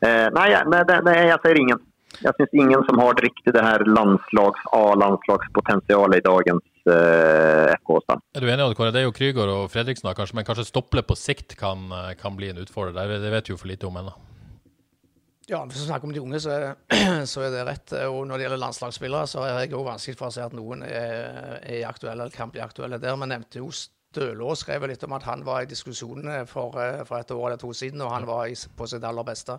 uh, 0.02 0.26
nei, 0.34 0.48
nei, 0.72 0.82
nei, 1.06 1.16
jeg 1.30 1.38
ser 1.44 1.62
ingen. 1.62 1.86
Jeg 2.20 2.34
syns 2.36 2.58
ingen 2.58 2.82
som 2.88 2.98
har 3.04 3.22
riktig 3.22 3.54
det 3.54 3.62
her 3.62 3.86
landslags 3.86 4.64
A-landslagspotensialet 4.74 6.18
i 6.18 6.26
dagens 6.26 6.64
eh, 6.94 7.74
FK-stand. 7.78 8.24
Er 8.34 8.44
du 8.44 8.50
enig 8.50 8.66
i 8.66 8.74
at 8.74 8.96
det 8.96 9.02
er 9.02 9.06
jo 9.06 9.14
Krygård 9.16 9.52
og 9.52 9.70
Fredriksen, 9.72 10.10
kanskje, 10.16 10.38
men 10.38 10.48
kanskje 10.48 10.66
Stople 10.68 11.04
på 11.06 11.16
sikt 11.18 11.56
kan, 11.60 11.86
eh, 11.92 12.12
kan 12.20 12.36
bli 12.38 12.50
en 12.50 12.60
utfordrer? 12.64 13.16
Det 13.20 13.32
vet 13.32 13.48
vi 13.48 13.54
jo 13.54 13.60
for 13.60 13.70
lite 13.70 13.88
om 13.88 13.96
ennå. 14.00 14.16
Ja, 15.50 15.64
Hvis 15.66 15.80
vi 15.80 15.86
snakker 15.88 16.06
om 16.06 16.12
de 16.14 16.20
unge, 16.22 16.38
så 16.40 16.50
er, 16.50 16.66
så 17.32 17.42
er, 17.42 17.50
det 17.50 17.64
rett. 17.66 17.94
Og 18.06 18.26
når 18.26 18.38
det 18.38 18.44
gjelder 18.46 18.64
landslagsspillere, 18.64 19.26
så 19.26 19.46
er 19.46 19.64
jeg 19.64 19.74
òg 19.74 19.88
vanskelig 19.88 20.18
for 20.18 20.30
å 20.30 20.34
si 20.34 20.44
at 20.44 20.54
noen 20.54 20.84
er, 20.86 21.56
er 21.62 21.88
aktuelle 21.88 22.28
eller 22.28 22.34
kan 22.34 22.52
bli 22.54 22.62
aktuelle 22.62 23.00
der. 23.02 23.18
Vi 23.18 23.30
nevnte 23.32 23.62
jo 23.64 23.72
Stølås 24.10 24.64
skrev 24.64 24.88
litt 24.90 25.04
om 25.06 25.12
at 25.14 25.26
han 25.28 25.44
var 25.46 25.62
i 25.62 25.70
diskusjonene 25.70 26.42
for, 26.50 26.74
eh, 26.82 27.02
for, 27.06 27.20
et 27.20 27.30
år 27.30 27.44
eller 27.46 27.60
to 27.62 27.72
siden, 27.72 28.02
og 28.02 28.10
han 28.10 28.26
var 28.26 28.48
i, 28.50 28.54
på 28.54 28.88
sitt 28.90 29.04
aller 29.06 29.26
beste. 29.26 29.58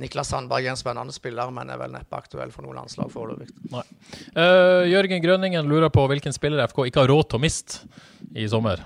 Niklas 0.00 0.30
Sandberg 0.32 0.64
er 0.64 0.72
en 0.72 0.80
spennende 0.80 1.12
spiller, 1.12 1.50
men 1.52 1.68
er 1.68 1.80
vel 1.80 1.92
neppe 1.92 2.16
aktuell 2.16 2.52
for 2.54 2.64
noe 2.64 2.72
landslag 2.76 3.10
foreløpig. 3.12 3.50
Uh, 3.72 4.88
Jørgen 4.88 5.20
Grønningen 5.20 5.68
lurer 5.68 5.92
på 5.92 6.06
hvilken 6.08 6.32
spiller 6.32 6.64
FK 6.70 6.86
ikke 6.88 7.04
har 7.04 7.12
råd 7.12 7.28
til 7.28 7.40
å 7.40 7.42
miste 7.42 7.90
i 8.32 8.46
sommer? 8.48 8.80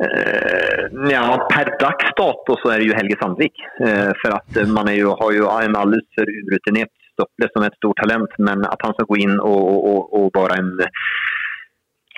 Uh, 0.00 0.88
ja, 1.12 1.24
per 1.52 1.74
dags 1.80 2.16
dato 2.16 2.56
så 2.62 2.72
er 2.72 2.80
det 2.80 2.88
jo 2.88 2.96
Helge 2.96 3.18
Sandvik. 3.20 3.60
Uh, 3.82 4.12
for 4.22 4.38
at 4.38 4.62
man 4.72 4.88
jo, 4.96 5.12
har 5.20 5.36
jo 5.36 5.50
en 5.52 5.76
aldri 5.82 6.00
for 6.16 6.32
urutinert 6.48 6.94
stopper 7.12 7.52
som 7.52 7.68
et 7.68 7.76
stort 7.76 8.00
talent, 8.00 8.40
men 8.40 8.64
at 8.68 8.88
han 8.88 8.96
skal 8.96 9.08
gå 9.12 9.20
inn 9.24 9.36
og, 9.36 9.68
og, 9.92 10.16
og 10.16 10.32
være 10.36 10.62
en 10.62 10.72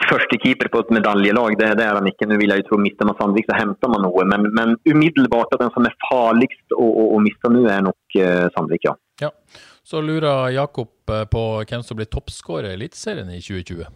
førstekeeper 0.06 0.70
på 0.72 0.82
et 0.84 0.92
medaljelag, 0.94 1.56
det, 1.58 1.72
det, 1.80 1.86
er 1.86 1.98
han 1.98 2.08
ikke. 2.10 2.28
Nå 2.30 2.38
vil 2.40 2.52
jeg 2.52 2.62
jo 2.62 2.68
tro 2.70 2.80
Mister 2.82 3.08
man 3.08 3.16
Sandvik, 3.18 3.48
så 3.48 3.58
henter 3.58 3.90
man 3.90 4.04
noe. 4.06 4.26
Men, 4.30 4.46
men 4.54 4.76
umiddelbart 4.86 5.54
at 5.56 5.64
den 5.64 5.72
som 5.74 5.88
er 5.88 5.96
farligst 6.06 6.76
å, 6.76 7.18
miste 7.24 7.50
nå, 7.52 7.64
er 7.66 7.82
nok 7.86 8.18
uh, 8.20 8.46
Sandvik, 8.54 8.86
ja. 8.86 8.94
ja. 9.24 9.32
Så 9.88 10.02
lurer 10.04 10.52
Jakob 10.52 11.10
eh, 11.10 11.24
på 11.32 11.42
hvem 11.64 11.82
som 11.82 11.96
blir 11.96 12.10
toppskårer 12.12 12.74
i 12.74 12.76
Eliteserien 12.76 13.30
i 13.32 13.40
2020? 13.40 13.88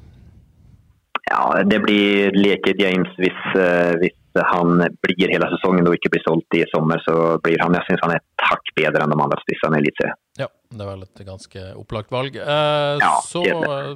Ja, 1.28 1.42
det 1.68 1.78
blir 1.84 2.34
Leke 2.34 2.72
James 2.80 3.12
hvis, 3.20 3.42
uh, 3.54 3.92
hvis 4.00 4.16
han 4.48 4.80
blir 5.04 5.30
hele 5.30 5.50
sesongen 5.52 5.86
og 5.86 5.98
ikke 5.98 6.14
blir 6.14 6.24
solgt 6.24 6.56
i 6.56 6.64
sommer, 6.72 7.02
så 7.04 7.36
blir 7.44 7.60
han 7.62 7.76
Jeg 7.76 7.90
syns 7.90 8.04
han 8.06 8.14
er 8.16 8.22
et 8.22 8.46
hakk 8.48 8.72
bedre 8.78 9.04
enn 9.04 9.12
de 9.12 9.20
andre 9.20 9.38
spissene 9.44 9.78
i 9.78 9.84
Eliteserien. 9.84 10.18
Ja, 10.40 10.46
det 10.72 10.80
er 10.80 10.88
vel 10.88 11.04
et 11.04 11.24
ganske 11.26 11.62
opplagt 11.76 12.12
valg. 12.12 12.38
Eh, 12.40 12.94
ja, 13.02 13.12
så 13.26 13.42
eh, 13.44 13.90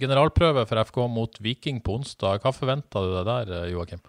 generalprøve 0.00 0.64
for 0.68 0.80
FK 0.88 1.02
mot 1.12 1.36
Viking 1.44 1.82
på 1.84 1.98
onsdag. 1.98 2.40
Hva 2.44 2.54
forventer 2.56 3.04
du 3.04 3.12
deg 3.18 3.28
der, 3.28 3.52
eh, 3.60 3.74
Joakim? 3.74 4.02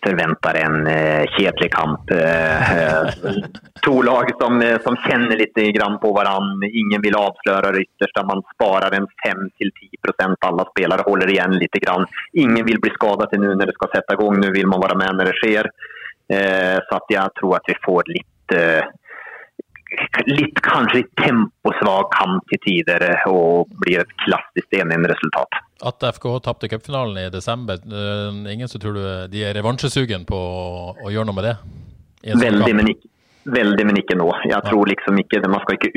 forventer 0.00 0.56
en 0.56 0.86
uh, 0.88 1.24
kjedelig 1.34 1.66
kamp. 1.74 2.08
Uh, 2.08 3.10
to 3.84 3.98
lag 4.06 4.30
som, 4.40 4.56
som 4.80 4.96
kjenner 5.04 5.36
litt 5.36 5.58
grann 5.76 5.98
på 6.00 6.14
hverandre. 6.16 6.70
Ingen 6.80 7.02
vil 7.04 7.18
avsløre 7.18 7.74
ytterst. 7.82 8.22
Man 8.24 8.40
sparer 8.54 8.96
en 8.96 9.08
5-10% 9.26 10.48
Alle 10.48 10.64
spillere 10.70 11.04
holder 11.04 11.34
igjen 11.34 11.58
litt. 11.60 11.76
Grann. 11.84 12.08
Ingen 12.32 12.64
vil 12.70 12.80
bli 12.80 12.94
skadet 12.94 13.36
nå 13.36 13.52
når 13.52 13.68
det 13.68 13.76
skal 13.76 13.92
sette 13.92 14.16
i 14.16 14.22
gang. 14.22 14.40
Nå 14.40 14.54
vil 14.56 14.70
man 14.72 14.80
være 14.86 14.96
med 15.02 15.20
når 15.20 15.28
det 15.28 15.36
skjer. 15.42 15.70
Så 16.30 16.98
jeg 17.10 17.36
tror 17.36 17.58
at 17.58 17.68
vi 17.68 17.76
får 17.84 18.10
litt 18.14 18.56
litt 20.26 20.60
kanskje 20.64 21.02
temposvak 21.18 22.12
kamp 22.14 22.46
til 22.52 22.60
tider 22.64 23.04
og 23.30 23.70
blir 23.82 24.02
et 24.04 24.12
klassisk 24.24 24.76
1-1-resultat. 24.76 25.60
At 25.86 26.04
FK 26.16 26.26
tapte 26.44 26.68
cupfinalen 26.70 27.18
i 27.22 27.30
desember, 27.32 27.80
uh, 27.90 28.30
ingen 28.52 28.68
som 28.68 28.82
tror 28.82 28.98
du 28.98 29.04
de 29.32 29.44
er 29.46 29.56
revansjesugen 29.56 30.26
på 30.28 30.36
å, 30.36 30.66
å, 30.94 31.10
gjøre 31.12 31.30
noe 31.30 31.38
med 31.40 31.48
det? 31.48 31.56
Sånn 32.20 32.44
veldig 32.44 32.74
men, 32.76 32.92
ikke, 32.92 33.10
veldig, 33.56 33.86
men 33.88 34.00
ikke 34.02 34.18
nå. 34.20 34.28
Jeg 34.50 34.60
tror 34.68 34.90
liksom 34.92 35.20
ikke, 35.22 35.42
Man 35.48 35.64
skal 35.64 35.78
ikke 35.78 35.92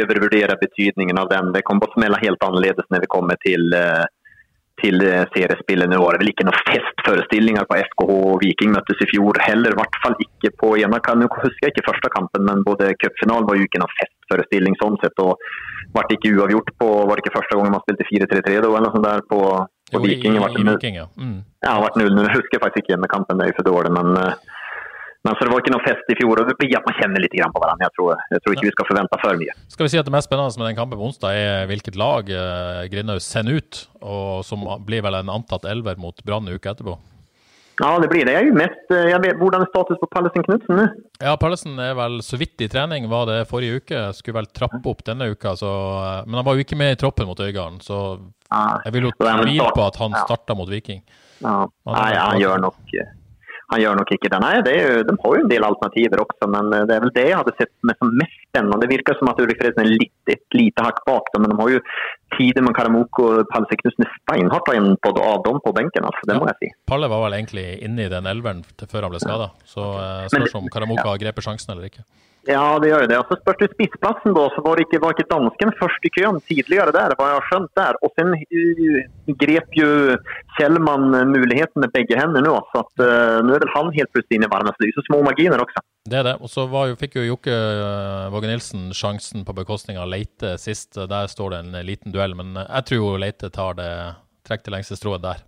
overvurdere 0.00 0.58
betydningen 0.62 1.20
av 1.20 1.30
den. 1.32 1.52
Det 1.54 1.64
kommer 1.68 1.86
til 1.86 1.92
å 1.92 2.00
smelle 2.00 2.22
helt 2.24 2.46
annerledes 2.48 2.88
når 2.90 3.04
vi 3.04 3.12
kommer 3.12 3.42
til 3.44 3.68
uh, 3.76 4.06
til 4.80 5.00
seriespillet. 5.34 5.88
Nå 5.90 6.00
var 6.02 6.16
det 6.16 6.22
vel 6.24 6.32
ikke 6.32 6.46
noen 6.48 6.58
festforestillinger 6.68 7.66
på 7.68 7.78
FKH 7.90 8.16
og 8.16 8.40
Viking 8.42 8.74
møttes 8.74 9.00
i 9.02 9.08
fjor 9.12 9.38
heller. 9.44 9.72
I 9.72 9.80
hvert 9.80 10.00
fall 10.02 10.16
ikke 10.26 10.52
på 10.60 10.74
ene 10.80 11.00
Nå 11.16 11.28
husker 11.32 11.68
jeg 11.68 11.74
ikke 11.74 11.88
første 11.90 12.12
kampen, 12.12 12.44
men 12.48 12.64
både 12.66 12.92
cupfinalen 13.00 13.48
var 13.48 13.58
jo 13.58 13.68
ikke 13.68 13.80
noen 13.82 13.96
festforestilling 14.00 14.76
sånn 14.82 14.98
sett. 15.02 15.16
og 15.22 15.40
ble 15.94 16.18
ikke 16.18 16.34
uavgjort 16.34 16.74
på 16.80 16.88
Var 17.08 17.16
det 17.16 17.24
ikke 17.24 17.36
første 17.38 17.56
gangen 17.56 17.72
man 17.72 17.84
spilte 17.84 18.08
4-3-3 18.10 18.58
da, 18.58 18.68
eller 18.68 18.84
noe 18.84 18.94
sånt 18.96 19.06
der 19.06 19.22
på, 19.30 19.40
på 19.92 20.00
jo, 20.00 20.02
Viking? 20.04 20.36
I, 20.36 20.42
i, 20.42 20.60
i 20.60 20.66
Viking 20.68 21.00
ja. 21.00 21.06
Mm. 21.16 21.38
ja, 21.64 21.78
det 21.78 21.94
ble 21.94 22.10
0 22.10 22.26
Jeg 22.26 22.36
husker 22.36 22.62
faktisk 22.64 22.84
ikke 22.84 22.94
hjemmekampen, 22.96 23.38
det 23.38 23.46
er 23.46 23.54
jo 23.54 23.58
for 23.62 23.70
dårlig. 23.72 23.96
men... 23.96 24.12
Uh, 24.20 24.52
men 25.26 25.34
så 25.34 25.46
det 25.46 25.50
var 25.50 25.62
ikke 25.64 25.74
noe 25.74 25.82
fest 25.82 26.12
i 26.12 26.16
fjor, 26.20 26.38
og 26.38 26.46
det 26.46 26.54
blir 26.60 26.76
at 26.78 26.86
man 26.86 26.94
kjenner 27.00 27.24
litt 27.24 27.34
på 27.34 27.62
hverandre. 27.62 27.88
Jeg 27.88 27.94
tror, 27.98 28.22
jeg 28.30 28.44
tror 28.44 28.54
ikke 28.54 28.68
vi 28.68 28.74
skal 28.76 28.88
forvente 28.92 29.18
for 29.24 29.40
mye. 29.40 29.56
Skal 29.74 29.86
vi 29.88 29.90
si 29.90 29.98
at 29.98 30.06
Det 30.06 30.14
mest 30.14 30.30
spennende 30.30 30.60
med 30.62 30.70
den 30.70 30.78
kampen 30.78 31.00
på 31.00 31.08
onsdag 31.08 31.40
er 31.40 31.66
hvilket 31.66 31.98
lag 31.98 32.30
eh, 32.30 32.86
Grindhaug 32.92 33.24
sender 33.24 33.58
ut, 33.58 33.82
og 34.06 34.46
som 34.46 34.62
blir 34.86 35.02
vel 35.02 35.18
en 35.18 35.34
antatt 35.34 35.66
elver 35.66 35.98
mot 35.98 36.22
Brann 36.22 36.46
uka 36.46 36.76
etterpå? 36.76 36.94
Ja, 37.76 37.90
det 38.00 38.08
blir 38.08 38.24
det. 38.24 38.32
Jeg 38.32 38.46
er 38.46 38.48
jo 38.48 38.56
mest, 38.56 38.86
eh, 38.94 39.10
jeg 39.10 39.20
vet, 39.26 39.36
Hvordan 39.40 39.66
er 39.66 39.68
status 39.68 39.98
på 40.00 40.08
Pallesen 40.14 40.46
Knutsen 40.46 40.78
nå? 40.78 40.86
Ja, 41.20 41.34
Pallesen 41.36 41.76
er 41.82 41.92
vel 41.98 42.22
så 42.24 42.38
vidt 42.40 42.62
i 42.64 42.70
trening, 42.72 43.10
var 43.10 43.26
det 43.28 43.42
forrige 43.50 43.82
uke. 43.82 44.06
Skulle 44.16 44.38
vel 44.38 44.48
trappe 44.48 44.80
opp 44.88 45.04
denne 45.04 45.28
uka, 45.34 45.52
så, 45.60 45.74
eh, 46.06 46.22
men 46.24 46.40
han 46.40 46.46
var 46.46 46.56
jo 46.56 46.64
ikke 46.64 46.78
med 46.78 46.94
i 46.94 47.00
troppen 47.02 47.28
mot 47.28 47.42
Øygarden. 47.42 47.82
Så 47.84 48.00
jeg 48.86 48.92
vil 48.94 49.10
jo 49.10 49.12
tvile 49.18 49.70
på 49.74 49.86
at 49.90 50.00
han 50.00 50.16
starta 50.22 50.56
mot 50.56 50.70
Viking. 50.70 51.02
Ja. 51.42 51.66
Nei, 51.90 52.10
han 52.14 52.40
gjør 52.40 52.62
nok 52.64 52.80
han 53.72 53.80
gjør 53.82 53.96
nok 53.98 54.12
ikke 54.14 54.30
det. 54.30 54.38
Nei, 54.42 54.52
det 54.66 54.74
jo, 54.76 54.90
de 55.08 55.14
har 55.22 55.32
jo 55.36 55.42
en 55.42 55.50
del 55.50 55.66
alternativer 55.66 56.22
også, 56.22 56.48
men 56.52 56.68
eh, 56.76 56.84
det 56.88 56.96
er 56.96 57.02
vel 57.02 57.14
det 57.16 57.24
jeg 57.26 57.38
hadde 57.40 57.54
sett 57.58 57.72
med 57.88 57.98
som 57.98 58.12
mest 58.20 58.36
spennende. 58.44 58.78
Det 58.82 58.90
virker 58.92 59.18
som 59.18 59.30
at 59.32 59.40
Ulrik 59.42 59.58
Fredsen 59.62 59.82
er 59.82 59.90
litt, 59.90 60.14
et 60.30 60.58
lite 60.58 60.84
hakk 60.86 61.02
bak 61.08 61.32
dem, 61.34 61.44
men 61.44 61.52
de 61.52 61.58
har 61.60 61.72
jo 61.74 61.80
tider 62.36 62.66
med 62.66 62.76
Karamoko 62.78 63.26
og 63.32 63.50
Palle 63.50 63.70
Seknusson 63.70 64.06
steinhardt 64.20 64.70
av 64.70 65.42
dem 65.46 65.60
på 65.64 65.74
benken, 65.74 66.06
altså, 66.06 66.28
det 66.30 66.38
må 66.38 66.50
jeg 66.50 66.60
si. 66.60 66.70
Palle 66.90 67.10
var 67.10 67.24
vel 67.26 67.38
egentlig 67.40 67.66
inne 67.86 68.06
i 68.06 68.12
den 68.12 68.30
elveren 68.30 68.62
før 68.84 69.06
han 69.08 69.14
ble 69.14 69.22
skada, 69.22 69.50
så 69.66 69.90
uh, 69.96 70.28
spørs 70.30 70.56
om 70.58 70.70
Karamoko 70.72 71.08
har 71.08 71.22
grepet 71.22 71.46
sjansen 71.46 71.74
eller 71.74 71.90
ikke. 71.90 72.06
Ja, 72.46 72.78
det 72.78 72.92
gjør 72.92 73.04
jo 73.04 73.08
det. 73.10 73.18
Og 73.18 73.30
så 73.30 73.36
spørs 73.40 73.58
det 73.58 73.68
spissplassen, 73.72 74.34
da. 74.36 74.44
Så 74.54 74.62
var 74.62 74.78
ikke, 74.82 75.00
var 75.02 75.14
ikke 75.16 75.26
dansken 75.32 75.72
først 75.80 76.06
i 76.06 76.12
køen 76.14 76.38
tidligere 76.46 76.94
der, 76.94 77.14
hva 77.18 77.30
jeg 77.30 77.38
har 77.40 77.48
skjønt 77.48 77.72
der. 77.78 77.98
Og 78.06 78.22
uh, 78.22 79.32
grep 79.42 79.74
jo 79.74 79.88
Kjellmann 80.56 81.10
muligheten 81.32 81.82
med 81.82 81.92
begge 81.94 82.18
hender 82.18 82.44
nå. 82.46 82.54
Så 82.70 82.84
uh, 83.02 83.42
nå 83.42 83.56
er 83.56 83.64
vel 83.64 83.74
han 83.74 83.90
helt 83.96 84.12
plutselig 84.14 84.38
inne 84.38 84.50
i 84.50 84.54
varmeste 84.54 84.84
Så 84.84 84.92
jo 84.92 84.98
så 85.00 85.06
små 85.08 85.22
marginer 85.26 85.64
også. 85.64 85.82
Det 86.06 86.20
er 86.20 86.28
det. 86.28 86.36
Og 86.38 86.52
så 86.52 86.68
fikk 87.00 87.18
jo 87.18 87.26
Jokke 87.26 87.56
uh, 87.56 88.28
Våge 88.34 88.52
Nilsen 88.52 88.92
sjansen 88.94 89.42
på 89.46 89.56
bekostning 89.56 89.98
av 89.98 90.10
Leite 90.12 90.54
sist. 90.62 90.94
Der 90.94 91.32
står 91.32 91.56
det 91.56 91.64
en 91.64 91.80
liten 91.88 92.14
duell, 92.14 92.38
men 92.38 92.54
jeg 92.62 92.88
tror 92.90 93.02
jo 93.02 93.20
Leite 93.20 93.50
tar 93.50 93.74
det, 93.80 93.90
trekk 94.46 94.62
til 94.62 94.78
lengste 94.78 94.98
strået 94.98 95.26
der. 95.26 95.42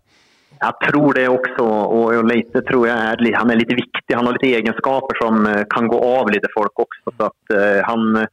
Jeg 0.58 0.88
tror 0.88 1.14
det 1.14 1.28
også. 1.30 1.64
Og 1.98 2.26
Leite 2.26 2.64
tror 2.66 2.88
jeg 2.88 2.96
er, 2.96 3.24
han 3.38 3.52
er 3.52 3.60
litt 3.60 3.74
viktig. 3.76 4.16
Han 4.16 4.26
har 4.26 4.36
litt 4.38 4.48
egenskaper 4.48 5.20
som 5.22 5.46
eh, 5.46 5.64
kan 5.70 5.86
gå 5.90 5.98
av 6.02 6.32
litt 6.34 6.46
folk 6.54 6.84
også. 6.86 7.14
Så 7.14 7.28
at, 7.28 7.54
uh, 7.54 7.80
han, 7.86 8.26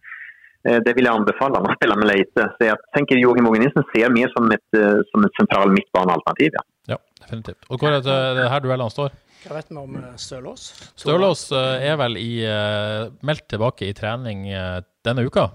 Eh, 0.65 0.79
Det 0.85 0.95
vil 0.97 1.07
jeg 1.07 1.13
anbefale 1.13 1.59
han 1.59 1.69
å 1.69 1.75
spille 1.77 1.97
med 1.99 2.09
Leite. 2.09 2.47
Så 2.57 2.69
jeg 2.69 2.79
tenker 2.97 3.21
Joakim 3.21 3.49
Åge 3.49 3.61
Nilsen 3.61 3.85
ser 3.91 4.13
mer 4.13 4.31
som 4.33 4.49
et, 4.53 4.65
eh, 4.77 5.01
som 5.11 5.27
et 5.27 5.37
sentral 5.39 5.73
midtbanealternativ. 5.73 6.57
Ja. 6.57 6.65
Ja, 6.95 6.97
definitivt. 7.21 7.61
Og 7.69 7.79
hvor 7.81 7.93
er 7.93 8.01
det, 8.01 8.17
det 8.37 8.45
er 8.45 8.51
her 8.53 8.65
duellene 8.65 8.93
står? 8.93 9.13
Hva 9.45 9.59
vet 9.59 9.69
vi 9.69 9.77
om 9.77 9.99
eh, 9.99 10.15
Stølås? 10.21 10.65
Stølås 10.97 11.45
eh, 11.53 11.85
er 11.91 11.99
vel 12.01 12.17
i, 12.21 12.31
eh, 12.49 13.11
meldt 13.25 13.47
tilbake 13.53 13.89
i 13.89 13.93
trening 13.97 14.47
eh, 14.49 14.81
denne 15.05 15.25
uka. 15.25 15.49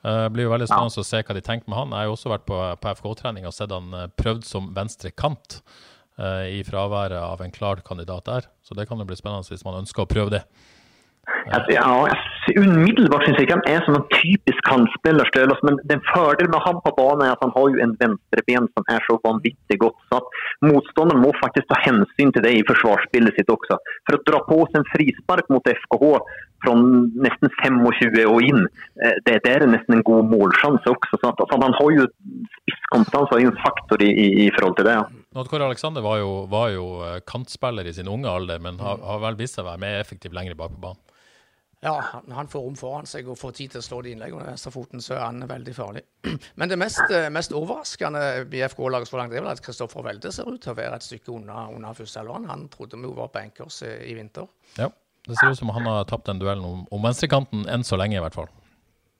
Det 0.00 0.32
blir 0.32 0.46
jo 0.46 0.52
veldig 0.54 0.68
spennende 0.70 1.02
å 1.02 1.06
se 1.06 1.20
hva 1.20 1.36
de 1.36 1.44
tenker 1.44 1.68
med 1.68 1.76
han. 1.76 1.92
Jeg 1.92 2.00
har 2.00 2.08
jo 2.08 2.16
også 2.16 2.32
vært 2.32 2.46
på, 2.48 2.58
på 2.80 2.92
FK-trening 3.00 3.48
og 3.48 3.52
sett 3.56 3.74
han 3.74 3.92
eh, 3.96 4.08
prøvd 4.16 4.46
som 4.48 4.70
venstre 4.76 5.12
kant 5.12 5.60
uh, 6.16 6.46
i 6.48 6.62
fraværet 6.64 7.20
av 7.20 7.42
en 7.44 7.52
klar 7.52 7.82
kandidat 7.84 8.28
der. 8.28 8.48
Så 8.64 8.76
det 8.78 8.88
kan 8.88 9.00
jo 9.00 9.08
bli 9.08 9.18
spennende 9.18 9.52
hvis 9.52 9.66
man 9.66 9.82
ønsker 9.82 10.06
å 10.06 10.10
prøve 10.10 10.38
det. 10.38 10.44
Alltså, 11.52 11.72
ja, 11.72 11.84
umiddelbart 12.62 13.24
syns 13.26 13.40
ikke 13.42 13.56
han 13.58 13.68
er 13.68 13.84
som 13.84 13.96
en 13.98 14.06
typisk 14.12 14.60
kantspiller, 14.66 15.28
men 15.66 15.78
den 15.90 16.02
fordelen 16.10 16.52
med 16.52 16.62
han 16.64 16.80
på 16.84 16.92
banen 16.96 17.24
er 17.26 17.34
at 17.34 17.42
han 17.44 17.52
har 17.54 17.66
jo 17.70 17.82
en 17.84 17.94
venstreben 18.00 18.68
som 18.74 18.88
er 18.94 19.04
så 19.06 19.16
vanvittig 19.24 19.78
godt 19.84 19.98
så 20.08 20.20
att 20.20 20.28
motståndaren 20.68 21.22
må 21.24 21.32
faktisk 21.42 21.68
ta 21.70 21.78
hensyn 21.86 22.32
til 22.34 22.44
det 22.46 22.52
i 22.56 22.66
forsvarsspillet 22.70 23.36
sitt 23.36 23.52
også. 23.56 23.78
For 24.08 24.18
å 24.18 24.22
dra 24.28 24.42
på 24.48 24.60
seg 24.68 24.80
en 24.80 24.90
frispark 24.92 25.52
mot 25.54 25.72
FKH 25.82 26.12
från 26.64 26.82
nesten 27.24 27.52
25 27.62 28.26
og 28.26 28.42
in, 28.42 28.66
eh, 29.04 29.16
det, 29.26 29.40
det 29.44 29.52
er 29.52 29.66
nesten 29.66 29.98
en 29.98 30.06
god 30.06 30.30
målsjanse 30.32 30.92
også. 30.92 31.20
Så 31.20 31.32
at, 31.32 31.44
så 31.50 31.60
han 31.62 31.76
har 31.78 31.92
jo 31.96 32.06
spisskompetanse 32.60 33.34
og 33.34 33.42
är 33.42 33.46
en 33.46 33.62
faktor 33.64 34.02
i, 34.02 34.10
i, 34.10 34.46
i 34.46 34.50
förhåll 34.50 34.74
till 34.74 34.84
det. 34.84 34.92
Ja. 34.92 35.08
Oddkar 35.34 35.60
Alexander 35.60 36.00
var 36.00 36.46
var 36.46 36.68
jo 36.68 36.86
eh, 37.06 37.20
kantspiller 37.26 37.86
i 37.86 37.94
sin 37.94 38.08
unge 38.08 38.28
alder, 38.28 38.58
men 38.58 38.80
har, 38.80 38.98
har 38.98 39.20
vel 39.22 39.38
vist 39.38 39.54
seg 39.54 39.64
å 39.64 39.70
være 39.70 39.82
mer 39.84 40.00
effektiv 40.00 40.32
lenger 40.32 40.54
bak 40.58 40.74
på 40.74 40.82
banen. 40.88 41.06
Ja, 41.80 41.94
han, 42.28 42.48
får 42.48 42.60
rom 42.60 42.74
foran 42.76 43.06
seg 43.08 43.28
og 43.32 43.38
får 43.40 43.54
tid 43.56 43.72
til 43.72 43.80
å 43.80 43.84
slå 43.84 44.00
de 44.04 44.10
innleggene 44.12 44.42
med 44.42 44.50
venstrefoten, 44.50 45.00
så 45.00 45.14
er 45.16 45.22
han 45.22 45.46
veldig 45.48 45.72
farlig. 45.72 46.02
Men 46.60 46.68
det 46.68 46.76
mest, 46.76 47.00
eh, 47.08 47.30
mest 47.32 47.54
overraskende 47.56 48.24
i 48.52 48.60
FK-laget 48.66 49.08
så 49.08 49.16
langt 49.16 49.32
er 49.32 49.40
vel 49.40 49.52
at 49.54 49.62
Kristoffer 49.64 50.04
Welde 50.04 50.32
ser 50.34 50.50
ut 50.50 50.60
til 50.60 50.74
å 50.74 50.76
være 50.76 50.98
et 50.98 51.06
stykke 51.06 51.32
unna, 51.38 51.70
unna 51.72 51.94
førsteelveren. 51.96 52.50
Han 52.52 52.66
trodde 52.74 53.00
vi 53.00 53.14
var 53.16 53.32
bankers 53.32 53.80
i, 53.88 53.94
i 54.10 54.18
vinter. 54.18 54.50
Ja, 54.76 54.90
det 55.28 55.36
ser 55.36 55.52
ut 55.52 55.58
som 55.58 55.74
han 55.74 55.86
har 55.86 56.04
tapt 56.08 56.26
den 56.26 56.40
duellen 56.40 56.64
om, 56.64 56.86
om 56.90 57.04
venstrekanten 57.04 57.66
enn 57.68 57.84
så 57.84 57.98
lenge, 58.00 58.18
i 58.18 58.24
hvert 58.24 58.38
fall. 58.38 58.50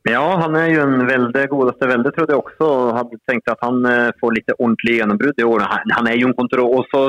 Ja, 0.08 0.22
han 0.40 0.54
er 0.56 0.70
jo 0.72 0.80
en 0.80 1.02
veldig 1.04 1.42
godeste 1.52 1.84
Välde 1.84 2.08
trodde 2.16 2.32
jeg 2.32 2.40
også. 2.40 2.68
Hadde 2.96 3.18
tenkt 3.28 3.50
at 3.52 3.60
han 3.60 3.82
eh, 3.84 4.12
får 4.16 4.32
litt 4.32 4.52
ordentlig 4.54 4.94
gjennombrudd 4.96 5.42
i 5.42 5.44
år. 5.44 5.64
Han, 5.68 5.92
han 5.98 6.08
jo 6.16 6.30
en 6.30 6.36
kontro 6.38 6.64
også, 6.78 7.02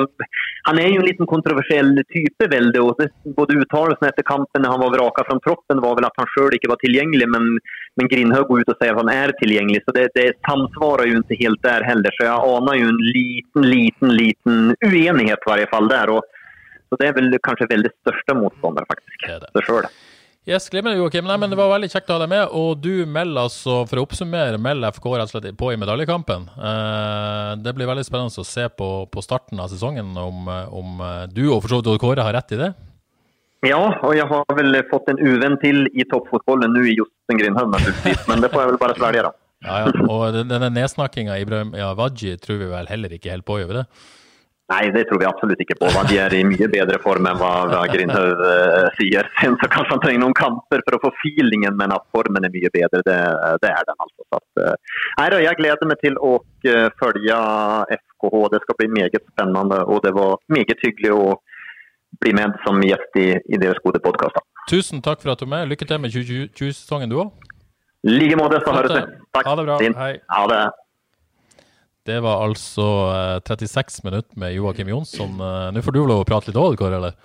han 0.68 0.80
er 0.82 0.89
jo 0.92 1.00
en 1.00 1.08
liten 1.08 1.30
kontroversiell 1.30 1.94
type, 2.12 2.50
veldig. 2.52 2.82
Og 2.84 3.00
det, 3.00 3.08
både 3.38 3.56
uttalelsen 3.64 4.10
etter 4.10 4.28
kampen 4.28 4.66
når 4.66 4.76
han 4.76 4.84
var 4.84 4.94
vraka 4.98 5.24
fra 5.30 5.39
troppen 5.46 5.80
var 5.86 5.96
vel 6.02 6.10
at 6.10 6.20
han 6.20 6.30
sjøl 6.34 6.58
ikke 6.58 6.74
var 6.74 6.82
tilgjengelig, 6.84 7.30
men, 7.32 7.48
men 7.96 8.12
Grindhaug 8.12 8.52
går 8.52 8.66
ut 8.66 8.74
og 8.76 8.84
sier 8.84 8.92
at 8.92 9.02
han 9.06 9.14
er 9.14 9.36
tilgjengelig. 9.39 9.86
så 9.88 9.96
det, 9.96 10.10
det 10.20 10.28
samsvarer 10.50 11.14
jo 11.14 11.24
ikke 11.24 11.39
helt 11.46 11.64
der 11.64 11.88
heller 11.88 12.20
så 12.20 12.28
jeg 12.28 12.52
aner 12.58 12.82
jo 12.82 12.92
en 12.92 13.02
liten, 13.08 13.72
liten, 13.72 14.16
liten 14.20 14.62
uenighet 14.84 15.39
i 15.39 15.52
hvert 15.54 15.72
fall 15.72 15.88
der. 15.88 16.12
och 16.12 16.28
så 16.92 17.00
det 17.00 17.08
er 17.08 17.14
vel 17.16 17.38
kanskje 17.39 17.70
veldig 17.72 17.89
største 18.02 18.36
motstander, 18.36 18.84
faktisk. 18.89 19.22
Det 19.24 19.38
er 19.38 19.46
det. 19.46 19.64
Selv. 19.64 19.88
Yes, 20.50 20.66
glimrende, 20.74 20.98
Joakim. 20.98 21.28
Nei, 21.30 21.38
men 21.38 21.52
Det 21.54 21.58
var 21.60 21.70
veldig 21.70 21.88
kjekt 21.94 22.10
å 22.10 22.18
ha 22.18 22.22
deg 22.24 22.32
med. 22.32 22.54
Og 22.58 22.80
du 22.82 23.06
melder 23.06 23.46
altså, 23.46 23.84
for 23.88 24.02
å 24.02 24.06
oppsummere, 24.08 24.58
melder 24.60 24.92
FK 24.98 25.06
rett 25.14 25.30
og 25.30 25.36
slett 25.36 25.58
på 25.58 25.70
i 25.72 25.78
medaljekampen. 25.80 26.48
Eh, 26.58 27.52
det 27.62 27.76
blir 27.78 27.88
veldig 27.88 28.04
spennende 28.08 28.44
å 28.44 28.48
se 28.48 28.66
på, 28.74 28.88
på 29.08 29.24
starten 29.24 29.62
av 29.62 29.70
sesongen 29.72 30.10
om, 30.18 30.50
eh, 30.52 30.74
om 30.74 31.04
eh, 31.06 31.28
du 31.32 31.46
og 31.46 31.62
for 31.62 31.76
så 31.76 31.80
vidt 31.86 32.02
Kåre 32.02 32.26
har 32.26 32.36
rett 32.36 32.56
i 32.58 32.60
det. 32.64 32.72
Ja, 33.70 33.80
og 34.02 34.16
jeg 34.18 34.26
har 34.26 34.58
vel 34.58 34.80
fått 34.89 35.14
en 35.14 35.22
uvenn 35.22 35.60
til 35.62 35.86
i 35.94 36.08
toppfotballen 36.10 36.74
nå 36.74 36.88
i 36.89 36.98
Josten 36.98 37.38
Grindhaug, 37.38 37.70
naturligvis. 37.76 38.26
Men 38.32 38.42
det 38.42 38.50
får 38.50 38.64
jeg 38.64 38.72
vel 38.74 38.82
bare 38.82 38.98
svelge, 38.98 39.28
da. 39.30 39.36
Ja, 39.62 39.78
ja. 39.86 40.08
Og 40.10 40.42
denne 40.50 40.72
nedsnakkinga 40.74 41.38
i 41.38 41.46
Ibrahim 41.46 41.76
ja, 41.78 41.92
Waji 41.94 42.34
tror 42.42 42.58
vi 42.64 42.72
vel 42.72 42.89
heller 42.89 43.14
ikke 43.14 43.30
helt 43.30 43.46
på, 43.46 43.62
gjør 43.62 43.70
vi 43.70 43.78
det? 43.78 43.86
Nej, 44.72 44.91
det 44.95 45.03
tror 45.09 45.19
vi 45.19 45.28
absolutt 45.28 45.61
ikke 45.63 45.76
på. 45.82 45.89
De 46.09 46.17
er 46.24 46.34
i 46.38 46.41
mye 46.47 46.67
bedre 46.72 46.99
form 47.03 47.28
enn 47.28 47.39
hva 47.41 47.51
vad 47.72 47.91
sier. 47.91 48.11
eh, 48.11 48.88
säger. 48.97 49.28
Sen 49.41 49.57
så 49.59 49.67
kanskje 49.74 49.95
han 49.95 50.03
trenger 50.03 50.24
noen 50.24 50.38
kamper 50.38 50.84
for 50.86 50.97
å 50.97 51.01
få 51.05 51.11
feelingen, 51.24 51.76
men 51.82 51.91
at 51.95 52.05
formen 52.15 52.47
er 52.47 52.53
mye 52.53 52.72
bedre, 52.72 53.01
det, 53.09 53.19
det 53.63 53.72
er 53.72 53.84
den 53.89 54.05
altså. 54.05 54.22
Så 54.30 54.39
att, 54.39 54.63
eh, 54.63 54.76
nej 55.19 55.30
då, 55.32 55.41
jag 55.41 55.55
gläder 55.61 55.86
mig 55.91 55.97
till 56.03 56.15
att 56.32 56.65
eh, 56.74 56.88
FKH. 58.22 58.36
Det 58.51 58.59
skal 58.61 58.76
bli 58.78 58.88
meget 58.88 59.24
spennende. 59.34 59.84
Og 59.84 60.01
det 60.03 60.11
var 60.11 60.38
meget 60.47 60.80
hyggelig 60.86 61.11
å 61.11 61.39
bli 62.22 62.34
med 62.34 62.55
som 62.65 62.82
gjest 62.84 63.15
i, 63.17 63.30
i 63.53 63.57
deres 63.57 63.80
gode 63.84 63.99
podcast. 63.99 64.38
Tusen 64.69 65.01
takk 65.01 65.22
for 65.24 65.34
at 65.34 65.39
du 65.39 65.45
er 65.45 65.53
med. 65.55 65.72
Lykke 65.72 65.88
til 65.89 65.99
med 65.99 66.13
2020-sesongen, 66.13 67.09
du 67.09 67.17
òg. 67.24 67.32
Like 68.07 68.38
måte, 68.38 68.61
så 68.65 68.74
høres 68.74 68.93
vi. 68.95 69.01
Takk. 69.36 69.47
Ha 69.47 69.55
det 69.57 69.65
bra. 69.67 69.78
Hei. 70.03 70.13
Ha 70.36 70.43
det. 70.51 70.61
Det 72.12 72.20
var 72.26 72.43
altså 72.43 72.88
eh, 73.14 73.38
36 73.47 74.01
minutter 74.03 74.39
med 74.43 74.51
Joakim 74.57 74.91
Jonsson. 74.91 75.38
Eh, 75.39 75.70
Nå 75.72 75.84
får 75.86 75.95
du 75.95 76.01
lov 76.03 76.26
å 76.26 76.28
prate 76.28 76.51
litt 76.51 76.59
òg, 76.59 76.76
Kåre, 76.82 76.99
eller? 76.99 77.16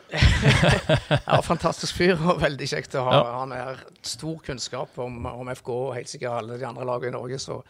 Ja, 1.26 1.40
fantastisk 1.42 1.98
fyr 1.98 2.14
og 2.20 2.38
veldig 2.42 2.70
kjekt 2.70 2.94
å 2.94 3.04
ha. 3.08 3.18
Ja. 3.18 3.36
Han 3.42 3.54
har 3.56 3.82
stor 4.06 4.38
kunnskap 4.46 4.94
om, 5.02 5.24
om 5.26 5.50
FK 5.56 5.70
og 5.74 5.94
helt 5.96 6.10
sikkert 6.12 6.38
alle 6.38 6.60
de 6.60 6.68
andre 6.68 6.86
lagene 6.86 7.14
i 7.14 7.18
Norge. 7.18 7.40
Så 7.42 7.60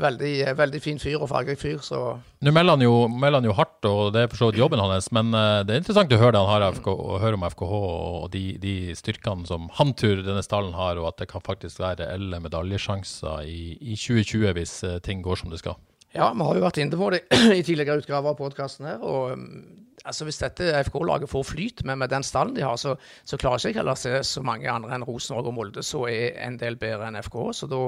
veldig, 0.00 0.34
veldig 0.58 0.80
fin 0.82 1.00
fyr 1.02 1.18
og 1.18 1.28
fargerik 1.30 1.60
fyr. 1.60 1.80
Så 1.84 2.00
Nå 2.44 2.52
melder 2.54 2.76
han, 2.76 2.84
jo, 2.84 2.94
melder 3.10 3.40
han 3.40 3.48
jo 3.48 3.56
hardt, 3.56 3.80
og 3.88 4.12
det 4.14 4.24
er 4.24 4.30
for 4.32 4.42
så 4.42 4.50
vidt 4.50 4.60
jobben 4.60 4.82
hans, 4.82 5.10
men 5.16 5.32
eh, 5.36 5.60
det 5.66 5.74
er 5.74 5.82
interessant 5.82 6.14
å 6.14 6.20
høre 6.20 6.36
det 6.36 6.44
han 6.44 6.52
har 6.52 6.66
FK, 6.78 6.90
og 6.94 7.20
høre 7.24 7.40
om 7.40 7.46
FKH 7.50 7.74
og 7.80 8.30
de, 8.34 8.44
de 8.62 8.74
styrkene 8.98 9.48
som 9.48 9.68
han 9.80 9.94
tror 9.98 10.24
denne 10.26 10.44
stallen 10.46 10.76
har, 10.76 11.00
og 11.00 11.10
at 11.10 11.22
det 11.22 11.30
kan 11.32 11.44
faktisk 11.44 11.82
være 11.82 12.04
reelle 12.04 12.42
medaljesjanser 12.44 13.48
i, 13.48 13.60
i 13.80 13.96
2020 13.98 14.58
hvis 14.60 14.76
eh, 14.88 15.00
ting 15.04 15.24
går 15.26 15.42
som 15.42 15.52
det 15.52 15.62
skal. 15.62 15.78
Ja, 16.12 16.32
vi 16.34 16.46
har 16.46 16.58
jo 16.58 16.64
vært 16.64 16.80
inne 16.82 16.98
på 16.98 17.12
det 17.14 17.22
i 17.58 17.62
tidligere 17.62 18.00
utgaver 18.00 18.32
av 18.32 18.38
podkasten 18.38 18.88
her. 18.88 19.04
og 19.06 19.36
um, 19.36 19.46
altså 20.04 20.26
Hvis 20.26 20.40
dette 20.40 20.72
FK-laget 20.88 21.30
får 21.30 21.44
flyt 21.46 21.84
med, 21.86 22.00
med 22.02 22.10
den 22.10 22.24
stallen 22.26 22.56
de 22.56 22.64
har, 22.64 22.76
så, 22.80 22.96
så 23.24 23.38
klarer 23.38 23.60
ikke 23.60 23.70
jeg 23.70 23.78
heller 23.78 23.98
å 23.98 24.00
se 24.00 24.22
så 24.26 24.42
mange 24.46 24.70
andre 24.70 24.96
enn 24.96 25.06
Rosenborg 25.06 25.52
og 25.52 25.56
Molde 25.58 25.84
som 25.86 26.08
er 26.10 26.34
en 26.42 26.58
del 26.60 26.78
bedre 26.80 27.06
enn 27.10 27.20
FK. 27.20 27.38
Så 27.60 27.70
da, 27.70 27.80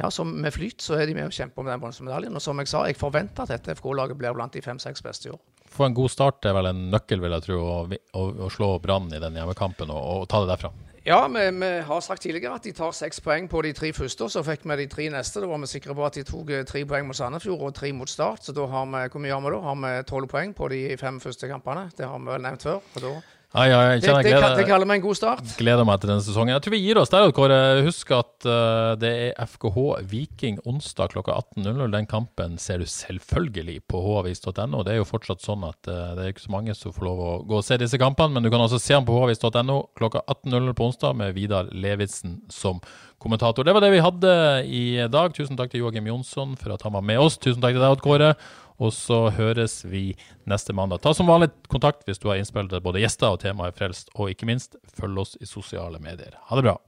ja, 0.00 0.10
så 0.14 0.24
med 0.24 0.54
flyt 0.54 0.84
så 0.84 0.96
er 0.96 1.10
de 1.10 1.18
med 1.18 1.28
å 1.28 1.34
kjempe 1.34 1.60
om 1.60 1.68
den 1.68 1.82
bronsemedaljen. 1.82 2.40
Og 2.40 2.44
som 2.44 2.62
jeg 2.62 2.72
sa, 2.72 2.86
jeg 2.88 3.00
forventer 3.00 3.44
at 3.44 3.52
dette 3.56 3.76
FK-laget 3.76 4.20
blir 4.20 4.36
blant 4.36 4.56
de 4.56 4.64
fem-seks 4.64 5.04
beste 5.04 5.28
i 5.28 5.34
år. 5.34 5.40
Få 5.68 5.84
en 5.84 5.96
god 5.96 6.12
start 6.14 6.48
er 6.48 6.56
vel 6.56 6.70
en 6.70 6.86
nøkkel, 6.94 7.20
vil 7.20 7.36
jeg 7.36 7.50
tro, 7.50 7.58
å, 7.60 7.80
å, 8.16 8.28
å 8.46 8.52
slå 8.52 8.78
Brann 8.80 9.12
i 9.12 9.20
den 9.20 9.36
hjemmekampen 9.36 9.92
og, 9.92 10.04
og 10.22 10.30
ta 10.32 10.40
det 10.44 10.54
derfra. 10.54 10.72
Ja, 11.06 11.28
vi, 11.28 11.50
vi 11.50 11.80
har 11.80 12.00
sagt 12.00 12.22
tidligere 12.22 12.54
at 12.58 12.64
de 12.66 12.72
tar 12.72 12.92
seks 12.92 13.20
poeng 13.22 13.46
på 13.48 13.62
de 13.62 13.70
tre 13.72 13.92
første, 13.94 14.26
og 14.26 14.32
så 14.34 14.42
fikk 14.44 14.66
vi 14.66 14.76
de 14.80 14.86
tre 14.90 15.06
neste. 15.14 15.40
Da 15.40 15.46
var 15.46 15.60
vi 15.62 15.70
sikre 15.70 15.94
på 15.94 16.04
at 16.04 16.18
de 16.18 16.24
tok 16.26 16.50
eh, 16.50 16.64
tre 16.66 16.82
poeng 16.88 17.06
mot 17.06 17.16
Sandefjord 17.16 17.62
og 17.68 17.74
tre 17.76 17.92
mot 17.94 18.10
Start. 18.10 18.42
Så 18.44 18.52
da 18.56 18.66
har 18.66 18.88
vi 18.90 19.04
hvor 19.06 19.22
mye 19.22 19.32
har 19.32 19.44
vi 19.44 19.52
da? 19.54 19.60
Har 19.68 19.78
vi 19.84 19.92
tolv 20.10 20.28
poeng 20.28 20.54
på 20.58 20.68
de 20.74 20.82
fem 20.98 21.20
første 21.22 21.48
kampene? 21.48 21.86
Det 21.96 22.08
har 22.08 22.18
vi 22.18 22.32
vel 22.32 22.42
nevnt 22.44 22.66
før. 22.66 22.82
Og 22.96 23.04
da, 23.04 23.12
Ai, 23.56 23.70
ja, 23.70 23.76
jeg 23.88 24.02
det, 24.02 24.04
kjenner 24.04 24.26
det, 24.26 24.32
kan- 24.42 24.56
det 24.58 24.64
kaller 24.68 24.84
vi 24.90 24.96
en 24.98 25.02
god 25.06 25.16
start. 25.16 25.40
gleder 25.56 25.86
meg 25.88 26.00
til 26.02 26.10
denne 26.10 26.20
sesongen. 26.20 26.52
Jeg 26.52 26.60
tror 26.66 26.74
vi 26.74 26.80
gir 26.82 26.98
oss 27.00 27.08
der, 27.08 27.30
Kåre. 27.32 27.56
Husk 27.86 28.10
at 28.12 28.44
uh, 28.44 28.92
det 29.00 29.12
er 29.30 29.46
FKH 29.48 29.78
Viking 30.10 30.58
onsdag 30.68 31.14
klokka 31.14 31.32
18.00. 31.56 31.88
Den 31.94 32.04
kampen 32.10 32.58
ser 32.60 32.82
du 32.82 32.84
selvfølgelig 32.84 33.78
på 33.88 34.02
havis.no. 34.04 34.82
Det 34.84 34.92
er 34.92 35.00
jo 35.00 35.08
fortsatt 35.08 35.40
sånn 35.40 35.64
at 35.64 35.80
uh, 35.88 36.12
det 36.18 36.26
er 36.26 36.34
ikke 36.34 36.44
så 36.44 36.52
mange 36.58 36.76
som 36.76 36.92
får 36.92 37.08
lov 37.08 37.24
å 37.24 37.32
gå 37.48 37.56
og 37.62 37.64
se 37.64 37.80
disse 37.80 37.96
kampene, 38.04 38.36
men 38.36 38.44
du 38.44 38.52
kan 38.52 38.60
altså 38.66 38.76
se 38.84 38.92
dem 38.98 39.08
på 39.08 39.16
havis.no 39.16 39.78
klokka 39.96 40.26
18.00 40.28 40.76
på 40.76 40.90
onsdag 40.92 41.16
med 41.16 41.32
Vidar 41.40 41.72
Levitzen 41.72 42.42
som 42.52 42.84
kommentator. 43.18 43.64
Det 43.64 43.72
var 43.74 43.80
det 43.80 43.94
vi 43.96 44.04
hadde 44.04 44.36
i 44.68 44.84
dag. 45.08 45.32
Tusen 45.32 45.56
takk 45.56 45.72
til 45.72 45.86
Joakim 45.86 46.06
Jonsson 46.12 46.52
for 46.60 46.76
at 46.76 46.84
han 46.84 46.92
var 47.00 47.00
med 47.14 47.24
oss. 47.24 47.40
Tusen 47.40 47.64
takk 47.64 47.72
til 47.74 47.80
deg, 47.80 47.96
Odd 47.96 48.04
Kåre. 48.04 48.34
Og 48.78 48.92
så 48.94 49.24
høres 49.34 49.80
vi 49.84 50.12
neste 50.46 50.72
mandag. 50.72 51.02
Ta 51.02 51.14
som 51.14 51.26
vanlig 51.30 51.50
kontakt 51.70 52.06
hvis 52.06 52.22
du 52.22 52.28
har 52.30 52.38
innspill 52.38 52.70
til 52.70 52.82
både 52.84 53.02
gjester 53.02 53.34
og 53.34 53.42
temaet 53.42 53.78
frelst, 53.78 54.12
og 54.14 54.30
ikke 54.30 54.46
minst, 54.46 54.78
følg 54.94 55.18
oss 55.24 55.34
i 55.42 55.50
sosiale 55.50 55.98
medier. 56.02 56.38
Ha 56.50 56.58
det 56.58 56.68
bra. 56.70 56.78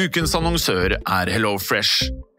Ukens 0.00 0.32
annonsør 0.38 0.94
er 0.96 1.28
HelloFresh. 1.34 2.29